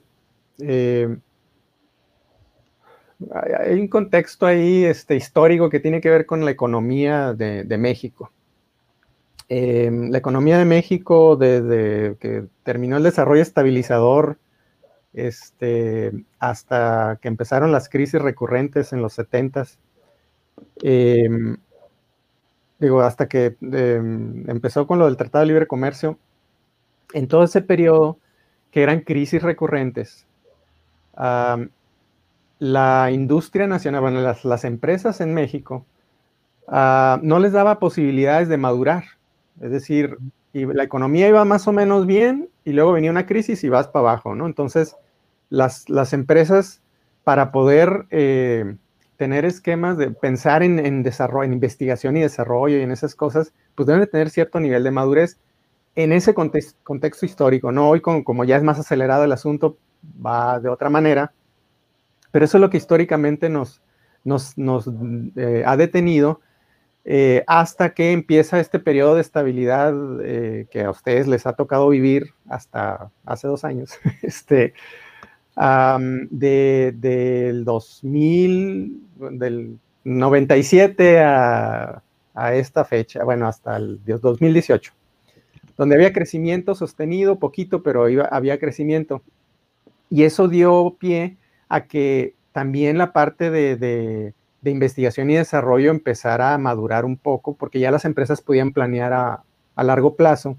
eh, 0.60 1.16
hay 3.58 3.80
un 3.80 3.88
contexto 3.88 4.46
ahí 4.46 4.84
este, 4.84 5.16
histórico 5.16 5.70
que 5.70 5.80
tiene 5.80 6.00
que 6.00 6.10
ver 6.10 6.26
con 6.26 6.44
la 6.44 6.50
economía 6.50 7.32
de, 7.32 7.64
de 7.64 7.78
México. 7.78 8.30
Em, 9.54 10.10
la 10.10 10.16
economía 10.16 10.56
de 10.56 10.64
México, 10.64 11.36
desde 11.36 12.16
que 12.20 12.46
terminó 12.62 12.96
el 12.96 13.02
desarrollo 13.02 13.42
estabilizador 13.42 14.38
este, 15.12 16.24
hasta 16.38 17.18
que 17.20 17.28
empezaron 17.28 17.70
las 17.70 17.90
crisis 17.90 18.22
recurrentes 18.22 18.94
en 18.94 19.02
los 19.02 19.12
70 19.12 19.64
em, 20.82 21.58
digo, 22.78 23.02
hasta 23.02 23.28
que 23.28 23.56
em, 23.60 24.48
empezó 24.48 24.86
con 24.86 24.98
lo 24.98 25.04
del 25.04 25.18
Tratado 25.18 25.42
de 25.42 25.48
Libre 25.48 25.66
Comercio, 25.66 26.18
en 27.12 27.28
todo 27.28 27.44
ese 27.44 27.60
periodo 27.60 28.18
que 28.70 28.82
eran 28.82 29.00
crisis 29.00 29.42
recurrentes, 29.42 30.26
la 32.58 33.10
industria 33.12 33.66
nacional, 33.66 34.00
bueno, 34.00 34.22
las, 34.22 34.64
empresas 34.64 35.20
en 35.20 35.34
México, 35.34 35.84
ah, 36.68 37.20
no 37.22 37.38
les 37.38 37.52
daba 37.52 37.78
posibilidades 37.78 38.48
de 38.48 38.56
madurar. 38.56 39.04
Es 39.60 39.70
decir, 39.70 40.16
y 40.52 40.66
la 40.66 40.84
economía 40.84 41.28
iba 41.28 41.44
más 41.44 41.66
o 41.68 41.72
menos 41.72 42.06
bien 42.06 42.48
y 42.64 42.72
luego 42.72 42.92
venía 42.92 43.10
una 43.10 43.26
crisis 43.26 43.64
y 43.64 43.68
vas 43.68 43.88
para 43.88 44.10
abajo, 44.10 44.34
¿no? 44.34 44.46
Entonces, 44.46 44.96
las, 45.48 45.88
las 45.88 46.12
empresas 46.12 46.82
para 47.24 47.52
poder 47.52 48.06
eh, 48.10 48.76
tener 49.16 49.44
esquemas 49.44 49.96
de 49.96 50.10
pensar 50.10 50.62
en, 50.62 51.02
desarrollo, 51.02 51.44
en 51.44 51.52
investigación 51.52 52.16
y 52.16 52.20
desarrollo 52.20 52.78
y 52.78 52.82
en 52.82 52.90
esas 52.90 53.14
cosas, 53.14 53.52
pues 53.74 53.86
deben 53.86 54.00
de 54.00 54.06
tener 54.08 54.30
cierto 54.30 54.58
nivel 54.58 54.82
de 54.82 54.90
madurez 54.90 55.38
en 55.94 56.12
ese 56.12 56.34
contexto, 56.34 57.26
histórico, 57.26 57.70
¿no? 57.70 57.88
Hoy 57.88 58.00
como 58.00 58.44
ya 58.44 58.56
es 58.56 58.62
más 58.62 58.78
acelerado 58.78 59.24
el 59.24 59.32
asunto, 59.32 59.76
va 60.24 60.58
de 60.58 60.68
otra 60.68 60.90
manera, 60.90 61.32
pero 62.32 62.44
eso 62.44 62.56
es 62.56 62.60
lo 62.60 62.70
que 62.70 62.78
históricamente 62.78 63.48
nos, 63.48 63.82
nos, 64.24 64.54
eh, 65.36 65.62
ha 65.66 65.76
detenido 65.76 66.40
eh, 67.04 67.42
hasta 67.46 67.94
que 67.94 68.12
empieza 68.12 68.60
este 68.60 68.78
periodo 68.78 69.16
de 69.16 69.20
estabilidad 69.22 69.92
que 70.70 70.82
a 70.84 70.90
ustedes 70.90 71.26
les 71.26 71.46
ha 71.46 71.54
tocado 71.54 71.88
vivir 71.88 72.34
hasta 72.48 73.10
hace 73.24 73.48
dos 73.48 73.64
años, 73.64 73.98
este, 74.22 74.74
de, 75.56 76.94
del 76.96 77.64
2000, 77.64 79.00
del 79.32 79.78
97 80.04 81.20
a, 81.20 82.02
a, 82.34 82.54
esta 82.54 82.84
fecha, 82.84 83.24
bueno, 83.24 83.46
hasta 83.46 83.76
el 83.76 84.00
2018, 84.04 84.92
donde 85.76 85.94
había 85.94 86.12
crecimiento 86.12 86.74
sostenido, 86.74 87.38
poquito, 87.38 87.82
pero 87.82 88.08
iba, 88.08 88.24
había 88.24 88.58
crecimiento. 88.58 89.22
Y 90.10 90.24
eso 90.24 90.48
dio 90.48 90.96
pie 90.98 91.36
a 91.68 91.86
que 91.86 92.34
también 92.52 92.98
la 92.98 93.12
parte 93.12 93.50
de, 93.50 94.34
investigación 94.70 95.30
y 95.30 95.34
desarrollo 95.34 95.90
empezara 95.90 96.54
a 96.54 96.58
madurar 96.58 97.04
un 97.04 97.16
poco, 97.16 97.54
porque 97.54 97.80
ya 97.80 97.90
las 97.90 98.04
empresas 98.04 98.40
podían 98.40 98.72
planear 98.72 99.12
a, 99.12 99.42
a 99.74 99.84
largo 99.84 100.14
plazo. 100.14 100.56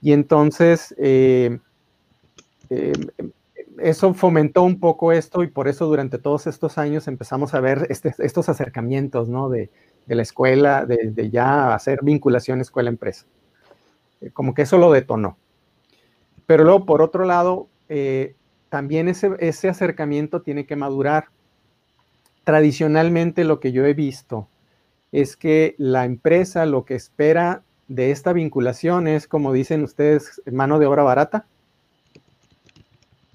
Y 0.00 0.12
entonces, 0.12 0.94
eh, 0.98 1.58
eh, 2.70 2.92
eso 3.78 4.14
fomentó 4.14 4.62
un 4.62 4.80
poco 4.80 5.12
esto 5.12 5.42
y 5.42 5.48
por 5.48 5.68
eso 5.68 5.86
durante 5.86 6.18
todos 6.18 6.46
estos 6.46 6.78
años 6.78 7.08
empezamos 7.08 7.54
a 7.54 7.60
ver 7.60 7.86
este, 7.90 8.14
estos 8.18 8.48
acercamientos, 8.48 9.28
¿no? 9.28 9.48
De, 9.48 9.70
la 10.06 10.22
escuela, 10.22 10.86
de, 10.86 11.30
ya 11.30 11.72
hacer 11.72 12.00
vinculación 12.02 12.60
escuela-empresa. 12.60 13.26
Eh, 14.20 14.30
como 14.32 14.54
que 14.54 14.62
eso 14.62 14.76
lo 14.76 14.90
detonó. 14.90 15.36
Pero 16.46 16.64
luego, 16.64 16.84
por 16.84 17.00
otro 17.00 17.24
lado, 17.24 17.68
también 18.68 19.08
ese, 19.08 19.36
ese 19.38 19.68
acercamiento 19.68 20.42
tiene 20.42 20.66
que 20.66 20.74
madurar. 20.74 21.26
Tradicionalmente 22.50 23.44
lo 23.44 23.60
que 23.60 23.70
yo 23.70 23.86
he 23.86 23.94
visto 23.94 24.48
es 25.12 25.36
que 25.36 25.76
la 25.78 26.04
empresa 26.04 26.66
lo 26.66 26.84
que 26.84 26.96
espera 26.96 27.62
de 27.86 28.10
esta 28.10 28.32
vinculación 28.32 29.06
es, 29.06 29.28
como 29.28 29.52
dicen 29.52 29.84
ustedes, 29.84 30.42
mano 30.50 30.80
de 30.80 30.86
obra 30.86 31.04
barata 31.04 31.46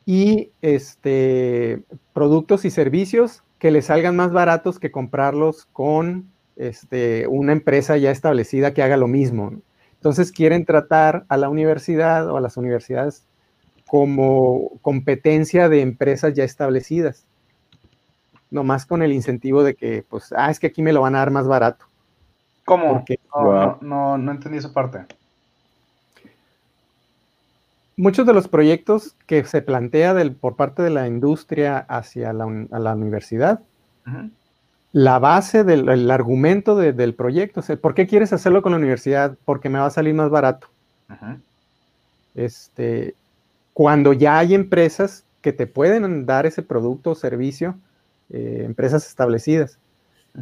y 0.05 0.49
este, 0.61 1.81
productos 2.11 2.65
y 2.65 2.71
servicios 2.71 3.41
que 3.57 3.71
les 3.71 3.85
salgan 3.85 4.17
más 4.17 4.33
baratos 4.33 4.79
que 4.79 4.91
comprarlos 4.91 5.65
con 5.71 6.29
este, 6.57 7.25
una 7.27 7.53
empresa 7.53 7.95
ya 7.95 8.11
establecida 8.11 8.73
que 8.73 8.83
haga 8.83 8.97
lo 8.97 9.07
mismo. 9.07 9.53
Entonces 9.93 10.33
quieren 10.33 10.65
tratar 10.65 11.23
a 11.29 11.37
la 11.37 11.47
universidad 11.47 12.29
o 12.29 12.35
a 12.35 12.41
las 12.41 12.57
universidades 12.57 13.23
como 13.87 14.73
competencia 14.81 15.69
de 15.69 15.79
empresas 15.79 16.33
ya 16.33 16.43
establecidas. 16.43 17.25
Nomás 18.51 18.85
con 18.85 19.01
el 19.01 19.11
incentivo 19.11 19.63
de 19.63 19.75
que, 19.75 20.05
pues, 20.07 20.33
ah, 20.35 20.49
es 20.51 20.59
que 20.59 20.67
aquí 20.67 20.81
me 20.81 20.93
lo 20.93 21.01
van 21.01 21.15
a 21.15 21.19
dar 21.19 21.31
más 21.31 21.47
barato. 21.47 21.85
¿Cómo? 22.63 23.03
no, 23.35 23.77
no, 23.81 24.17
no 24.17 24.31
entendí 24.31 24.57
esa 24.57 24.73
parte 24.73 25.05
muchos 27.97 28.25
de 28.25 28.33
los 28.33 28.47
proyectos 28.47 29.15
que 29.25 29.43
se 29.45 29.61
plantea 29.61 30.15
por 30.39 30.55
parte 30.55 30.83
de 30.83 30.89
la 30.89 31.07
industria 31.07 31.77
hacia 31.77 32.33
la, 32.33 32.45
universidad, 32.45 33.61
la 34.91 35.19
base 35.19 35.63
del 35.63 36.11
argumento 36.11 36.75
del 36.75 37.13
proyecto, 37.13 37.61
o 37.61 37.77
¿por 37.77 37.93
qué 37.93 38.07
quieres 38.07 38.33
hacerlo 38.33 38.61
con 38.61 38.71
la 38.71 38.77
universidad? 38.77 39.37
Porque 39.45 39.69
me 39.69 39.79
va 39.79 39.87
a 39.87 39.91
salir 39.91 40.13
más 40.13 40.29
barato. 40.29 40.67
Este, 42.33 43.15
cuando 43.73 44.13
ya 44.13 44.39
hay 44.39 44.55
empresas 44.55 45.23
que 45.41 45.53
te 45.53 45.67
pueden 45.67 46.25
dar 46.25 46.45
ese 46.45 46.63
producto 46.63 47.11
o 47.11 47.15
servicio, 47.15 47.75
eh, 48.29 48.63
empresas 48.65 49.07
establecidas. 49.07 49.79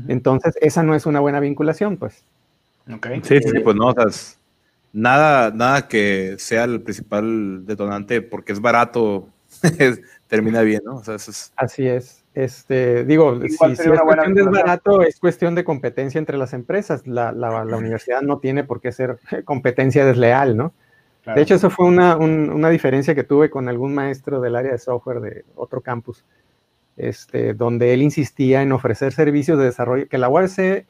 Entonces, 0.07 0.55
esa 0.59 0.81
no 0.81 0.95
es 0.95 1.05
una 1.05 1.19
buena 1.19 1.39
vinculación, 1.39 1.97
pues. 1.97 2.23
Sí, 3.23 3.39
sí, 3.41 3.59
pues 3.63 3.75
no, 3.75 3.89
o 3.89 3.95
nada, 4.91 5.51
nada 5.51 5.87
que 5.87 6.35
sea 6.37 6.63
el 6.65 6.81
principal 6.81 7.65
detonante 7.65 8.21
porque 8.21 8.53
es 8.53 8.59
barato, 8.59 9.29
termina 10.27 10.61
bien, 10.61 10.81
¿no? 10.85 10.95
O 10.95 11.03
sea, 11.03 11.15
eso 11.15 11.31
es... 11.31 11.53
Así 11.55 11.87
es. 11.87 12.23
Este, 12.33 13.03
digo, 13.05 13.39
si, 13.41 13.49
si 13.49 13.53
es 13.53 14.01
cuestión 14.01 14.33
de 14.33 14.43
barato, 14.43 15.03
es 15.03 15.19
cuestión 15.19 15.53
de 15.53 15.63
competencia 15.63 16.17
entre 16.17 16.37
las 16.37 16.53
empresas. 16.53 17.05
La, 17.05 17.31
la, 17.31 17.63
la, 17.63 17.77
universidad 17.77 18.21
no 18.21 18.39
tiene 18.39 18.63
por 18.63 18.81
qué 18.81 18.91
ser 18.91 19.19
competencia 19.45 20.05
desleal, 20.05 20.57
¿no? 20.57 20.73
Claro. 21.23 21.37
De 21.37 21.43
hecho, 21.43 21.55
eso 21.55 21.69
fue 21.69 21.85
una, 21.85 22.17
un, 22.17 22.49
una, 22.49 22.69
diferencia 22.69 23.15
que 23.15 23.23
tuve 23.23 23.49
con 23.49 23.69
algún 23.69 23.93
maestro 23.93 24.41
del 24.41 24.55
área 24.55 24.71
de 24.71 24.77
software 24.77 25.21
de 25.21 25.45
otro 25.55 25.79
campus, 25.79 26.25
este, 26.97 27.53
donde 27.53 27.93
él 27.93 28.01
insistía 28.01 28.61
en 28.61 28.71
ofrecer 28.71 29.13
servicios 29.13 29.57
de 29.57 29.65
desarrollo, 29.65 30.07
que 30.07 30.17
la 30.17 30.29
UABC 30.29 30.85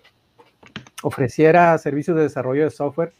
ofreciera 1.02 1.78
servicios 1.78 2.18
de 2.18 2.24
desarrollo 2.24 2.64
de 2.64 2.72
software. 2.72 3.14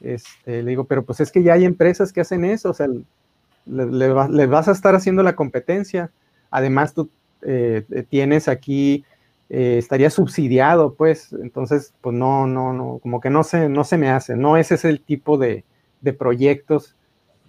Este, 0.00 0.62
le 0.62 0.70
digo, 0.70 0.84
pero 0.84 1.04
pues 1.04 1.20
es 1.20 1.32
que 1.32 1.42
ya 1.42 1.54
hay 1.54 1.64
empresas 1.64 2.12
que 2.12 2.20
hacen 2.20 2.44
eso, 2.44 2.70
o 2.70 2.74
sea, 2.74 2.88
le, 2.88 3.86
le, 3.86 4.08
va, 4.08 4.28
le 4.28 4.46
vas 4.46 4.68
a 4.68 4.72
estar 4.72 4.94
haciendo 4.94 5.22
la 5.22 5.36
competencia. 5.36 6.10
Además, 6.50 6.94
tú 6.94 7.10
eh, 7.42 7.84
tienes 8.08 8.48
aquí, 8.48 9.04
eh, 9.48 9.76
estaría 9.78 10.10
subsidiado, 10.10 10.94
pues, 10.94 11.32
entonces, 11.32 11.94
pues 12.00 12.14
no, 12.14 12.46
no, 12.46 12.72
no, 12.72 12.98
como 13.02 13.20
que 13.20 13.30
no 13.30 13.44
se, 13.44 13.68
no 13.68 13.84
se 13.84 13.98
me 13.98 14.10
hace, 14.10 14.36
no 14.36 14.56
ese 14.56 14.74
es 14.74 14.84
el 14.84 15.00
tipo 15.00 15.38
de, 15.38 15.64
de 16.00 16.12
proyectos 16.12 16.96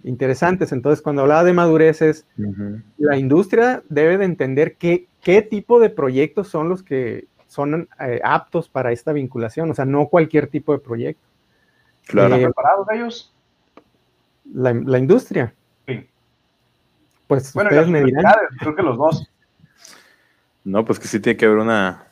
interesantes. 0.06 0.72
Entonces, 0.72 1.02
cuando 1.02 1.22
hablaba 1.22 1.44
de 1.44 1.52
madureces, 1.52 2.24
uh 2.38 2.42
-huh. 2.42 2.82
la 2.96 3.18
industria 3.18 3.82
debe 3.88 4.16
de 4.16 4.24
entender 4.24 4.76
qué, 4.76 5.06
qué 5.20 5.42
tipo 5.42 5.78
de 5.80 5.90
proyectos 5.90 6.48
son 6.48 6.68
los 6.68 6.82
que 6.82 7.26
son 7.48 7.88
eh, 8.00 8.20
aptos 8.24 8.68
para 8.68 8.92
esta 8.92 9.12
vinculación, 9.12 9.70
o 9.70 9.74
sea, 9.74 9.84
no 9.84 10.06
cualquier 10.06 10.46
tipo 10.46 10.72
de 10.72 10.78
proyecto. 10.78 11.26
Claro. 12.06 12.34
¿Están 12.36 12.52
preparados 12.52 12.86
ellos? 12.92 13.32
La, 14.54 14.72
la 14.72 14.98
industria. 14.98 15.52
Sí. 15.86 16.08
Pues 17.26 17.52
bueno, 17.52 17.70
ustedes 17.70 17.88
me 17.88 18.04
dirán. 18.04 18.24
Creo 18.60 18.76
que 18.76 18.82
los 18.82 18.96
dos. 18.96 19.28
No, 20.64 20.84
pues 20.84 20.98
que 20.98 21.08
sí 21.08 21.18
tiene 21.20 21.36
que 21.36 21.46
haber 21.46 21.58
una. 21.58 22.06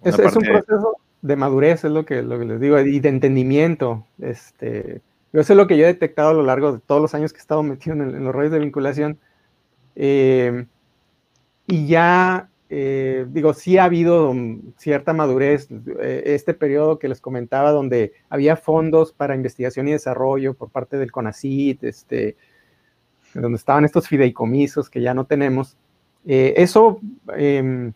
una 0.00 0.10
es, 0.10 0.18
es, 0.18 0.36
un 0.36 0.42
proceso 0.42 0.96
de 1.22 1.36
madurez, 1.36 1.84
es 1.84 1.90
lo 1.90 2.04
que, 2.04 2.22
lo 2.22 2.38
que 2.38 2.44
les 2.44 2.60
digo, 2.60 2.78
y 2.80 3.00
de 3.00 3.08
entendimiento. 3.08 4.06
Este, 4.20 5.00
eso 5.32 5.52
es 5.52 5.56
lo 5.56 5.66
que 5.66 5.76
yo 5.76 5.84
he 5.84 5.88
detectado 5.88 6.30
a 6.30 6.34
lo 6.34 6.42
largo 6.42 6.72
de 6.72 6.78
todos 6.80 7.00
los 7.00 7.14
años 7.14 7.32
que 7.32 7.38
he 7.38 7.40
estado 7.40 7.62
metido 7.62 7.94
en, 7.94 8.02
en 8.02 8.24
los 8.24 8.34
rollos 8.34 8.52
de 8.52 8.58
vinculación. 8.58 9.18
Eh, 9.96 10.66
y 11.66 11.86
ya, 11.86 12.48
eh, 12.68 13.26
digo, 13.28 13.54
sí 13.54 13.78
ha 13.78 13.84
habido 13.84 14.34
cierta 14.76 15.12
madurez. 15.12 15.68
Eh, 16.00 16.22
este 16.26 16.54
periodo 16.54 16.98
que 16.98 17.08
les 17.08 17.20
comentaba, 17.20 17.70
donde 17.70 18.12
había 18.28 18.56
fondos 18.56 19.12
para 19.12 19.36
investigación 19.36 19.86
y 19.88 19.92
desarrollo 19.92 20.54
por 20.54 20.70
parte 20.70 20.96
del 20.96 21.12
CONACIT, 21.12 21.84
este, 21.84 22.36
donde 23.34 23.56
estaban 23.56 23.84
estos 23.84 24.08
fideicomisos 24.08 24.90
que 24.90 25.00
ya 25.00 25.14
no 25.14 25.26
tenemos. 25.26 25.76
Eh, 26.26 26.54
eso 26.56 27.00
eh, 27.36 27.92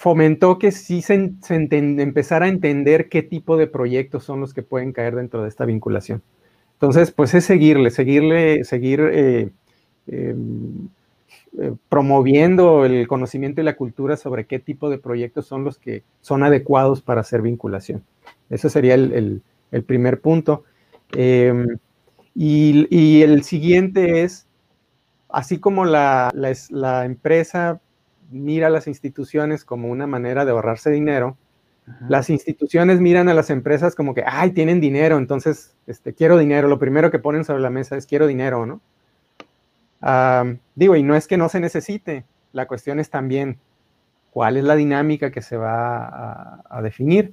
fomentó 0.00 0.58
que 0.58 0.72
sí 0.72 1.02
se, 1.02 1.12
empezara 1.12 2.46
a 2.46 2.48
entender 2.48 3.10
qué 3.10 3.22
tipo 3.22 3.58
de 3.58 3.66
proyectos 3.66 4.24
son 4.24 4.40
los 4.40 4.54
que 4.54 4.62
pueden 4.62 4.94
caer 4.94 5.14
dentro 5.14 5.42
de 5.42 5.50
esta 5.50 5.66
vinculación. 5.66 6.22
Entonces, 6.72 7.10
pues 7.10 7.34
es 7.34 7.44
seguirle, 7.44 7.90
seguirle, 7.90 8.64
seguir 8.64 9.02
eh, 9.12 9.50
promoviendo 11.90 12.86
el 12.86 13.06
conocimiento 13.08 13.60
y 13.60 13.64
la 13.64 13.76
cultura 13.76 14.16
sobre 14.16 14.46
qué 14.46 14.58
tipo 14.58 14.88
de 14.88 14.96
proyectos 14.96 15.46
son 15.46 15.64
los 15.64 15.76
que 15.76 16.02
son 16.22 16.44
adecuados 16.44 17.02
para 17.02 17.20
hacer 17.20 17.42
vinculación. 17.42 18.02
Ese 18.48 18.70
sería 18.70 18.94
el, 18.94 19.42
primer 19.86 20.22
punto. 20.22 20.64
Y, 21.14 22.86
y 22.88 23.20
el 23.20 23.42
siguiente 23.42 24.22
es 24.22 24.46
así 25.28 25.58
como 25.58 25.84
la, 25.84 26.32
empresa 27.04 27.82
mira 28.30 28.68
a 28.68 28.70
las 28.70 28.86
instituciones 28.86 29.64
como 29.64 29.88
una 29.88 30.06
manera 30.06 30.44
de 30.44 30.52
ahorrarse 30.52 30.90
dinero, 30.90 31.36
Ajá. 31.86 32.06
las 32.08 32.30
instituciones 32.30 33.00
miran 33.00 33.28
a 33.28 33.34
las 33.34 33.50
empresas 33.50 33.94
como 33.94 34.14
que, 34.14 34.22
ay, 34.26 34.52
tienen 34.52 34.80
dinero, 34.80 35.18
entonces 35.18 35.76
este, 35.86 36.14
quiero 36.14 36.38
dinero. 36.38 36.68
Lo 36.68 36.78
primero 36.78 37.10
que 37.10 37.18
ponen 37.18 37.44
sobre 37.44 37.60
la 37.60 37.70
mesa 37.70 37.96
es 37.96 38.06
quiero 38.06 38.26
dinero, 38.26 38.66
¿no? 38.66 38.80
Uh, 40.02 40.56
digo, 40.74 40.96
y 40.96 41.02
no 41.02 41.14
es 41.14 41.26
que 41.26 41.36
no 41.36 41.48
se 41.48 41.60
necesite, 41.60 42.24
la 42.52 42.66
cuestión 42.66 43.00
es 43.00 43.10
también 43.10 43.58
cuál 44.30 44.56
es 44.56 44.64
la 44.64 44.76
dinámica 44.76 45.30
que 45.30 45.42
se 45.42 45.56
va 45.56 46.04
a, 46.06 46.62
a 46.68 46.82
definir. 46.82 47.32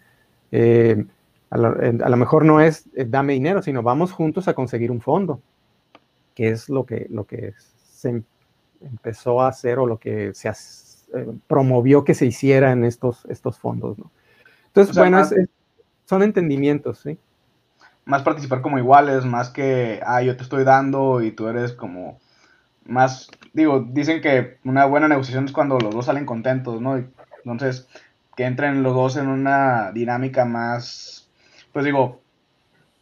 Eh, 0.52 1.06
a, 1.50 1.58
lo, 1.58 1.70
a, 1.70 2.10
lo, 2.10 2.18
mejor 2.18 2.46
no 2.46 2.60
es 2.62 2.88
eh, 2.96 3.06
dame 3.08 3.34
dinero, 3.34 3.62
sino 3.62 3.82
vamos 3.84 4.12
juntos 4.12 4.48
a 4.48 4.54
conseguir 4.54 4.92
un 4.92 5.02
fondo, 5.02 5.42
que 6.36 6.50
es 6.50 6.70
lo 6.70 6.86
que, 6.86 7.08
lo 7.10 7.26
que 7.26 7.54
se 7.58 8.24
empezó 8.82 9.42
a 9.42 9.50
hacer 9.50 9.80
o 9.80 9.86
lo 9.86 9.98
que 9.98 10.34
se 10.34 10.50
eh, 11.14 11.28
promovió 11.48 12.04
que 12.04 12.14
se 12.14 12.26
hiciera 12.26 12.72
en 12.72 12.84
estos, 12.84 13.26
estos 13.26 13.58
fondos. 13.58 13.98
¿no? 13.98 14.12
Entonces, 14.68 14.92
o 14.92 14.94
sea, 14.94 15.04
bueno, 15.04 15.18
más, 15.18 15.32
es, 15.32 15.40
es, 15.40 15.50
son 16.06 16.24
entendimientos, 16.24 17.00
¿sí? 17.00 17.18
Más 18.06 18.24
participar 18.24 18.62
como 18.62 18.78
iguales, 18.78 19.26
más 19.26 19.50
que, 19.50 20.00
ah, 20.06 20.22
yo 20.22 20.38
te 20.38 20.44
estoy 20.44 20.64
dando 20.64 21.22
y 21.22 21.32
tú 21.32 21.48
eres 21.48 21.74
como 21.74 22.20
más, 22.86 23.30
digo, 23.54 23.86
dicen 23.90 24.22
que 24.22 24.58
una 24.64 24.86
buena 24.86 25.08
negociación 25.08 25.46
es 25.46 25.52
cuando 25.52 25.78
los 25.80 25.94
dos 25.94 26.06
salen 26.06 26.26
contentos, 26.26 26.82
¿no? 26.82 27.04
Entonces, 27.44 27.88
que 28.36 28.46
entren 28.46 28.84
los 28.84 28.94
dos 28.94 29.18
en 29.18 29.28
una 29.28 29.92
dinámica 29.92 30.46
más, 30.46 31.30
pues 31.74 31.86
digo, 31.86 32.22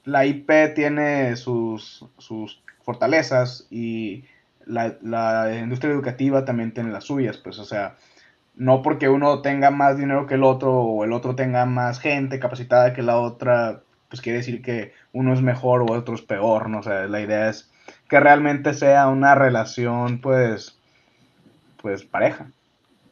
la 0.04 0.26
IP 0.26 0.74
tiene 0.74 1.36
sus, 1.36 2.06
sus 2.18 2.62
fortalezas 2.84 3.68
y 3.70 4.26
la, 4.66 4.96
la, 5.02 5.58
industria 5.58 5.94
educativa 5.94 6.46
también 6.46 6.74
tiene 6.74 6.92
las 6.92 7.06
suyas, 7.06 7.38
pues, 7.38 7.60
o 7.60 7.66
sea, 7.66 7.96
no 8.56 8.82
porque 8.82 9.10
uno 9.10 9.42
tenga 9.42 9.72
más 9.72 9.98
dinero 9.98 10.28
que 10.28 10.36
el 10.36 10.44
otro 10.44 10.74
o 10.74 11.04
el 11.04 11.14
otro 11.14 11.36
tenga 11.36 11.66
más 11.66 12.00
gente 12.00 12.40
capacitada 12.40 12.94
que 12.94 13.02
la 13.02 13.18
otra, 13.18 13.82
pues 14.10 14.22
quiere 14.22 14.38
decir 14.40 14.62
que 14.62 14.94
uno 15.14 15.34
es 15.34 15.42
mejor 15.42 15.82
o 15.82 15.94
otro 15.94 16.16
es 16.16 16.22
peor, 16.22 16.70
¿no? 16.70 16.80
O 16.80 16.84
sea, 16.84 17.08
la 17.08 17.22
idea 17.22 17.50
es 17.50 17.72
que 18.10 18.20
realmente 18.20 18.74
sea 18.74 19.08
una 19.08 19.36
relación, 19.36 20.22
pues, 20.22 20.80
pues 21.82 22.04
pareja. 22.04 22.48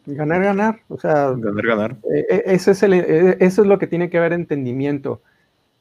Ganar, 0.06 0.44
ganar, 0.44 0.80
o 0.90 1.00
sea, 1.00 1.32
ganar, 1.32 1.66
ganar. 1.66 1.96
Eh, 2.14 2.44
ese 2.48 2.72
es 2.72 2.84
el, 2.84 2.94
eh, 2.94 3.38
eso 3.40 3.62
es 3.62 3.68
lo 3.68 3.80
que 3.80 3.88
tiene 3.88 4.10
que 4.10 4.18
haber 4.18 4.34
entendimiento. 4.34 5.22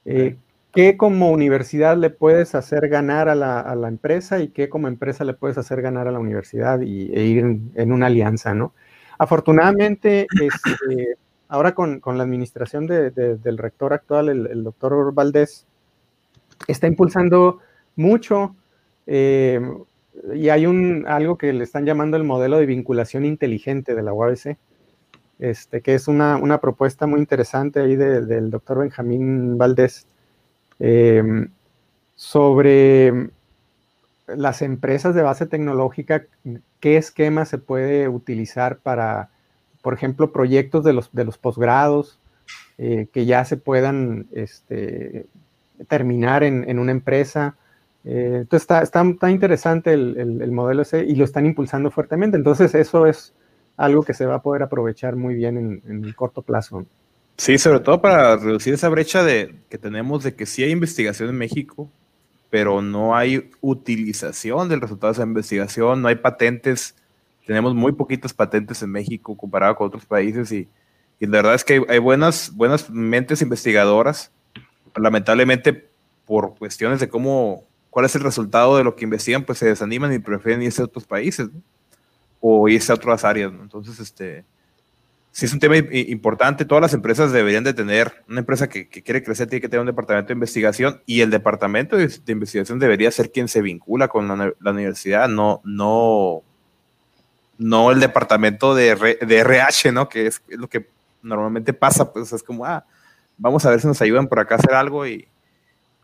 Eh, 0.04 0.36
qué 0.72 0.96
como 0.96 1.30
universidad 1.30 1.96
le 1.96 2.10
puedes 2.10 2.54
hacer 2.54 2.88
ganar 2.88 3.28
a 3.28 3.34
la, 3.34 3.60
a 3.60 3.74
la, 3.74 3.88
empresa 3.88 4.40
y 4.40 4.48
qué 4.48 4.68
como 4.68 4.88
empresa 4.88 5.24
le 5.24 5.34
puedes 5.34 5.58
hacer 5.58 5.82
ganar 5.82 6.08
a 6.08 6.12
la 6.12 6.18
universidad 6.18 6.80
y, 6.80 7.12
e 7.14 7.24
ir 7.24 7.38
en, 7.38 7.72
en 7.74 7.92
una 7.92 8.06
alianza, 8.06 8.54
¿no? 8.54 8.72
Afortunadamente, 9.18 10.26
este, 10.40 11.16
ahora 11.48 11.74
con, 11.74 12.00
con, 12.00 12.16
la 12.16 12.24
administración 12.24 12.86
de, 12.86 13.10
de, 13.10 13.36
del 13.36 13.58
rector 13.58 13.92
actual, 13.92 14.28
el, 14.28 14.46
el, 14.46 14.64
doctor 14.64 15.12
Valdés, 15.12 15.66
está 16.66 16.86
impulsando 16.86 17.58
mucho 17.96 18.56
eh, 19.06 19.60
y 20.34 20.48
hay 20.48 20.66
un, 20.66 21.04
algo 21.06 21.38
que 21.38 21.52
le 21.52 21.64
están 21.64 21.84
llamando 21.84 22.16
el 22.16 22.24
modelo 22.24 22.58
de 22.58 22.66
vinculación 22.66 23.24
inteligente 23.24 23.94
de 23.94 24.02
la 24.02 24.12
UABC, 24.12 24.56
este, 25.38 25.80
que 25.80 25.94
es 25.94 26.08
una, 26.08 26.36
una 26.36 26.60
propuesta 26.60 27.06
muy 27.06 27.18
interesante 27.18 27.80
ahí 27.80 27.96
de, 27.96 28.22
del 28.22 28.50
doctor 28.50 28.78
Benjamín 28.78 29.58
Valdés, 29.58 30.06
eh, 30.85 31.47
sobre 32.16 33.30
las 34.26 34.62
empresas 34.62 35.14
de 35.14 35.22
base 35.22 35.47
tecnológica, 35.47 36.24
qué 36.80 36.97
esquema 36.97 37.45
se 37.45 37.59
puede 37.59 38.09
utilizar 38.09 38.78
para, 38.78 39.30
por 39.80 39.95
ejemplo, 39.95 40.33
proyectos 40.33 40.83
de 40.83 40.93
los, 40.93 41.12
de 41.12 41.24
los 41.24 41.39
posgrados 41.39 42.18
eh, 42.78 43.07
que 43.12 43.26
ya 43.26 43.45
se 43.45 43.57
puedan 43.57 44.26
este, 44.33 45.26
terminar 45.87 46.43
en, 46.43 46.68
en, 46.68 46.80
una 46.80 46.91
empresa. 46.91 47.55
Eh, 48.05 48.39
entonces 48.41 48.62
está, 48.62 48.83
está, 48.83 49.30
interesante 49.30 49.93
el, 49.93 50.18
el, 50.18 50.43
el, 50.43 50.51
modelo 50.51 50.83
ese 50.83 51.05
y 51.05 51.14
lo 51.14 51.24
están 51.24 51.47
impulsando 51.47 51.93
fuertemente. 51.93 52.37
Entonces 52.37 52.74
eso 52.74 53.07
es 53.07 53.35
algo 53.76 54.03
que 54.03 54.14
se 54.14 54.26
va 54.26 54.37
a 54.37 54.43
poder 54.43 54.64
aprovechar 54.64 55.14
muy 55.14 55.37
bien 55.37 55.57
en, 55.57 55.83
en 55.87 56.05
el 56.05 56.16
corto 56.16 56.43
plazo. 56.43 56.87
Sí, 57.37 57.59
sobre 57.59 57.80
todo 57.80 58.01
para 58.01 58.37
reducir 58.37 58.74
esa 58.74 58.89
brecha 58.89 59.22
de, 59.24 59.55
que 59.68 59.78
tenemos 59.78 60.22
de 60.22 60.35
que 60.35 60.47
sí 60.47 60.62
hay 60.62 60.70
investigación 60.70 61.28
en 61.30 61.39
México, 61.39 61.91
pero 62.51 62.83
no 62.83 63.16
hay 63.16 63.51
utilización 63.61 64.68
del 64.68 64.80
resultado 64.80 65.12
de 65.12 65.16
esa 65.16 65.26
investigación, 65.26 66.03
no 66.03 66.09
hay 66.09 66.16
patentes, 66.16 66.95
tenemos 67.47 67.74
muy 67.74 67.93
poquitas 67.93 68.35
patentes 68.35 68.83
en 68.83 68.91
México 68.91 69.37
comparado 69.37 69.74
con 69.74 69.87
otros 69.89 70.05
países 70.05 70.53
y, 70.53 70.68
y 71.18 71.26
la 71.26 71.39
verdad 71.39 71.55
es 71.55 71.64
que 71.64 71.74
hay, 71.74 71.80
hay, 71.89 71.99
buenas, 71.99 72.55
buenas 72.55 72.91
mentes 72.91 73.43
investigadoras, 73.43 74.30
lamentablemente 74.95 75.89
por 76.26 76.57
cuestiones 76.57 77.01
de 77.01 77.09
cómo, 77.09 77.64
cuál 77.91 78.07
es 78.07 78.14
el 78.14 78.22
resultado 78.22 78.76
de 78.76 78.85
lo 78.85 78.97
que 78.97 79.05
investigan, 79.05 79.45
pues 79.45 79.59
se 79.59 79.66
desaniman 79.66 80.12
y 80.12 80.18
prefieren 80.18 80.62
irse 80.62 80.83
a 80.83 80.85
otros 80.85 81.05
países 81.05 81.53
¿no? 81.53 81.61
o 82.41 82.68
irse 82.68 82.93
a 82.93 82.95
otras 82.95 83.24
áreas. 83.24 83.53
¿no? 83.53 83.62
Entonces, 83.62 83.99
este, 84.01 84.45
sí 85.33 85.47
es 85.47 85.53
un 85.53 85.59
tema 85.59 85.76
importante. 85.76 86.64
Todas 86.64 86.83
las 86.83 86.95
empresas 86.95 87.33
deberían 87.33 87.64
de 87.64 87.72
tener, 87.72 88.22
una 88.28 88.41
empresa 88.41 88.68
que, 88.68 88.89
quiere 88.89 89.24
crecer 89.24 89.49
tiene 89.49 89.62
que 89.62 89.68
tener 89.68 89.80
un 89.80 89.87
departamento 89.87 90.28
de 90.28 90.35
investigación 90.35 91.01
y 91.07 91.22
el 91.22 91.30
departamento 91.30 91.97
de, 91.97 92.09
investigación 92.28 92.78
debería 92.78 93.11
ser 93.11 93.33
quien 93.33 93.49
se 93.49 93.62
vincula 93.62 94.09
con 94.09 94.28
la, 94.28 94.70
universidad, 94.70 95.28
no, 95.28 95.62
no, 95.64 96.43
no 97.59 97.91
el 97.91 97.99
departamento 97.99 98.74
de, 98.74 99.18
de 99.20 99.39
RH, 99.39 99.91
¿no? 99.91 100.09
Que 100.09 100.26
es, 100.26 100.43
lo 100.49 100.68
que 100.68 100.87
normalmente 101.22 101.72
pasa, 101.72 102.12
pues 102.12 102.33
es 102.33 102.43
como, 102.43 102.66
ah, 102.66 102.85
vamos 103.39 103.64
a 103.64 103.70
ver 103.70 103.80
si 103.80 103.87
nos 103.87 104.03
ayudan 104.03 104.28
por 104.28 104.39
acá 104.39 104.57
a 104.57 104.59
hacer 104.59 104.74
algo 104.74 105.07
y 105.07 105.26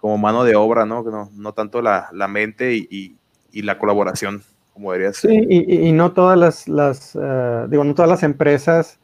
como 0.00 0.16
mano 0.16 0.44
de 0.44 0.56
obra, 0.56 0.86
¿no? 0.86 1.02
No, 1.02 1.30
no 1.34 1.52
tanto 1.52 1.82
la, 1.82 2.08
la 2.12 2.28
mente 2.28 2.74
y, 2.74 3.16
y, 3.52 3.62
la 3.62 3.76
colaboración 3.76 4.42
como 4.72 4.92
debería 4.92 5.12
ser. 5.12 5.32
Sí, 5.32 5.46
y, 5.50 5.88
y 5.88 5.92
no 5.92 6.12
todas 6.12 6.38
las, 6.38 6.68
las 6.68 7.16
uh, 7.16 7.66
digo, 7.68 7.82
no 7.82 7.94
todas 7.94 8.08
las 8.08 8.22
empresas 8.22 9.00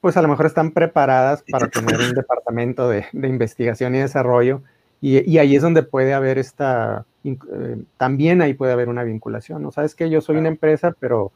pues 0.00 0.16
a 0.16 0.22
lo 0.22 0.28
mejor 0.28 0.46
están 0.46 0.70
preparadas 0.72 1.42
para 1.50 1.68
tener 1.68 2.00
un 2.00 2.12
departamento 2.12 2.88
de, 2.88 3.06
investigación 3.12 3.94
y 3.94 3.98
desarrollo, 3.98 4.62
y, 5.00 5.38
ahí 5.38 5.54
es 5.54 5.62
donde 5.62 5.84
puede 5.84 6.12
haber 6.12 6.38
esta, 6.38 7.06
eh, 7.22 7.82
también 7.96 8.42
ahí 8.42 8.54
puede 8.54 8.72
haber 8.72 8.88
una 8.88 9.04
vinculación, 9.04 9.62
¿no? 9.62 9.70
Sabes 9.70 9.94
que 9.94 10.10
yo 10.10 10.20
soy 10.20 10.38
una 10.38 10.48
empresa, 10.48 10.92
pero 10.98 11.30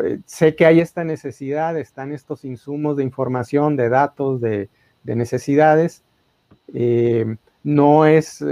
eh, 0.00 0.20
sé 0.24 0.54
que 0.54 0.66
hay 0.66 0.78
esta 0.78 1.02
necesidad, 1.02 1.76
están 1.76 2.12
estos 2.12 2.44
insumos 2.44 2.96
de 2.96 3.02
información, 3.02 3.76
de 3.76 3.88
datos, 3.88 4.40
de, 4.40 4.68
necesidades, 5.04 6.04
eh, 6.74 7.36
no 7.62 8.06
es 8.06 8.44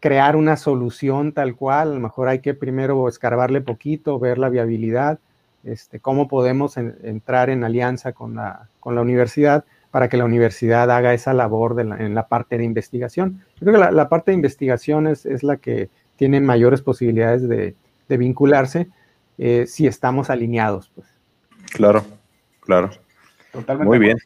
crear 0.00 0.36
una 0.36 0.56
solución 0.56 1.32
tal 1.32 1.56
cual, 1.56 1.90
a 1.90 1.94
lo 1.94 2.00
mejor 2.00 2.28
hay 2.28 2.40
que 2.40 2.54
primero 2.54 3.08
escarbarle 3.08 3.60
poquito, 3.60 4.18
ver 4.18 4.38
la 4.38 4.48
viabilidad, 4.48 5.18
este, 5.66 6.00
cómo 6.00 6.28
podemos 6.28 6.76
entrar 6.76 7.50
en 7.50 7.64
alianza 7.64 8.12
con 8.12 8.36
la, 8.36 8.68
universidad 8.82 9.64
para 9.90 10.08
que 10.08 10.16
la 10.16 10.24
universidad 10.24 10.90
haga 10.90 11.12
esa 11.12 11.34
labor 11.34 11.80
en 11.80 12.14
la 12.14 12.28
parte 12.28 12.56
de 12.56 12.64
investigación. 12.64 13.42
Yo 13.56 13.66
creo 13.66 13.74
que 13.74 13.92
la, 13.92 14.08
parte 14.08 14.30
de 14.30 14.36
investigación 14.36 15.06
es, 15.06 15.42
la 15.42 15.56
que 15.56 15.90
tiene 16.16 16.40
mayores 16.40 16.82
posibilidades 16.82 17.48
de, 17.48 17.74
vincularse 18.08 18.88
eh, 19.38 19.66
si 19.66 19.86
estamos 19.86 20.30
alineados. 20.30 20.90
Pues. 20.94 21.08
Claro, 21.72 22.04
claro. 22.60 22.90
Totalmente. 23.52 23.88
Muy 23.88 23.98
bien. 23.98 24.18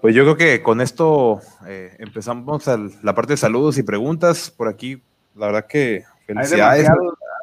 Pues 0.00 0.14
yo 0.14 0.22
creo 0.22 0.36
que 0.36 0.62
con 0.62 0.80
esto 0.80 1.40
eh, 1.66 1.94
empezamos 1.98 2.66
la 3.02 3.14
parte 3.14 3.34
de 3.34 3.36
saludos 3.36 3.76
y 3.76 3.82
preguntas. 3.82 4.50
Por 4.50 4.68
aquí, 4.68 5.02
la 5.36 5.46
verdad 5.46 5.66
que 5.66 6.04
felicidades. 6.26 6.88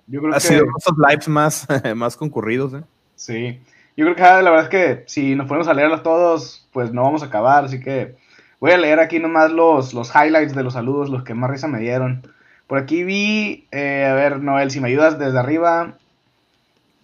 Yo 0.07 0.21
creo 0.21 0.33
ha 0.33 0.39
sido 0.39 0.63
unos 0.63 1.09
lives 1.09 1.27
más, 1.27 1.67
más 1.95 2.17
concurridos. 2.17 2.73
¿eh? 2.73 2.83
Sí, 3.17 3.59
yo 3.97 4.05
creo 4.05 4.15
que 4.15 4.21
la 4.21 4.51
verdad 4.51 4.63
es 4.65 4.69
que 4.69 5.03
si 5.07 5.35
nos 5.35 5.47
ponemos 5.47 5.67
a 5.67 5.73
leerlos 5.73 6.03
todos, 6.03 6.65
pues 6.71 6.93
no 6.93 7.01
vamos 7.01 7.23
a 7.23 7.25
acabar, 7.25 7.65
así 7.65 7.81
que 7.81 8.15
voy 8.59 8.71
a 8.71 8.77
leer 8.77 8.99
aquí 8.99 9.19
nomás 9.19 9.51
los, 9.51 9.93
los 9.93 10.11
highlights 10.15 10.55
de 10.55 10.63
los 10.63 10.73
saludos, 10.73 11.09
los 11.09 11.23
que 11.23 11.33
más 11.33 11.49
risa 11.49 11.67
me 11.67 11.79
dieron. 11.79 12.21
Por 12.67 12.77
aquí 12.77 13.03
vi, 13.03 13.67
eh, 13.71 14.05
a 14.05 14.13
ver, 14.13 14.39
Noel, 14.39 14.69
si 14.69 14.79
me 14.79 14.89
ayudas 14.89 15.17
desde 15.17 15.39
arriba, 15.39 15.95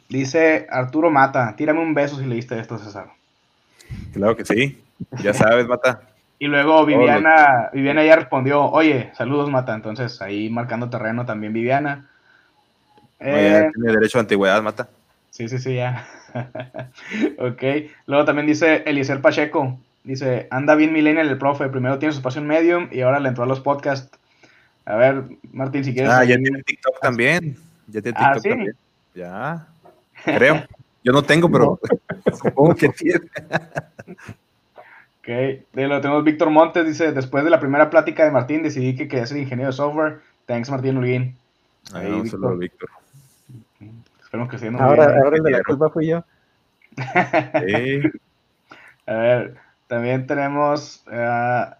dice 0.07 0.67
Arturo 0.69 1.09
Mata, 1.09 1.55
tírame 1.55 1.81
un 1.81 1.95
beso 1.95 2.17
si 2.17 2.25
leíste 2.25 2.59
esto, 2.59 2.77
César. 2.77 3.07
Claro 4.13 4.37
que 4.37 4.45
sí, 4.45 4.79
ya 5.23 5.33
sabes, 5.33 5.67
Mata. 5.67 6.01
Y 6.37 6.45
luego 6.45 6.85
Viviana, 6.85 7.69
Viviana 7.73 8.03
ya 8.03 8.17
respondió, 8.17 8.65
oye, 8.65 9.11
saludos 9.15 9.49
Mata, 9.49 9.73
entonces 9.73 10.21
ahí 10.21 10.47
marcando 10.51 10.91
terreno 10.91 11.25
también 11.25 11.53
Viviana. 11.53 12.07
Eh, 13.19 13.69
tiene 13.73 13.93
derecho 13.93 14.19
a 14.19 14.21
antigüedad, 14.21 14.61
Mata. 14.61 14.89
Sí, 15.33 15.49
sí, 15.49 15.57
sí, 15.57 15.75
ya. 15.75 16.07
ok. 17.39 17.63
Luego 18.05 18.23
también 18.23 18.45
dice 18.45 18.83
Eliezer 18.85 19.19
Pacheco. 19.19 19.79
Dice, 20.03 20.47
anda 20.51 20.75
bien 20.75 20.93
Millennial 20.93 21.27
el 21.27 21.39
profe. 21.39 21.69
Primero 21.69 21.97
tiene 21.97 22.13
su 22.13 22.19
espacio 22.19 22.39
en 22.39 22.47
Medium 22.47 22.87
y 22.91 23.01
ahora 23.01 23.19
le 23.19 23.29
entró 23.29 23.43
a 23.43 23.47
los 23.47 23.59
podcasts. 23.59 24.15
A 24.85 24.95
ver, 24.95 25.23
Martín, 25.51 25.83
si 25.83 25.91
quieres. 25.91 26.11
Ah, 26.11 26.23
ya 26.23 26.37
tiene 26.37 26.61
TikTok 26.61 26.99
también. 27.01 27.57
Ya 27.87 28.03
tiene 28.03 28.15
ah, 28.21 28.33
TikTok 28.33 28.51
también. 28.51 28.75
Ya. 29.15 29.67
Creo. 30.23 30.63
Yo 31.03 31.11
no 31.11 31.23
tengo, 31.23 31.49
pero 31.49 31.79
supongo 32.31 32.75
que 32.75 32.89
tiene. 32.89 33.25
ok. 35.17 35.27
De 35.73 35.87
lo 35.87 35.99
tenemos 35.99 36.23
Víctor 36.23 36.51
Montes. 36.51 36.85
Dice, 36.85 37.11
después 37.11 37.43
de 37.43 37.49
la 37.49 37.59
primera 37.59 37.89
plática 37.89 38.23
de 38.23 38.29
Martín, 38.29 38.61
decidí 38.61 38.95
que 38.95 39.07
quería 39.07 39.25
ser 39.25 39.37
ingeniero 39.37 39.71
de 39.71 39.77
software. 39.77 40.19
Thanks, 40.45 40.69
Martín 40.69 40.97
Holguín. 40.97 41.35
Ahí, 41.91 42.11
un 42.11 42.29
saludo, 42.29 42.55
Víctor. 42.55 42.87
Ahora, 44.79 45.15
ahora 45.23 45.37
el 45.37 45.43
de 45.43 45.51
la 45.51 45.63
culpa 45.63 45.89
fui 45.89 46.07
yo. 46.07 46.25
A 49.05 49.13
ver, 49.13 49.55
también 49.87 50.25
tenemos 50.25 51.03
uh, 51.07 51.73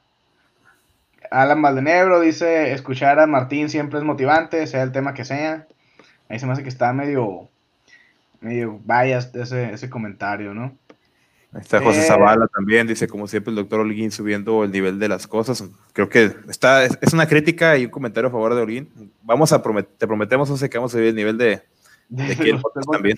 Alan 1.32 1.62
Valdenebro, 1.62 2.20
dice, 2.20 2.74
escuchar 2.74 3.20
a 3.20 3.28
Martín 3.28 3.70
siempre 3.70 3.98
es 3.98 4.06
motivante, 4.06 4.68
sea 4.68 4.84
el 4.84 4.92
tema 4.92 5.14
que 5.14 5.24
sea. 5.24 5.66
Ahí 6.28 6.38
se 6.38 6.46
me 6.46 6.52
hace 6.52 6.64
que 6.64 6.70
está 6.70 6.92
medio, 6.92 7.48
medio 8.42 8.80
biased 8.84 9.40
ese, 9.40 9.72
ese 9.72 9.90
comentario, 9.90 10.54
¿no? 10.54 10.78
Ahí 11.54 11.62
está 11.62 11.82
José 11.82 12.02
eh, 12.02 12.04
Zavala 12.04 12.48
también, 12.48 12.88
dice, 12.88 13.08
como 13.08 13.26
siempre, 13.28 13.52
el 13.52 13.56
doctor 13.56 13.80
Holguín 13.80 14.12
subiendo 14.12 14.66
el 14.66 14.72
nivel 14.72 15.00
de 15.00 15.08
las 15.08 15.28
cosas. 15.28 15.64
Creo 15.94 16.10
que 16.10 16.36
está, 16.50 16.84
es 16.84 17.14
una 17.14 17.28
crítica 17.28 17.78
y 17.78 17.86
un 17.86 17.92
comentario 17.92 18.28
a 18.28 18.32
favor 18.32 18.54
de 18.54 18.62
Holguín. 18.62 19.12
Vamos 19.22 19.54
a 19.54 19.64
prometer, 19.64 19.94
te 19.98 20.08
prometemos, 20.08 20.50
no 20.50 20.58
sé, 20.58 20.70
que 20.70 20.78
vamos 20.78 20.92
a 20.92 20.98
subir 20.98 21.08
el 21.08 21.16
nivel 21.16 21.38
de, 21.38 21.64
también. 22.92 23.18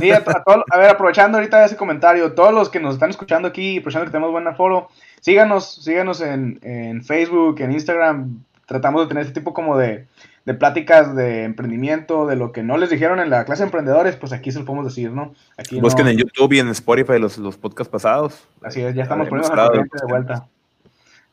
Sí, 0.00 0.10
a, 0.10 0.24
a, 0.70 0.78
ver, 0.78 0.88
aprovechando 0.88 1.36
ahorita 1.36 1.66
ese 1.66 1.76
comentario, 1.76 2.32
todos 2.32 2.54
los 2.54 2.70
que 2.70 2.80
nos 2.80 2.94
están 2.94 3.10
escuchando 3.10 3.48
aquí, 3.48 3.78
aprovechando 3.78 4.06
que 4.06 4.12
tenemos 4.12 4.32
buena 4.32 4.54
foro, 4.54 4.88
síganos, 5.20 5.82
síganos 5.84 6.22
en, 6.22 6.58
en, 6.62 7.04
Facebook, 7.04 7.60
en 7.60 7.72
Instagram. 7.72 8.42
Tratamos 8.64 9.02
de 9.02 9.08
tener 9.08 9.26
este 9.26 9.38
tipo 9.38 9.52
como 9.52 9.76
de, 9.76 10.06
de, 10.46 10.54
pláticas 10.54 11.14
de 11.14 11.44
emprendimiento, 11.44 12.26
de 12.26 12.36
lo 12.36 12.52
que 12.52 12.62
no 12.62 12.78
les 12.78 12.88
dijeron 12.88 13.20
en 13.20 13.28
la 13.28 13.44
clase 13.44 13.64
de 13.64 13.66
emprendedores, 13.66 14.16
pues 14.16 14.32
aquí 14.32 14.50
se 14.50 14.60
lo 14.60 14.64
podemos 14.64 14.86
decir, 14.86 15.10
¿no? 15.10 15.34
Aquí 15.58 15.78
Busquen 15.78 16.08
en 16.08 16.16
YouTube 16.16 16.54
y 16.54 16.60
en 16.60 16.68
Spotify 16.68 17.18
los, 17.18 17.36
los 17.36 17.58
podcasts 17.58 17.90
pasados. 17.90 18.48
Así 18.62 18.80
es, 18.80 18.94
ya 18.94 19.02
estamos 19.02 19.28
poniendo 19.28 19.54
la 19.54 19.68
de 19.68 19.84
vuelta. 20.08 20.46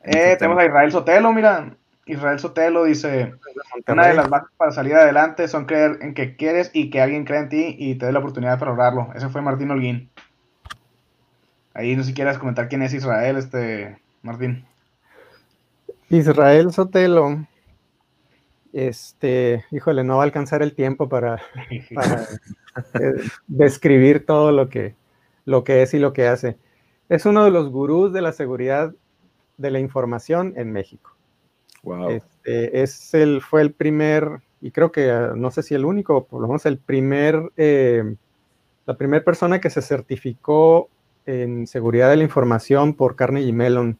Eh, 0.02 0.36
tenemos 0.38 0.58
a 0.58 0.66
Israel 0.66 0.92
Sotelo, 0.92 1.32
mira, 1.32 1.74
Israel 2.04 2.38
Sotelo 2.38 2.84
dice, 2.84 3.32
una 3.88 4.06
de 4.06 4.14
las 4.14 4.28
bases 4.28 4.50
para 4.56 4.72
salir 4.72 4.94
adelante 4.94 5.48
son 5.48 5.64
creer 5.64 5.98
en 6.00 6.14
que 6.14 6.36
quieres 6.36 6.70
y 6.72 6.90
que 6.90 7.00
alguien 7.00 7.24
cree 7.24 7.40
en 7.40 7.48
ti 7.48 7.76
y 7.78 7.96
te 7.96 8.06
dé 8.06 8.12
la 8.12 8.18
oportunidad 8.18 8.58
para 8.58 8.72
lograrlo. 8.72 9.08
Ese 9.14 9.28
fue 9.28 9.42
Martín 9.42 9.70
Holguín. 9.70 10.10
Ahí 11.74 11.96
no 11.96 12.02
si 12.02 12.14
quieres 12.14 12.38
comentar 12.38 12.68
quién 12.68 12.82
es 12.82 12.92
Israel, 12.92 13.36
este 13.36 13.98
Martín. 14.22 14.64
Israel 16.08 16.72
Sotelo. 16.72 17.46
Este, 18.72 19.64
híjole, 19.70 20.04
no 20.04 20.16
va 20.16 20.22
a 20.22 20.26
alcanzar 20.26 20.62
el 20.62 20.74
tiempo 20.74 21.08
para, 21.08 21.40
eh, 22.94 23.14
describir 23.46 24.26
todo 24.26 24.52
lo 24.52 24.68
que, 24.68 24.94
lo 25.44 25.64
que 25.64 25.82
es 25.82 25.94
y 25.94 25.98
lo 25.98 26.12
que 26.12 26.28
hace. 26.28 26.56
Es 27.08 27.26
uno 27.26 27.44
de 27.44 27.50
los 27.50 27.70
gurús 27.70 28.12
de 28.12 28.22
la 28.22 28.32
seguridad 28.32 28.94
de 29.56 29.70
la 29.70 29.80
información 29.80 30.54
en 30.56 30.72
México. 30.72 31.16
Este, 32.08 32.39
es 32.72 33.14
el, 33.14 33.40
fue 33.40 33.62
el 33.62 33.72
primer, 33.72 34.40
y 34.60 34.70
creo 34.70 34.92
que 34.92 35.10
ah, 35.10 35.32
no 35.34 35.50
sé 35.50 35.62
si 35.62 35.74
el 35.74 35.84
único, 35.84 36.24
por 36.24 36.40
lo 36.40 36.48
menos 36.48 36.66
el 36.66 36.78
primer, 36.78 37.50
eh, 37.56 38.14
la 38.86 38.96
primera 38.96 39.24
persona 39.24 39.60
que 39.60 39.70
se 39.70 39.82
certificó 39.82 40.88
en 41.26 41.66
seguridad 41.66 42.10
de 42.10 42.16
la 42.16 42.24
información 42.24 42.94
por 42.94 43.16
Carnegie 43.16 43.52
Mellon 43.52 43.98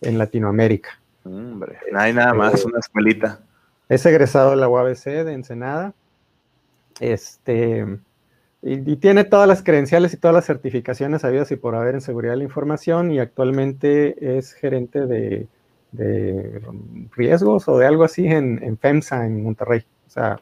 en 0.00 0.18
Latinoamérica. 0.18 1.00
Hombre, 1.24 1.78
no 1.92 2.00
hay 2.00 2.12
nada 2.12 2.32
más, 2.32 2.64
una 2.64 2.78
escuelita. 2.78 3.40
Es 3.88 4.06
egresado 4.06 4.50
de 4.50 4.56
la 4.56 4.68
UABC 4.68 5.04
de 5.04 5.32
Ensenada. 5.32 5.94
Este, 7.00 7.98
y, 8.62 8.96
tiene 8.96 9.24
todas 9.24 9.48
las 9.48 9.62
credenciales 9.62 10.12
y 10.12 10.16
todas 10.16 10.34
las 10.34 10.46
certificaciones 10.46 11.24
habidas 11.24 11.50
y 11.50 11.56
por 11.56 11.74
haber 11.74 11.94
en 11.94 12.00
seguridad 12.00 12.34
de 12.34 12.38
la 12.38 12.44
información 12.44 13.10
y 13.10 13.18
actualmente 13.18 14.36
es 14.38 14.52
gerente 14.52 15.06
de 15.06 15.48
de 15.92 16.62
riesgos 17.16 17.68
o 17.68 17.78
de 17.78 17.86
algo 17.86 18.04
así 18.04 18.26
en, 18.26 18.78
FEMSA, 18.78 19.26
en 19.26 19.42
Monterrey. 19.42 19.84
O 20.06 20.10
sea, 20.10 20.40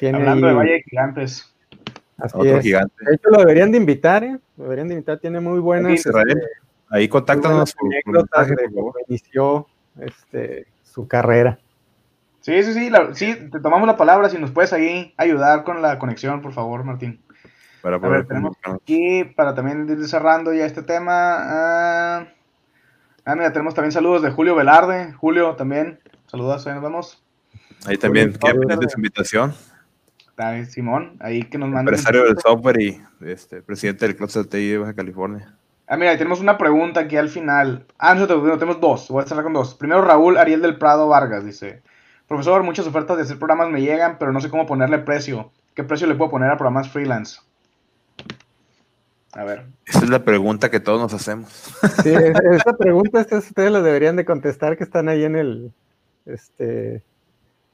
Hablando 0.00 0.46
de 0.46 0.52
Valle 0.52 0.72
de 0.72 0.82
Gigantes. 0.82 1.54
Así 2.18 2.36
Otro 2.36 2.60
gigante. 2.60 2.94
De 3.04 3.14
hecho, 3.14 3.30
lo 3.30 3.38
deberían 3.38 3.70
de 3.70 3.78
invitar, 3.78 4.24
¿eh? 4.24 4.38
Lo 4.56 4.64
deberían 4.64 4.88
de 4.88 4.94
invitar, 4.94 5.18
tiene 5.18 5.40
muy 5.40 5.60
buenas. 5.60 5.92
Este, 5.92 6.10
Ahí 6.90 7.08
contáctanos. 7.08 7.74
inició 9.08 9.66
este, 10.00 10.66
su 10.82 11.06
carrera. 11.06 11.58
Sí, 12.40 12.62
sí, 12.62 12.72
sí, 12.72 12.90
sí, 13.12 13.48
te 13.50 13.60
tomamos 13.60 13.86
la 13.86 13.96
palabra, 13.96 14.30
si 14.30 14.38
nos 14.38 14.50
puedes 14.50 14.72
ahí 14.72 15.12
ayudar 15.16 15.64
con 15.64 15.82
la 15.82 15.98
conexión, 15.98 16.40
por 16.40 16.52
favor, 16.52 16.82
Martín. 16.82 17.20
Para 17.82 17.96
A 17.96 17.98
ver, 17.98 18.26
tenemos 18.26 18.56
aquí, 18.62 19.24
para 19.24 19.54
también 19.54 19.88
ir 19.88 20.08
cerrando 20.08 20.52
ya 20.52 20.64
este 20.64 20.82
tema, 20.82 22.26
Ah, 23.28 23.34
mira, 23.34 23.52
tenemos 23.52 23.74
también 23.74 23.92
saludos 23.92 24.22
de 24.22 24.30
Julio 24.30 24.54
Velarde. 24.54 25.12
Julio 25.12 25.54
también, 25.54 26.00
saludos, 26.28 26.66
ahí 26.66 26.72
nos 26.72 26.82
vemos. 26.82 27.22
Ahí 27.84 27.98
también, 27.98 28.32
¿qué 28.32 28.52
opinas 28.52 28.80
de 28.80 28.88
su 28.88 28.98
invitación? 28.98 29.52
Está 30.30 30.64
Simón, 30.64 31.18
ahí 31.20 31.42
que 31.42 31.58
nos 31.58 31.68
manda. 31.68 31.90
Empresario 31.90 32.24
del 32.24 32.38
software 32.38 32.80
y 32.80 33.02
este, 33.20 33.60
presidente 33.60 34.06
del 34.06 34.16
Club 34.16 34.32
de 34.32 34.44
TI 34.44 34.68
de 34.70 34.78
Baja 34.78 34.94
California. 34.94 35.54
Ah, 35.86 35.98
mira, 35.98 36.12
ahí 36.12 36.16
tenemos 36.16 36.40
una 36.40 36.56
pregunta 36.56 37.00
aquí 37.00 37.18
al 37.18 37.28
final. 37.28 37.84
Ah, 37.98 38.14
nosotros 38.14 38.42
no, 38.42 38.54
tenemos 38.54 38.80
dos. 38.80 39.08
Voy 39.10 39.22
a 39.22 39.26
cerrar 39.26 39.44
con 39.44 39.52
dos. 39.52 39.74
Primero, 39.74 40.00
Raúl 40.00 40.38
Ariel 40.38 40.62
del 40.62 40.78
Prado 40.78 41.06
Vargas 41.06 41.44
dice: 41.44 41.82
Profesor, 42.28 42.62
muchas 42.62 42.86
ofertas 42.86 43.18
de 43.18 43.24
hacer 43.24 43.38
programas 43.38 43.68
me 43.68 43.82
llegan, 43.82 44.16
pero 44.18 44.32
no 44.32 44.40
sé 44.40 44.48
cómo 44.48 44.64
ponerle 44.64 45.00
precio. 45.00 45.52
¿Qué 45.74 45.84
precio 45.84 46.06
le 46.06 46.14
puedo 46.14 46.30
poner 46.30 46.50
a 46.50 46.56
programas 46.56 46.88
freelance? 46.88 47.40
A 49.32 49.44
ver. 49.44 49.66
Esa 49.86 49.98
es 50.00 50.08
la 50.08 50.24
pregunta 50.24 50.70
que 50.70 50.80
todos 50.80 51.00
nos 51.00 51.14
hacemos. 51.14 51.48
Sí, 52.02 52.10
esa 52.10 52.76
pregunta 52.76 53.26
ustedes 53.30 53.70
la 53.70 53.82
deberían 53.82 54.16
de 54.16 54.24
contestar 54.24 54.76
que 54.76 54.84
están 54.84 55.08
ahí 55.08 55.24
en 55.24 55.36
el, 55.36 55.72
este, 56.26 57.02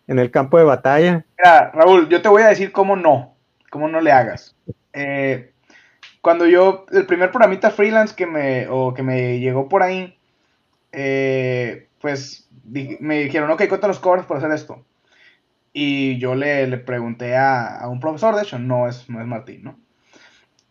en 0.07 0.19
el 0.19 0.31
campo 0.31 0.59
de 0.59 0.65
batalla. 0.65 1.25
Mira, 1.39 1.71
Raúl, 1.73 2.09
yo 2.09 2.23
te 2.23 2.29
voy 2.29 2.43
a 2.43 2.49
decir 2.49 2.73
cómo 2.73 2.97
no, 2.97 3.35
cómo 3.71 3.89
no 3.89 4.01
le 4.01 4.13
hagas. 4.13 4.57
Eh, 4.93 5.53
cuando 6.21 6.47
yo, 6.47 6.87
el 6.91 7.07
primer 7.07 7.31
programita 7.31 7.71
freelance 7.71 8.15
que 8.15 8.27
me, 8.27 8.67
o 8.69 8.95
que 8.95 9.03
me 9.03 9.39
llegó 9.41 9.69
por 9.69 9.83
ahí, 9.83 10.19
eh, 10.93 11.89
pues 12.01 12.49
me 12.65 13.25
dijeron, 13.25 13.51
ok, 13.51 13.65
¿cuánto 13.69 13.89
los 13.89 13.99
cobras 13.99 14.27
por 14.27 14.39
hacer 14.39 14.51
esto? 14.53 14.85
Y 15.73 16.19
yo 16.19 16.35
le, 16.35 16.67
le 16.67 16.79
pregunté 16.79 17.37
a, 17.37 17.79
a, 17.79 17.89
un 17.89 18.01
profesor, 18.01 18.37
de 18.37 18.43
hecho, 18.43 18.59
no 18.59 18.89
es, 18.89 19.09
no 19.11 19.21
es 19.21 19.27
Martín, 19.27 19.65
¿no? 19.65 19.84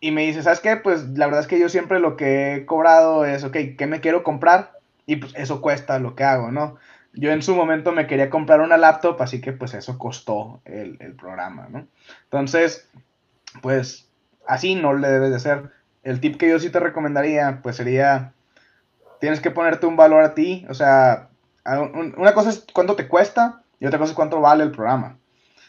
Y 0.04 0.10
me 0.10 0.26
dice, 0.26 0.42
¿sabes 0.42 0.60
qué? 0.60 0.76
Pues 0.76 1.08
la 1.16 1.24
verdad 1.24 1.40
es 1.40 1.46
que 1.46 1.58
yo 1.58 1.70
siempre 1.70 1.98
lo 1.98 2.14
que 2.18 2.56
he 2.56 2.66
cobrado 2.66 3.24
es, 3.24 3.42
ok, 3.42 3.56
¿qué 3.78 3.86
me 3.86 4.02
quiero 4.02 4.22
comprar? 4.22 4.78
Y 5.06 5.16
pues 5.16 5.32
eso 5.34 5.62
cuesta 5.62 5.98
lo 5.98 6.14
que 6.14 6.24
hago, 6.24 6.52
¿no? 6.52 6.76
Yo 7.14 7.30
en 7.30 7.40
su 7.40 7.54
momento 7.54 7.90
me 7.90 8.06
quería 8.06 8.28
comprar 8.28 8.60
una 8.60 8.76
laptop, 8.76 9.22
así 9.22 9.40
que 9.40 9.52
pues 9.52 9.72
eso 9.72 9.96
costó 9.96 10.60
el, 10.66 10.98
el 11.00 11.14
programa, 11.14 11.68
¿no? 11.70 11.86
Entonces, 12.24 12.86
pues 13.62 14.06
así 14.46 14.74
no 14.74 14.92
le 14.92 15.08
debes 15.08 15.30
de 15.30 15.36
hacer. 15.36 15.70
El 16.02 16.20
tip 16.20 16.36
que 16.36 16.50
yo 16.50 16.58
sí 16.58 16.68
te 16.68 16.80
recomendaría, 16.80 17.60
pues 17.62 17.76
sería, 17.76 18.34
tienes 19.20 19.40
que 19.40 19.52
ponerte 19.52 19.86
un 19.86 19.96
valor 19.96 20.22
a 20.22 20.34
ti, 20.34 20.66
o 20.68 20.74
sea, 20.74 21.30
una 21.64 22.34
cosa 22.34 22.50
es 22.50 22.66
cuánto 22.74 22.94
te 22.94 23.08
cuesta 23.08 23.62
y 23.80 23.86
otra 23.86 23.98
cosa 23.98 24.10
es 24.10 24.16
cuánto 24.16 24.42
vale 24.42 24.64
el 24.64 24.70
programa. 24.70 25.16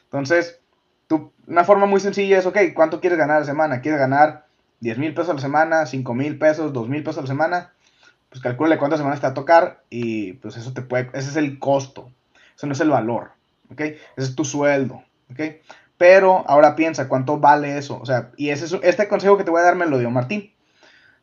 Entonces, 0.03 0.59
tú, 1.07 1.31
una 1.47 1.63
forma 1.63 1.85
muy 1.85 1.99
sencilla 1.99 2.37
es, 2.37 2.45
ok, 2.45 2.57
¿cuánto 2.73 2.99
quieres 2.99 3.19
ganar 3.19 3.37
a 3.37 3.39
la 3.41 3.45
semana? 3.45 3.81
¿Quieres 3.81 3.99
ganar 3.99 4.45
10 4.79 4.97
mil 4.97 5.13
pesos 5.13 5.31
a 5.31 5.33
la 5.35 5.41
semana, 5.41 5.85
5 5.85 6.13
mil 6.13 6.37
pesos, 6.37 6.73
2 6.73 6.89
mil 6.89 7.03
pesos 7.03 7.19
a 7.19 7.21
la 7.21 7.27
semana? 7.27 7.73
Pues 8.29 8.41
calcule 8.41 8.77
cuántas 8.77 8.99
semanas 8.99 9.19
te 9.19 9.27
va 9.27 9.31
a 9.31 9.35
tocar 9.35 9.83
y 9.89 10.33
pues 10.33 10.57
eso 10.57 10.73
te 10.73 10.81
puede, 10.81 11.09
ese 11.13 11.29
es 11.29 11.35
el 11.35 11.59
costo, 11.59 12.11
eso 12.55 12.67
no 12.67 12.73
es 12.73 12.79
el 12.81 12.89
valor, 12.89 13.31
¿ok? 13.71 13.81
Ese 13.81 13.99
es 14.17 14.35
tu 14.35 14.43
sueldo, 14.43 15.03
¿ok? 15.31 15.39
Pero 15.97 16.43
ahora 16.47 16.75
piensa 16.75 17.07
cuánto 17.07 17.39
vale 17.39 17.77
eso, 17.77 17.97
o 18.01 18.05
sea, 18.05 18.31
y 18.35 18.49
ese, 18.49 18.79
este 18.83 19.07
consejo 19.07 19.37
que 19.37 19.45
te 19.45 19.51
voy 19.51 19.61
a 19.61 19.65
dar 19.65 19.75
me 19.75 19.85
lo 19.85 19.99
dio 19.99 20.09
Martín. 20.09 20.51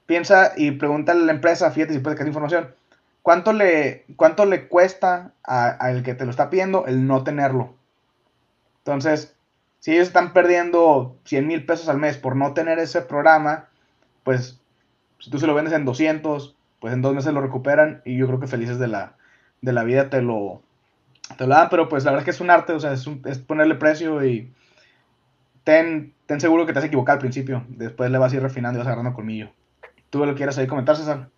Piensa 0.07 0.53
y 0.57 0.73
pregúntale 0.73 1.23
a 1.23 1.27
la 1.27 1.33
empresa, 1.33 1.71
fíjate 1.71 1.93
si 1.93 1.99
puedes 1.99 2.17
sacar 2.17 2.27
información, 2.27 2.75
¿cuánto 3.21 3.53
le, 3.53 4.05
cuánto 4.17 4.47
le 4.47 4.69
cuesta 4.69 5.33
al 5.43 6.03
que 6.03 6.15
te 6.15 6.25
lo 6.25 6.31
está 6.31 6.51
pidiendo 6.51 6.87
el 6.87 7.07
no 7.07 7.25
tenerlo? 7.25 7.75
Entonces, 8.79 9.37
si 9.83 9.91
ellos 9.91 10.07
están 10.07 10.33
perdiendo 10.33 11.17
100 11.25 11.45
mil 11.45 11.67
pesos 11.67 11.89
al 11.89 11.99
mes 11.99 12.17
por 12.17 12.37
no 12.37 12.55
tener 12.55 12.79
ese 12.79 13.03
programa, 13.03 13.67
pues 14.23 14.61
si 15.19 15.29
tú 15.29 15.41
se 15.41 15.49
lo 15.49 15.55
vendes 15.55 15.75
en 15.75 15.85
200, 15.85 16.55
pues 16.79 16.95
en 16.95 17.03
dos 17.03 17.17
meses 17.17 17.35
lo 17.35 17.41
recuperan 17.41 18.01
y 18.05 18.17
yo 18.17 18.29
creo 18.29 18.39
que 18.39 18.47
felices 18.47 18.79
de 18.79 18.87
la, 18.87 19.17
de 19.61 19.73
la 19.73 19.83
vida 19.83 20.09
te 20.09 20.23
lo, 20.23 20.63
te 21.37 21.49
lo 21.49 21.57
dan, 21.57 21.69
pero 21.69 21.89
pues 21.89 22.05
la 22.05 22.13
verdad 22.13 22.21
es 22.21 22.25
que 22.27 22.31
es 22.31 22.41
un 22.41 22.51
arte, 22.51 22.75
o 22.75 22.79
sea, 22.79 22.93
es, 22.93 23.09
un, 23.09 23.23
es 23.25 23.39
ponerle 23.39 23.75
precio 23.75 24.25
y 24.25 24.53
ten, 25.65 26.15
ten 26.27 26.41
seguro 26.41 26.65
que 26.65 26.73
te 26.73 26.79
has 26.79 26.85
equivocado 26.85 27.17
al 27.17 27.21
principio, 27.21 27.65
después 27.67 28.09
le 28.09 28.19
vas 28.19 28.33
a 28.33 28.37
ir 28.37 28.43
refinando 28.43 28.79
y 28.79 28.83
vas 28.83 28.87
agarrando 28.87 29.15
colmillo. 29.15 29.51
¿Tú 30.11 30.25
lo 30.25 30.37
quieras 30.37 30.59
ahí 30.59 30.69
comentar, 30.69 30.95
César? 30.95 31.29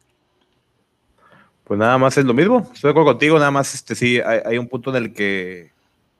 Pues 1.64 1.80
nada 1.80 1.96
más 1.96 2.18
es 2.18 2.26
lo 2.26 2.34
mismo, 2.34 2.58
estoy 2.58 2.88
de 2.88 2.90
acuerdo 2.90 3.12
contigo, 3.12 3.38
nada 3.38 3.50
más 3.50 3.72
este 3.72 3.94
sí, 3.94 4.20
hay, 4.20 4.40
hay, 4.44 4.58
un 4.58 4.68
punto 4.68 4.94
en 4.94 5.02
el 5.02 5.14
que 5.14 5.72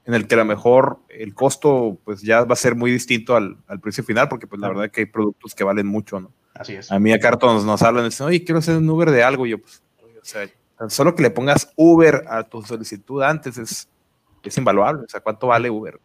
en 0.07 0.15
el 0.15 0.27
que 0.27 0.35
a 0.35 0.39
lo 0.39 0.45
mejor 0.45 0.99
el 1.09 1.35
costo 1.35 1.99
pues 2.05 2.21
ya 2.23 2.45
va 2.45 2.53
a 2.53 2.57
ser 2.57 2.75
muy 2.75 2.91
distinto 2.91 3.37
al, 3.37 3.57
al 3.67 3.81
precio 3.81 4.05
final, 4.05 4.29
porque 4.29 4.47
pues 4.47 4.61
la 4.61 4.69
verdad 4.69 4.85
es 4.87 4.93
que 4.93 5.03
hay 5.03 5.07
productos 5.07 5.55
que 5.55 5.65
valen 5.65 5.87
mucho, 5.87 6.21
¿no? 6.21 6.33
Así 6.55 6.75
es. 6.75 6.93
A 6.93 6.99
mí 6.99 7.13
acá 7.13 7.31
nos, 7.41 7.65
nos 7.65 7.83
hablan 7.83 8.05
y 8.05 8.09
dicen, 8.09 8.27
oye, 8.27 8.45
quiero 8.45 8.59
hacer 8.59 8.77
un 8.77 8.89
Uber 8.89 9.11
de 9.11 9.25
algo, 9.25 9.47
y 9.47 9.51
yo 9.51 9.59
pues, 9.59 9.83
o 10.01 10.25
sea, 10.25 10.49
tan 10.79 10.91
solo 10.91 11.15
que 11.15 11.23
le 11.23 11.31
pongas 11.31 11.73
Uber 11.77 12.25
a 12.29 12.43
tu 12.45 12.63
solicitud 12.63 13.23
antes 13.23 13.59
es, 13.59 13.89
es 14.43 14.59
invaluable, 14.59 15.05
o 15.05 15.09
sea, 15.09 15.21
¿cuánto 15.21 15.49
vale 15.49 15.71
Uber? 15.71 15.99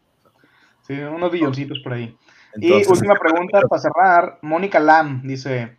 Sí, 0.87 0.93
unos 0.93 1.31
billoncitos 1.31 1.79
por 1.79 1.93
ahí. 1.93 2.17
Entonces, 2.53 2.87
y 2.87 2.91
última 2.91 3.15
pregunta 3.15 3.61
para 3.61 3.81
cerrar, 3.81 4.39
Mónica 4.41 4.79
Lam 4.79 5.21
dice, 5.23 5.77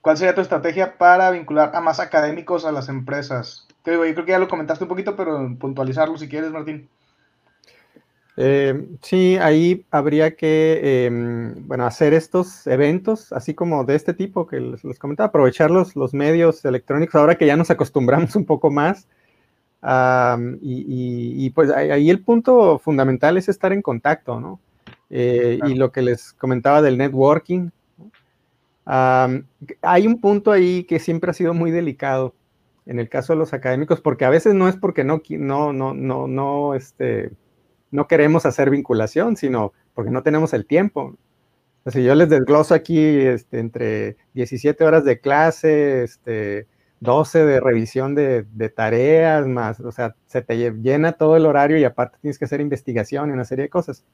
¿cuál 0.00 0.16
sería 0.16 0.34
tu 0.34 0.40
estrategia 0.40 0.98
para 0.98 1.30
vincular 1.30 1.74
a 1.74 1.80
más 1.80 1.98
académicos 1.98 2.64
a 2.64 2.70
las 2.70 2.88
empresas? 2.88 3.66
Yo 3.84 4.00
creo 4.00 4.24
que 4.24 4.30
ya 4.30 4.38
lo 4.38 4.46
comentaste 4.46 4.84
un 4.84 4.88
poquito, 4.88 5.16
pero 5.16 5.56
puntualizarlo 5.58 6.16
si 6.16 6.28
quieres, 6.28 6.52
Martín. 6.52 6.88
Eh, 8.36 8.88
sí, 9.02 9.36
ahí 9.36 9.84
habría 9.90 10.36
que, 10.36 10.80
eh, 10.82 11.10
bueno, 11.60 11.84
hacer 11.84 12.14
estos 12.14 12.66
eventos, 12.66 13.32
así 13.32 13.54
como 13.54 13.84
de 13.84 13.94
este 13.94 14.14
tipo 14.14 14.46
que 14.46 14.58
les, 14.58 14.84
les 14.84 14.98
comentaba, 14.98 15.28
aprovechar 15.28 15.70
los, 15.70 15.94
los, 15.96 16.14
medios 16.14 16.64
electrónicos, 16.64 17.14
ahora 17.16 17.36
que 17.36 17.46
ya 17.46 17.56
nos 17.56 17.70
acostumbramos 17.70 18.34
un 18.36 18.46
poco 18.46 18.70
más. 18.70 19.06
Um, 19.82 20.58
y, 20.62 20.84
y, 20.86 21.46
y, 21.46 21.50
pues 21.50 21.70
ahí 21.70 22.08
el 22.08 22.22
punto 22.22 22.78
fundamental 22.78 23.36
es 23.36 23.48
estar 23.48 23.72
en 23.72 23.82
contacto, 23.82 24.40
¿no? 24.40 24.60
Eh, 25.10 25.56
claro. 25.58 25.72
Y 25.72 25.76
lo 25.76 25.92
que 25.92 26.02
les 26.02 26.32
comentaba 26.32 26.80
del 26.82 26.96
networking. 26.96 27.70
Um, 28.86 29.44
hay 29.82 30.06
un 30.06 30.20
punto 30.20 30.52
ahí 30.52 30.84
que 30.84 30.98
siempre 30.98 31.30
ha 31.30 31.34
sido 31.34 31.52
muy 31.52 31.70
delicado 31.70 32.34
en 32.86 32.98
el 32.98 33.08
caso 33.08 33.32
de 33.32 33.38
los 33.38 33.52
académicos, 33.52 34.00
porque 34.00 34.24
a 34.24 34.30
veces 34.30 34.54
no 34.54 34.68
es 34.68 34.76
porque 34.76 35.04
no, 35.04 35.20
no, 35.28 35.72
no, 35.72 35.94
no, 35.94 36.26
no, 36.26 36.74
este, 36.74 37.30
no 37.92 38.08
queremos 38.08 38.44
hacer 38.46 38.70
vinculación, 38.70 39.36
sino 39.36 39.72
porque 39.94 40.10
no 40.10 40.24
tenemos 40.24 40.52
el 40.54 40.66
tiempo. 40.66 41.16
O 41.84 41.90
sea, 41.90 42.02
yo 42.02 42.14
les 42.14 42.28
desgloso 42.28 42.74
aquí 42.74 42.98
este, 42.98 43.60
entre 43.60 44.16
17 44.34 44.82
horas 44.84 45.04
de 45.04 45.20
clase, 45.20 46.02
este, 46.02 46.66
12 47.00 47.44
de 47.44 47.60
revisión 47.60 48.14
de, 48.14 48.44
tareas, 48.74 49.46
más, 49.46 49.80
o 49.80 49.90
sea, 49.90 50.14
se 50.26 50.40
te 50.40 50.72
llena 50.72 51.12
todo 51.12 51.36
el 51.36 51.46
horario 51.46 51.76
y 51.76 51.84
aparte 51.84 52.18
tienes 52.20 52.38
que 52.38 52.44
hacer 52.44 52.60
investigación 52.60 53.30
y 53.30 53.32
una 53.32 53.44
serie 53.44 53.64
de 53.64 53.70
cosas. 53.70 54.04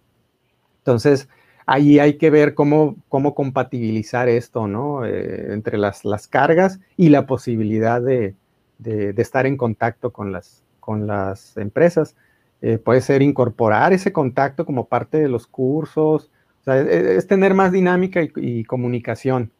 Entonces, 0.79 1.29
ahí 1.67 1.99
hay 1.99 2.17
que 2.17 2.31
ver 2.31 2.55
cómo, 2.55 2.97
cómo 3.09 3.35
compatibilizar 3.35 4.29
esto, 4.31 4.67
¿no? 4.67 5.05
Eh, 5.05 5.53
entre 5.53 5.77
las, 5.77 6.07
las, 6.07 6.27
cargas 6.29 6.81
y 6.97 7.11
la 7.11 7.27
posibilidad 7.27 8.01
de, 8.01 8.37
de, 8.79 9.13
de 9.13 9.23
estar 9.23 9.45
en 9.45 9.59
contacto 9.59 10.11
con 10.11 10.33
las, 10.33 10.65
con 10.81 11.07
las 11.07 11.59
empresas. 11.59 12.17
Eh, 12.61 12.79
puede 12.79 13.01
ser 13.01 13.23
incorporar 13.23 13.93
ese 13.93 14.13
contacto 14.13 14.67
como 14.67 14.89
parte 14.89 15.19
de 15.19 15.29
los 15.29 15.47
cursos, 15.47 16.31
o 16.61 16.65
sea, 16.65 16.81
es, 16.81 16.89
es 16.89 17.27
tener 17.27 17.55
más 17.55 17.71
dinámica 17.71 18.21
y, 18.23 18.65
comunicación 18.65 19.53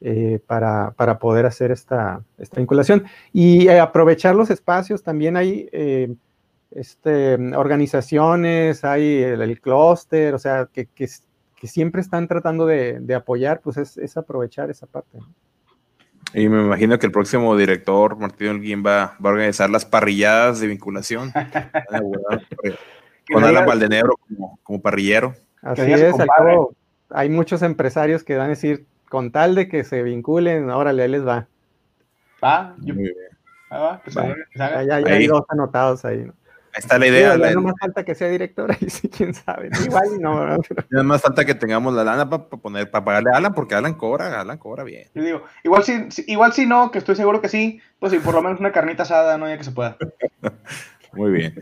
eh, 0.00 0.38
para, 0.46 0.92
para, 0.92 1.18
poder 1.18 1.44
hacer 1.46 1.72
esta, 1.72 2.22
esta 2.38 2.60
vinculación. 2.60 3.04
Y 3.32 3.66
eh, 3.68 3.80
aprovechar 3.80 4.36
los 4.36 4.50
espacios, 4.50 5.02
también 5.02 5.36
hay 5.36 5.68
este, 6.70 7.34
organizaciones, 7.56 8.84
hay 8.84 9.22
el, 9.22 9.60
clúster, 9.60 10.34
o 10.34 10.38
sea, 10.38 10.68
que, 10.72 10.86
que, 10.86 11.08
que, 11.56 11.66
siempre 11.66 12.00
están 12.00 12.28
tratando 12.28 12.66
de, 12.66 13.00
de 13.00 13.14
apoyar, 13.14 13.60
pues 13.60 13.76
es, 13.76 13.98
es, 13.98 14.16
aprovechar 14.16 14.70
esa 14.70 14.86
parte. 14.86 15.18
Y 16.34 16.48
me 16.48 16.62
imagino 16.62 16.98
que 16.98 17.06
el 17.06 17.12
próximo 17.12 17.56
director, 17.56 18.16
Martín 18.16 18.48
Holguín, 18.48 18.84
va, 18.84 19.16
va 19.24 19.30
a 19.30 19.32
organizar 19.32 19.70
las 19.70 19.84
parrilladas 19.84 20.60
de 20.60 20.66
vinculación. 20.66 21.32
con 23.32 23.44
Alan 23.44 23.66
Valdenebro 23.66 24.16
como, 24.16 24.58
como, 24.62 24.80
parrillero. 24.80 25.34
Así 25.62 25.92
es, 25.92 26.14
cabo, 26.36 26.74
hay 27.10 27.28
muchos 27.28 27.62
empresarios 27.62 28.22
que 28.22 28.36
van 28.36 28.46
a 28.46 28.50
decir, 28.50 28.86
con 29.08 29.32
tal 29.32 29.54
de 29.54 29.68
que 29.68 29.84
se 29.84 30.02
vinculen, 30.02 30.70
órale, 30.70 31.02
ahí 31.02 31.08
les 31.08 31.26
va. 31.26 31.46
Va, 32.42 32.74
yo, 32.78 32.94
Muy 32.94 33.04
bien. 33.04 33.14
Ah, 33.70 33.78
va, 33.78 34.02
pues 34.02 34.16
va. 34.16 34.34
Ya 34.54 34.96
hay 34.96 35.26
dos 35.26 35.42
anotados 35.48 36.04
ahí. 36.04 36.24
¿no? 36.24 36.34
Ahí 36.76 36.80
está 36.80 36.98
la 36.98 37.06
idea. 37.06 37.32
Sí, 37.32 37.40
la, 37.40 37.52
no 37.52 37.62
más 37.62 37.74
falta 37.80 38.04
que 38.04 38.14
sea 38.14 38.28
directora 38.28 38.76
y 38.78 38.90
sí, 38.90 39.08
quién 39.08 39.32
sabe. 39.32 39.70
Igual 39.82 40.20
no. 40.20 40.40
¿verdad? 40.40 40.58
Nada 40.90 41.04
más 41.04 41.22
falta 41.22 41.46
que 41.46 41.54
tengamos 41.54 41.94
la 41.94 42.04
lana 42.04 42.28
para 42.28 42.50
pa 42.50 42.58
poner, 42.58 42.90
para 42.90 43.02
pagarle 43.02 43.30
a 43.32 43.38
Alan, 43.38 43.54
porque 43.54 43.74
Alan 43.74 43.94
cobra, 43.94 44.38
Alan 44.38 44.58
cobra 44.58 44.84
bien. 44.84 45.08
Yo 45.14 45.22
digo, 45.22 45.42
igual 45.64 45.84
si, 45.84 46.06
igual 46.26 46.52
si 46.52 46.66
no, 46.66 46.90
que 46.90 46.98
estoy 46.98 47.16
seguro 47.16 47.40
que 47.40 47.48
sí, 47.48 47.80
pues 47.98 48.12
sí, 48.12 48.18
por 48.18 48.34
lo 48.34 48.42
menos 48.42 48.60
una 48.60 48.72
carnita 48.72 49.04
asada, 49.04 49.38
no 49.38 49.48
ya 49.48 49.56
que 49.56 49.64
se 49.64 49.72
pueda. 49.72 49.96
Muy 51.14 51.30
bien. 51.32 51.54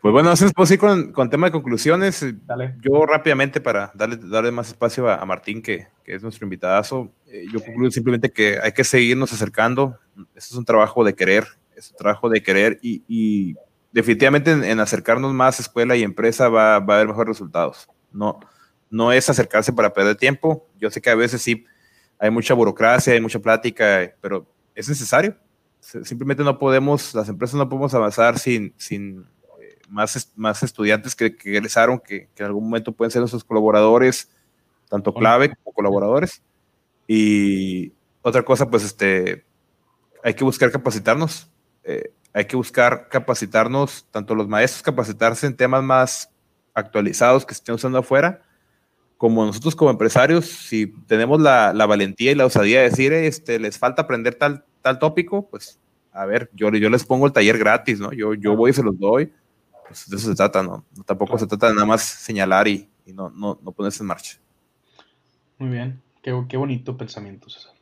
Pues 0.00 0.12
bueno, 0.12 0.28
entonces 0.28 0.52
pues 0.54 0.70
ir 0.70 0.78
con, 0.78 1.10
con 1.10 1.30
tema 1.30 1.48
de 1.48 1.52
conclusiones. 1.52 2.24
Dale. 2.46 2.76
Yo 2.80 3.06
rápidamente 3.06 3.60
para 3.60 3.90
darle, 3.92 4.18
darle 4.22 4.52
más 4.52 4.68
espacio 4.68 5.08
a, 5.08 5.16
a 5.16 5.24
Martín, 5.24 5.62
que, 5.62 5.88
que, 6.04 6.14
es 6.14 6.22
nuestro 6.22 6.44
invitadazo, 6.44 7.10
eh, 7.26 7.46
yo 7.52 7.58
concluyo 7.64 7.90
simplemente 7.90 8.30
que 8.30 8.60
hay 8.62 8.70
que 8.70 8.84
seguirnos 8.84 9.32
acercando. 9.32 9.98
Este 10.36 10.52
es 10.52 10.54
un 10.54 10.64
trabajo 10.64 11.02
de 11.02 11.14
querer, 11.14 11.44
es 11.74 11.90
un 11.90 11.96
trabajo 11.96 12.28
de 12.28 12.40
querer 12.40 12.78
y, 12.82 13.02
y 13.08 13.56
definitivamente 13.94 14.50
en, 14.50 14.64
en, 14.64 14.80
acercarnos 14.80 15.32
más 15.32 15.58
a 15.58 15.62
escuela 15.62 15.94
y 15.96 16.02
empresa 16.02 16.48
va, 16.48 16.80
va, 16.80 16.94
a 16.94 16.96
haber 16.96 17.08
mejores 17.08 17.28
resultados. 17.28 17.88
No, 18.12 18.40
no 18.90 19.12
es 19.12 19.30
acercarse 19.30 19.72
para 19.72 19.94
perder 19.94 20.16
tiempo. 20.16 20.68
Yo 20.78 20.90
sé 20.90 21.00
que 21.00 21.10
a 21.10 21.14
veces 21.14 21.40
sí 21.40 21.64
hay 22.18 22.30
mucha 22.30 22.54
burocracia, 22.54 23.12
hay 23.12 23.20
mucha 23.20 23.38
plática, 23.38 24.12
pero 24.20 24.46
es 24.74 24.88
necesario. 24.88 25.36
Simplemente 25.80 26.42
no 26.42 26.58
podemos, 26.58 27.14
las 27.14 27.28
empresas 27.28 27.54
no 27.54 27.68
podemos 27.68 27.94
avanzar 27.94 28.38
sin, 28.38 28.74
sin 28.78 29.26
eh, 29.60 29.78
más, 29.88 30.32
más 30.34 30.62
estudiantes 30.64 31.14
que, 31.14 31.36
que 31.36 31.50
egresaron, 31.56 32.00
que, 32.00 32.28
que, 32.34 32.42
en 32.42 32.46
algún 32.46 32.64
momento 32.64 32.90
pueden 32.90 33.12
ser 33.12 33.20
nuestros 33.20 33.44
colaboradores, 33.44 34.28
tanto 34.88 35.14
clave 35.14 35.54
como 35.54 35.72
colaboradores. 35.72 36.42
Y 37.06 37.92
otra 38.22 38.42
cosa, 38.42 38.68
pues 38.68 38.82
este, 38.82 39.44
hay 40.24 40.34
que 40.34 40.42
buscar 40.42 40.72
capacitarnos. 40.72 41.48
Eh, 41.84 42.12
hay 42.34 42.46
que 42.46 42.56
buscar 42.56 43.08
capacitarnos, 43.08 44.06
tanto 44.10 44.34
los 44.34 44.48
maestros 44.48 44.82
capacitarse 44.82 45.46
en 45.46 45.56
temas 45.56 45.84
más 45.84 46.30
actualizados 46.74 47.46
que 47.46 47.54
se 47.54 47.60
estén 47.60 47.76
usando 47.76 47.98
afuera, 47.98 48.42
como 49.16 49.46
nosotros 49.46 49.76
como 49.76 49.92
empresarios, 49.92 50.44
si 50.46 50.88
tenemos 51.06 51.40
la, 51.40 51.72
valentía 51.86 52.32
y 52.32 52.34
la 52.34 52.46
osadía 52.46 52.80
de 52.80 52.90
decir, 52.90 53.12
este, 53.12 53.60
les 53.60 53.78
falta 53.78 54.02
aprender 54.02 54.34
tal, 54.34 54.64
tal 54.82 54.98
tópico, 54.98 55.48
pues 55.48 55.78
a 56.12 56.26
ver, 56.26 56.50
yo, 56.52 56.70
yo 56.70 56.90
les 56.90 57.04
pongo 57.04 57.26
el 57.26 57.32
taller 57.32 57.56
gratis, 57.56 58.00
¿no? 58.00 58.12
Yo, 58.12 58.34
yo 58.34 58.56
voy 58.56 58.70
y 58.70 58.74
se 58.74 58.82
los 58.82 58.98
doy. 58.98 59.32
Pues 59.86 60.08
de 60.08 60.16
eso 60.16 60.28
se 60.28 60.34
trata, 60.34 60.62
¿no? 60.62 60.84
Tampoco 61.06 61.38
se 61.38 61.46
trata 61.46 61.68
de 61.68 61.74
nada 61.74 61.86
más 61.86 62.02
señalar 62.02 62.68
y, 62.68 62.88
y 63.06 63.12
no, 63.12 63.30
no, 63.30 63.58
no, 63.62 63.72
ponerse 63.72 64.02
en 64.02 64.08
marcha. 64.08 64.38
Muy 65.58 65.70
bien, 65.70 66.02
qué, 66.22 66.44
qué 66.48 66.56
bonito 66.56 66.96
pensamiento, 66.96 67.48
César. 67.50 67.72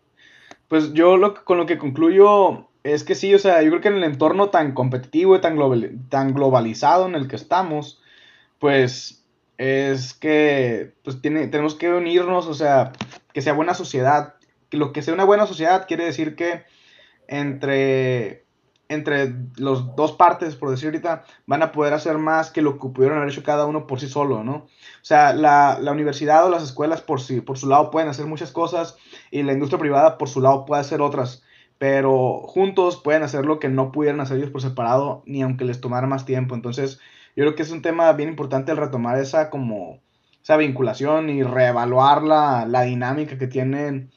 Pues 0.69 0.93
yo 0.93 1.17
lo, 1.17 1.45
con 1.45 1.59
lo 1.59 1.67
que 1.67 1.79
concluyo 1.79 2.71
es 2.85 3.05
que 3.05 3.15
sí, 3.15 3.35
o 3.35 3.39
sea, 3.39 3.63
yo 3.63 3.71
creo 3.71 3.81
que 3.81 3.89
en 3.89 3.97
el 3.97 4.05
entorno 4.05 4.51
tan 4.51 4.73
competitivo 4.73 5.37
y 5.37 5.41
tan, 5.41 5.57
global, 5.57 5.99
tan 6.09 6.35
globalizado 6.35 7.07
en 7.07 7.15
el 7.15 7.29
que 7.29 7.37
estamos, 7.37 8.03
pues 8.59 9.25
es 9.59 10.15
que 10.15 10.95
pues 11.05 11.21
tiene, 11.23 11.47
tenemos 11.47 11.75
que 11.77 11.93
unirnos, 11.93 12.47
o 12.47 12.55
sea, 12.55 12.93
que 13.33 13.43
sea 13.43 13.53
buena 13.53 13.75
sociedad. 13.75 14.35
Lo 14.71 14.93
que 14.93 15.03
sea 15.03 15.15
una 15.15 15.25
buena 15.25 15.47
sociedad 15.47 15.87
quiere 15.87 16.05
decir 16.05 16.35
que 16.35 16.65
entre, 17.29 18.47
entre 18.89 19.35
los 19.57 19.95
dos 19.95 20.13
partes, 20.13 20.57
por 20.57 20.71
decir 20.71 20.87
ahorita, 20.87 21.25
van 21.47 21.63
a 21.63 21.71
poder 21.71 21.95
hacer 21.95 22.19
más 22.19 22.51
que 22.51 22.63
lo 22.63 22.81
que 22.81 22.89
pudieron 22.89 23.19
haber 23.19 23.31
hecho 23.31 23.45
cada 23.45 23.67
uno 23.67 23.87
por 23.87 24.01
sí 24.01 24.09
solo, 24.09 24.43
¿no? 24.43 24.55
O 24.55 25.05
sea, 25.05 25.33
la, 25.35 25.79
la 25.81 25.93
universidad 25.93 26.45
o 26.47 26.51
las 26.51 26.65
escuelas 26.65 27.01
por, 27.01 27.21
sí, 27.21 27.41
por 27.41 27.59
su 27.59 27.69
lado 27.69 27.91
pueden 27.91 28.09
hacer 28.09 28.27
muchas 28.27 28.51
cosas 28.51 28.97
y 29.31 29.45
la 29.45 29.53
industria 29.53 29.79
privada 29.79 30.19
por 30.19 30.29
su 30.29 30.41
lado 30.41 30.65
puede 30.65 30.81
hacer 30.81 31.01
otras 31.01 31.45
pero 31.83 32.43
juntos 32.47 33.01
pueden 33.03 33.25
hacer 33.25 33.45
lo 33.45 33.59
que 33.59 33.69
no 33.69 33.91
pudieran 33.91 34.21
hacer 34.21 34.37
ellos 34.37 34.51
por 34.51 34.63
separado, 34.63 35.25
ni 35.27 35.43
aunque 35.43 35.65
les 35.65 35.81
tomara 35.81 36.07
más 36.07 36.25
tiempo. 36.25 36.55
Entonces, 36.55 37.01
yo 37.35 37.43
creo 37.43 37.57
que 37.57 37.63
es 37.63 37.73
un 37.73 37.83
tema 37.83 38.13
bien 38.13 38.29
importante 38.29 38.71
el 38.71 38.79
retomar 38.79 39.19
esa 39.19 39.51
como 39.51 39.99
esa 40.41 40.57
vinculación 40.57 41.29
y 41.29 41.43
reevaluar 41.43 42.23
la, 42.23 42.67
la 42.67 42.83
dinámica 42.83 43.37
que 43.37 43.49
tienen 43.49 44.13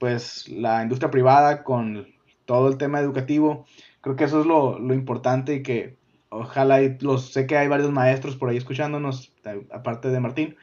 pues 0.00 0.48
la 0.48 0.82
industria 0.82 1.12
privada 1.12 1.62
con 1.62 2.08
todo 2.46 2.66
el 2.66 2.78
tema 2.78 2.98
educativo. 2.98 3.64
Creo 4.00 4.16
que 4.16 4.24
eso 4.24 4.40
es 4.40 4.46
lo, 4.46 4.80
lo 4.80 4.92
importante 4.92 5.54
y 5.54 5.62
que 5.62 5.96
ojalá, 6.30 6.80
los, 6.98 7.32
sé 7.32 7.46
que 7.46 7.56
hay 7.56 7.68
varios 7.68 7.92
maestros 7.92 8.34
por 8.34 8.48
ahí 8.48 8.56
escuchándonos, 8.56 9.32
aparte 9.70 10.08
de 10.08 10.18
Martín, 10.18 10.56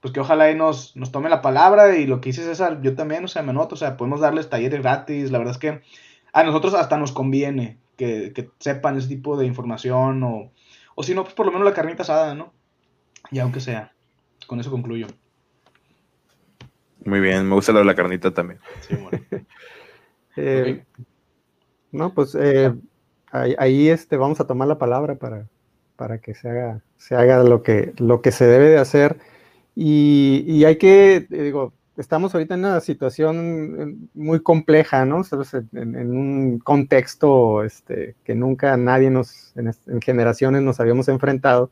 pues 0.00 0.12
que 0.12 0.20
ojalá 0.20 0.50
y 0.50 0.54
nos, 0.54 0.94
nos 0.96 1.10
tome 1.10 1.28
la 1.28 1.42
palabra 1.42 1.96
y 1.96 2.06
lo 2.06 2.20
que 2.20 2.30
dice 2.30 2.44
César, 2.44 2.80
yo 2.82 2.94
también, 2.94 3.24
o 3.24 3.28
sea, 3.28 3.42
me 3.42 3.52
noto, 3.52 3.74
o 3.74 3.78
sea, 3.78 3.96
podemos 3.96 4.20
darles 4.20 4.48
talleres 4.48 4.80
gratis, 4.80 5.30
la 5.30 5.38
verdad 5.38 5.52
es 5.52 5.58
que 5.58 5.82
a 6.32 6.44
nosotros 6.44 6.74
hasta 6.74 6.96
nos 6.96 7.12
conviene 7.12 7.78
que, 7.96 8.32
que 8.32 8.50
sepan 8.60 8.96
ese 8.96 9.08
tipo 9.08 9.36
de 9.36 9.46
información 9.46 10.22
o, 10.22 10.52
o 10.94 11.02
si 11.02 11.14
no, 11.14 11.22
pues 11.22 11.34
por 11.34 11.46
lo 11.46 11.52
menos 11.52 11.66
la 11.66 11.74
carnita 11.74 12.02
asada, 12.02 12.34
¿no? 12.34 12.52
Y 13.30 13.40
aunque 13.40 13.60
sea, 13.60 13.92
con 14.46 14.60
eso 14.60 14.70
concluyo. 14.70 15.06
Muy 17.04 17.20
bien, 17.20 17.48
me 17.48 17.54
gusta 17.54 17.72
lo 17.72 17.80
de 17.80 17.84
la 17.84 17.94
carnita 17.94 18.32
también. 18.32 18.60
Sí, 18.80 18.94
bueno. 18.94 19.24
eh, 20.36 20.60
okay. 20.60 21.04
No, 21.90 22.12
pues 22.12 22.34
eh, 22.34 22.74
ahí, 23.30 23.54
ahí, 23.58 23.88
este, 23.88 24.16
vamos 24.16 24.40
a 24.40 24.46
tomar 24.46 24.68
la 24.68 24.78
palabra 24.78 25.16
para, 25.16 25.46
para 25.96 26.18
que 26.18 26.34
se 26.34 26.48
haga, 26.50 26.82
se 26.96 27.16
haga 27.16 27.42
lo, 27.42 27.62
que, 27.62 27.92
lo 27.98 28.20
que 28.20 28.30
se 28.30 28.46
debe 28.46 28.68
de 28.68 28.78
hacer. 28.78 29.18
Y, 29.80 30.42
y, 30.44 30.64
hay 30.64 30.76
que, 30.76 31.28
digo, 31.30 31.72
estamos 31.96 32.34
ahorita 32.34 32.54
en 32.54 32.60
una 32.64 32.80
situación 32.80 34.10
muy 34.12 34.42
compleja, 34.42 35.04
¿no? 35.04 35.22
En, 35.72 35.94
en 35.94 36.10
un 36.16 36.58
contexto 36.58 37.62
este, 37.62 38.16
que 38.24 38.34
nunca 38.34 38.76
nadie 38.76 39.08
nos, 39.08 39.56
en, 39.56 39.72
en, 39.86 40.00
generaciones 40.00 40.62
nos 40.62 40.80
habíamos 40.80 41.06
enfrentado. 41.06 41.70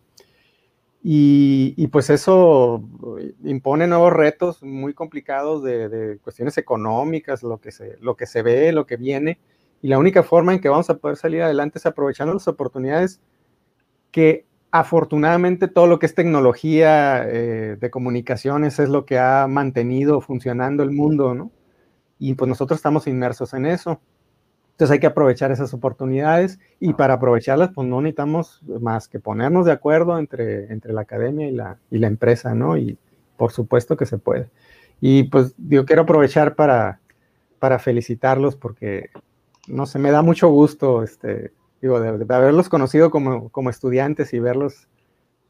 Y, 1.02 1.74
y, 1.76 1.88
pues 1.88 2.08
eso 2.10 2.80
impone 3.42 3.88
nuevos 3.88 4.12
retos 4.12 4.62
muy 4.62 4.94
complicados 4.94 5.64
de, 5.64 5.88
de, 5.88 6.18
cuestiones 6.18 6.56
económicas, 6.58 7.42
lo 7.42 7.58
que, 7.58 7.72
se, 7.72 7.96
lo 8.00 8.16
que 8.16 8.26
se 8.26 8.42
ve, 8.42 8.70
lo 8.70 8.86
que 8.86 8.96
viene. 8.96 9.40
Y 9.82 9.88
la 9.88 9.98
única 9.98 10.22
forma 10.22 10.54
en 10.54 10.60
que 10.60 10.68
vamos 10.68 10.88
a 10.90 10.98
poder 10.98 11.16
salir 11.16 11.42
adelante 11.42 11.80
es 11.80 11.86
aprovechando 11.86 12.34
las 12.34 12.46
oportunidades 12.46 13.20
que 14.12 14.46
afortunadamente 14.78 15.68
todo 15.68 15.86
lo 15.86 15.98
que 15.98 16.06
es 16.06 16.14
tecnología 16.14 17.24
eh, 17.26 17.76
de 17.80 17.90
comunicaciones 17.90 18.78
es 18.78 18.88
lo 18.88 19.04
que 19.04 19.18
ha 19.18 19.46
mantenido 19.48 20.20
funcionando 20.20 20.82
el 20.82 20.90
mundo, 20.90 21.34
¿no? 21.34 21.50
Y 22.18 22.34
pues 22.34 22.48
nosotros 22.48 22.78
estamos 22.78 23.06
inmersos 23.06 23.54
en 23.54 23.66
eso. 23.66 24.00
Entonces 24.72 24.92
hay 24.92 25.00
que 25.00 25.06
aprovechar 25.06 25.52
esas 25.52 25.72
oportunidades 25.72 26.58
y 26.80 26.92
para 26.92 27.14
aprovecharlas 27.14 27.70
pues 27.74 27.88
no 27.88 28.00
necesitamos 28.00 28.62
más 28.80 29.08
que 29.08 29.20
ponernos 29.20 29.64
de 29.64 29.72
acuerdo 29.72 30.18
entre, 30.18 30.72
entre 30.72 30.92
la 30.92 31.02
academia 31.02 31.48
y 31.48 31.52
la, 31.52 31.78
y 31.90 31.98
la 31.98 32.08
empresa, 32.08 32.54
¿no? 32.54 32.76
Y 32.76 32.98
por 33.36 33.52
supuesto 33.52 33.96
que 33.96 34.06
se 34.06 34.18
puede. 34.18 34.50
Y 35.00 35.24
pues 35.24 35.54
yo 35.56 35.84
quiero 35.86 36.02
aprovechar 36.02 36.54
para, 36.54 37.00
para 37.58 37.78
felicitarlos 37.78 38.56
porque, 38.56 39.10
no 39.66 39.86
sé, 39.86 39.98
me 39.98 40.10
da 40.10 40.22
mucho 40.22 40.48
gusto 40.48 41.02
este, 41.02 41.52
digo, 41.80 42.00
de, 42.00 42.18
de 42.18 42.34
haberlos 42.34 42.68
conocido 42.68 43.10
como, 43.10 43.48
como, 43.50 43.70
estudiantes 43.70 44.32
y 44.32 44.40
verlos 44.40 44.88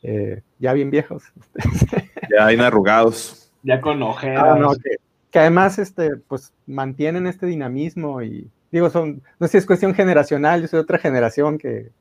eh, 0.03 0.43
ya 0.59 0.73
bien 0.73 0.91
viejos. 0.91 1.25
Ya 2.29 2.49
bien 2.49 2.61
arrugados. 2.61 3.53
Ya 3.63 3.81
con 3.81 4.03
ojeras. 4.03 4.43
Ah, 4.45 4.59
no, 4.59 4.75
que, 4.75 4.97
que, 5.31 5.39
además 5.39 5.79
este, 5.79 6.17
pues, 6.17 6.53
mantienen 6.67 7.29
este 7.29 7.47
dinamismo 7.47 8.21
y 8.21 8.51
digo, 8.73 8.91
son, 8.91 9.23
no 9.39 9.47
sé 9.47 9.53
si 9.53 9.59
es 9.59 9.67
cuestión 9.67 9.95
generacional, 9.95 10.61
yo 10.61 10.67
soy 10.67 10.79
de 10.79 10.83
otra 10.83 10.99
generación 10.99 11.57
que, 11.57 11.93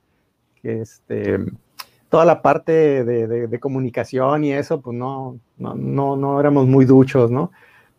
que 0.61 0.81
este, 0.81 1.37
toda 2.09 2.25
la 2.25 2.41
parte 2.41 3.03
de, 3.03 3.27
de, 3.27 3.47
de, 3.47 3.59
comunicación 3.59 4.43
y 4.43 4.53
eso, 4.53 4.81
pues 4.81 4.97
no, 4.97 5.39
no, 5.57 5.75
no, 5.75 6.15
no 6.15 6.39
éramos 6.39 6.67
muy 6.67 6.85
duchos, 6.85 7.29
¿no? 7.29 7.51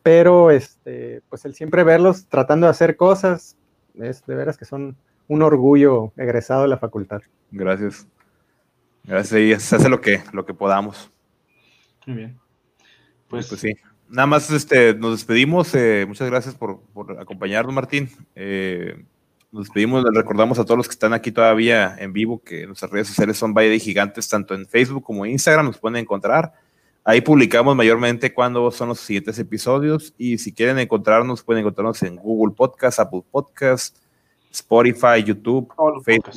Pero 0.02 0.50
este, 0.50 1.22
pues 1.28 1.44
el 1.44 1.54
siempre 1.54 1.84
verlos 1.84 2.26
tratando 2.26 2.66
de 2.66 2.70
hacer 2.72 2.96
cosas, 2.96 3.56
es 3.94 4.24
de 4.26 4.34
veras 4.34 4.58
que 4.58 4.64
son 4.64 4.96
un 5.28 5.42
orgullo 5.42 6.12
egresado 6.16 6.62
de 6.62 6.68
la 6.68 6.78
facultad. 6.78 7.22
Gracias. 7.50 8.06
Gracias. 9.04 9.40
Y 9.40 9.60
se 9.60 9.76
hace 9.76 9.88
lo 9.88 10.00
que, 10.00 10.22
lo 10.32 10.44
que 10.44 10.54
podamos. 10.54 11.10
Muy 12.06 12.16
bien. 12.16 12.38
Pues, 13.28 13.48
pues 13.48 13.60
sí. 13.60 13.74
Nada 14.08 14.26
más 14.26 14.50
este, 14.50 14.94
nos 14.94 15.12
despedimos. 15.12 15.74
Eh, 15.74 16.04
muchas 16.06 16.28
gracias 16.28 16.54
por, 16.54 16.80
por 16.92 17.18
acompañarnos, 17.18 17.74
Martín. 17.74 18.08
Eh, 18.34 19.04
nos 19.50 19.64
despedimos. 19.64 20.04
Les 20.04 20.14
recordamos 20.14 20.58
a 20.58 20.64
todos 20.64 20.78
los 20.78 20.88
que 20.88 20.92
están 20.92 21.12
aquí 21.12 21.32
todavía 21.32 21.96
en 21.98 22.12
vivo 22.12 22.42
que 22.42 22.66
nuestras 22.66 22.90
redes 22.90 23.08
sociales 23.08 23.36
son 23.36 23.54
Valle 23.54 23.70
de 23.70 23.80
Gigantes, 23.80 24.28
tanto 24.28 24.54
en 24.54 24.66
Facebook 24.66 25.02
como 25.02 25.24
en 25.24 25.32
Instagram. 25.32 25.66
Nos 25.66 25.78
pueden 25.78 25.96
encontrar. 25.96 26.52
Ahí 27.04 27.20
publicamos 27.20 27.76
mayormente 27.76 28.34
cuándo 28.34 28.70
son 28.70 28.88
los 28.88 29.00
siguientes 29.00 29.38
episodios. 29.38 30.14
Y 30.18 30.38
si 30.38 30.52
quieren 30.52 30.78
encontrarnos, 30.78 31.42
pueden 31.42 31.60
encontrarnos 31.60 32.02
en 32.02 32.16
Google 32.16 32.54
Podcast, 32.54 32.98
Apple 32.98 33.22
Podcast, 33.30 33.96
Spotify, 34.50 35.22
YouTube, 35.24 35.72
Facebook, 36.04 36.34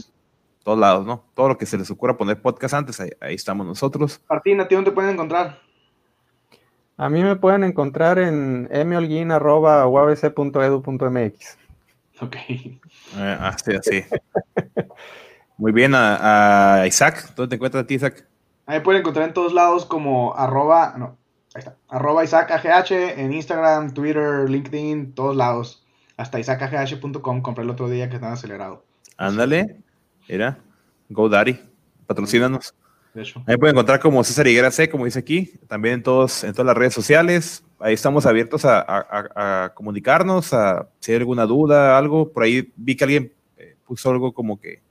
todos 0.63 0.79
lados, 0.79 1.05
¿no? 1.05 1.25
Todo 1.33 1.49
lo 1.49 1.57
que 1.57 1.65
se 1.65 1.77
les 1.77 1.89
ocurra 1.89 2.15
poner 2.17 2.41
podcast 2.41 2.73
antes, 2.73 2.99
ahí, 2.99 3.09
ahí 3.21 3.35
estamos 3.35 3.65
nosotros. 3.65 4.21
Martín, 4.29 4.59
¿a 4.61 4.67
ti 4.67 4.75
dónde 4.75 4.91
te 4.91 4.95
pueden 4.95 5.11
encontrar? 5.11 5.59
A 6.97 7.09
mí 7.09 7.23
me 7.23 7.37
pueden 7.37 7.63
encontrar 7.63 8.19
en 8.19 8.69
mholguin.uabc.edu.mx. 8.71 11.57
Ok. 12.21 12.35
Eh, 12.49 12.79
así, 13.39 13.71
así. 13.73 14.03
Muy 15.57 15.71
bien, 15.71 15.95
a, 15.95 16.81
a, 16.81 16.87
Isaac, 16.87 17.33
¿dónde 17.35 17.49
te 17.49 17.55
encuentras 17.55 17.83
a 17.83 17.87
ti, 17.87 17.95
Isaac? 17.95 18.25
Ahí 18.65 18.81
pueden 18.81 19.01
encontrar 19.01 19.27
en 19.27 19.33
todos 19.33 19.53
lados 19.53 19.85
como 19.85 20.35
arroba, 20.35 20.95
no, 20.97 21.17
ahí 21.55 21.59
está, 21.59 21.77
arroba 21.87 22.23
Isaac 22.23 22.51
AGH 22.51 22.91
en 22.91 23.33
Instagram, 23.33 23.93
Twitter, 23.93 24.49
LinkedIn, 24.49 25.13
todos 25.13 25.35
lados 25.35 25.85
hasta 26.19 26.37
isaacagh.com 26.37 27.41
compré 27.41 27.63
el 27.63 27.69
otro 27.69 27.89
día 27.89 28.09
que 28.09 28.15
estaba 28.15 28.33
acelerado. 28.33 28.83
Ándale, 29.15 29.77
era 30.27 30.59
GoDaddy, 31.07 31.57
patrocínanos. 32.05 32.75
De 33.13 33.21
hecho. 33.21 33.41
Ahí 33.47 33.55
pueden 33.55 33.73
encontrar 33.73 34.01
como 34.01 34.21
César 34.25 34.45
Higuera 34.45 34.69
C, 34.69 34.89
como 34.89 35.05
dice 35.05 35.19
aquí, 35.19 35.53
también 35.67 35.95
en, 35.95 36.03
todos, 36.03 36.43
en 36.43 36.51
todas 36.51 36.65
las 36.65 36.77
redes 36.77 36.93
sociales. 36.93 37.63
Ahí 37.79 37.93
estamos 37.93 38.25
abiertos 38.25 38.65
a, 38.65 38.81
a, 38.81 39.63
a 39.65 39.73
comunicarnos, 39.73 40.53
a 40.53 40.89
si 40.99 41.13
hay 41.13 41.19
alguna 41.19 41.45
duda, 41.45 41.97
algo. 41.97 42.33
Por 42.33 42.43
ahí 42.43 42.69
vi 42.75 42.97
que 42.97 43.05
alguien 43.05 43.33
eh, 43.57 43.77
puso 43.87 44.11
algo 44.11 44.33
como 44.33 44.59
que 44.59 44.81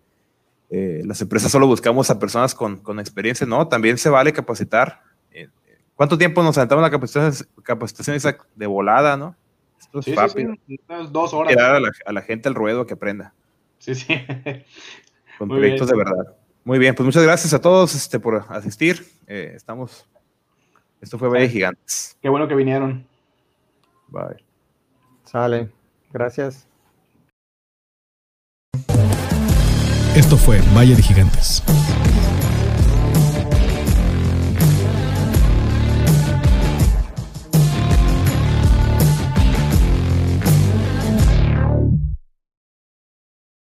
eh, 0.70 1.02
las 1.04 1.20
empresas 1.20 1.52
solo 1.52 1.66
buscamos 1.66 2.08
a 2.08 2.18
personas 2.18 2.54
con, 2.54 2.78
con, 2.78 2.98
experiencia. 3.00 3.46
No, 3.46 3.68
también 3.68 3.98
se 3.98 4.08
vale 4.08 4.32
capacitar. 4.32 5.02
Eh, 5.30 5.48
¿Cuánto 5.94 6.16
tiempo 6.16 6.42
nos 6.42 6.54
sentamos 6.54 6.80
la 6.80 6.90
capacitación, 6.90 7.46
capacitación 7.62 8.16
esa 8.16 8.38
de 8.56 8.66
volada, 8.66 9.18
no? 9.18 9.36
Esto 9.88 9.98
es 10.00 10.04
Sí, 10.04 10.10
sí, 10.12 10.16
rápido. 10.16 10.54
sí, 10.66 10.80
unas 10.88 11.12
dos 11.12 11.32
horas. 11.34 11.50
Tirar 11.52 11.74
a 11.74 11.80
la, 11.80 11.90
a 12.06 12.12
la 12.12 12.22
gente 12.22 12.48
al 12.48 12.54
ruedo 12.54 12.86
que 12.86 12.94
aprenda 12.94 13.32
Sí, 13.78 13.94
sí. 13.94 14.06
con 15.38 15.48
Muy 15.48 15.58
proyectos 15.58 15.88
bien. 15.90 15.98
de 15.98 16.04
verdad. 16.04 16.36
Muy 16.64 16.78
bien, 16.78 16.94
pues 16.94 17.04
muchas 17.06 17.22
gracias 17.22 17.54
a 17.54 17.60
todos 17.60 17.94
este, 17.94 18.20
por 18.20 18.44
asistir. 18.50 19.06
Eh, 19.26 19.52
estamos. 19.56 20.06
Esto 21.00 21.18
fue 21.18 21.28
Valle 21.28 21.48
Gigantes. 21.48 22.16
Qué 22.20 22.28
bueno 22.28 22.46
que 22.48 22.54
vinieron. 22.54 23.06
Bye. 24.08 24.44
Sale. 25.24 25.70
Gracias. 26.12 26.66
Esto 30.16 30.36
fue 30.36 30.60
Valle 30.74 30.96
de 30.96 31.02
Gigantes. 31.02 31.62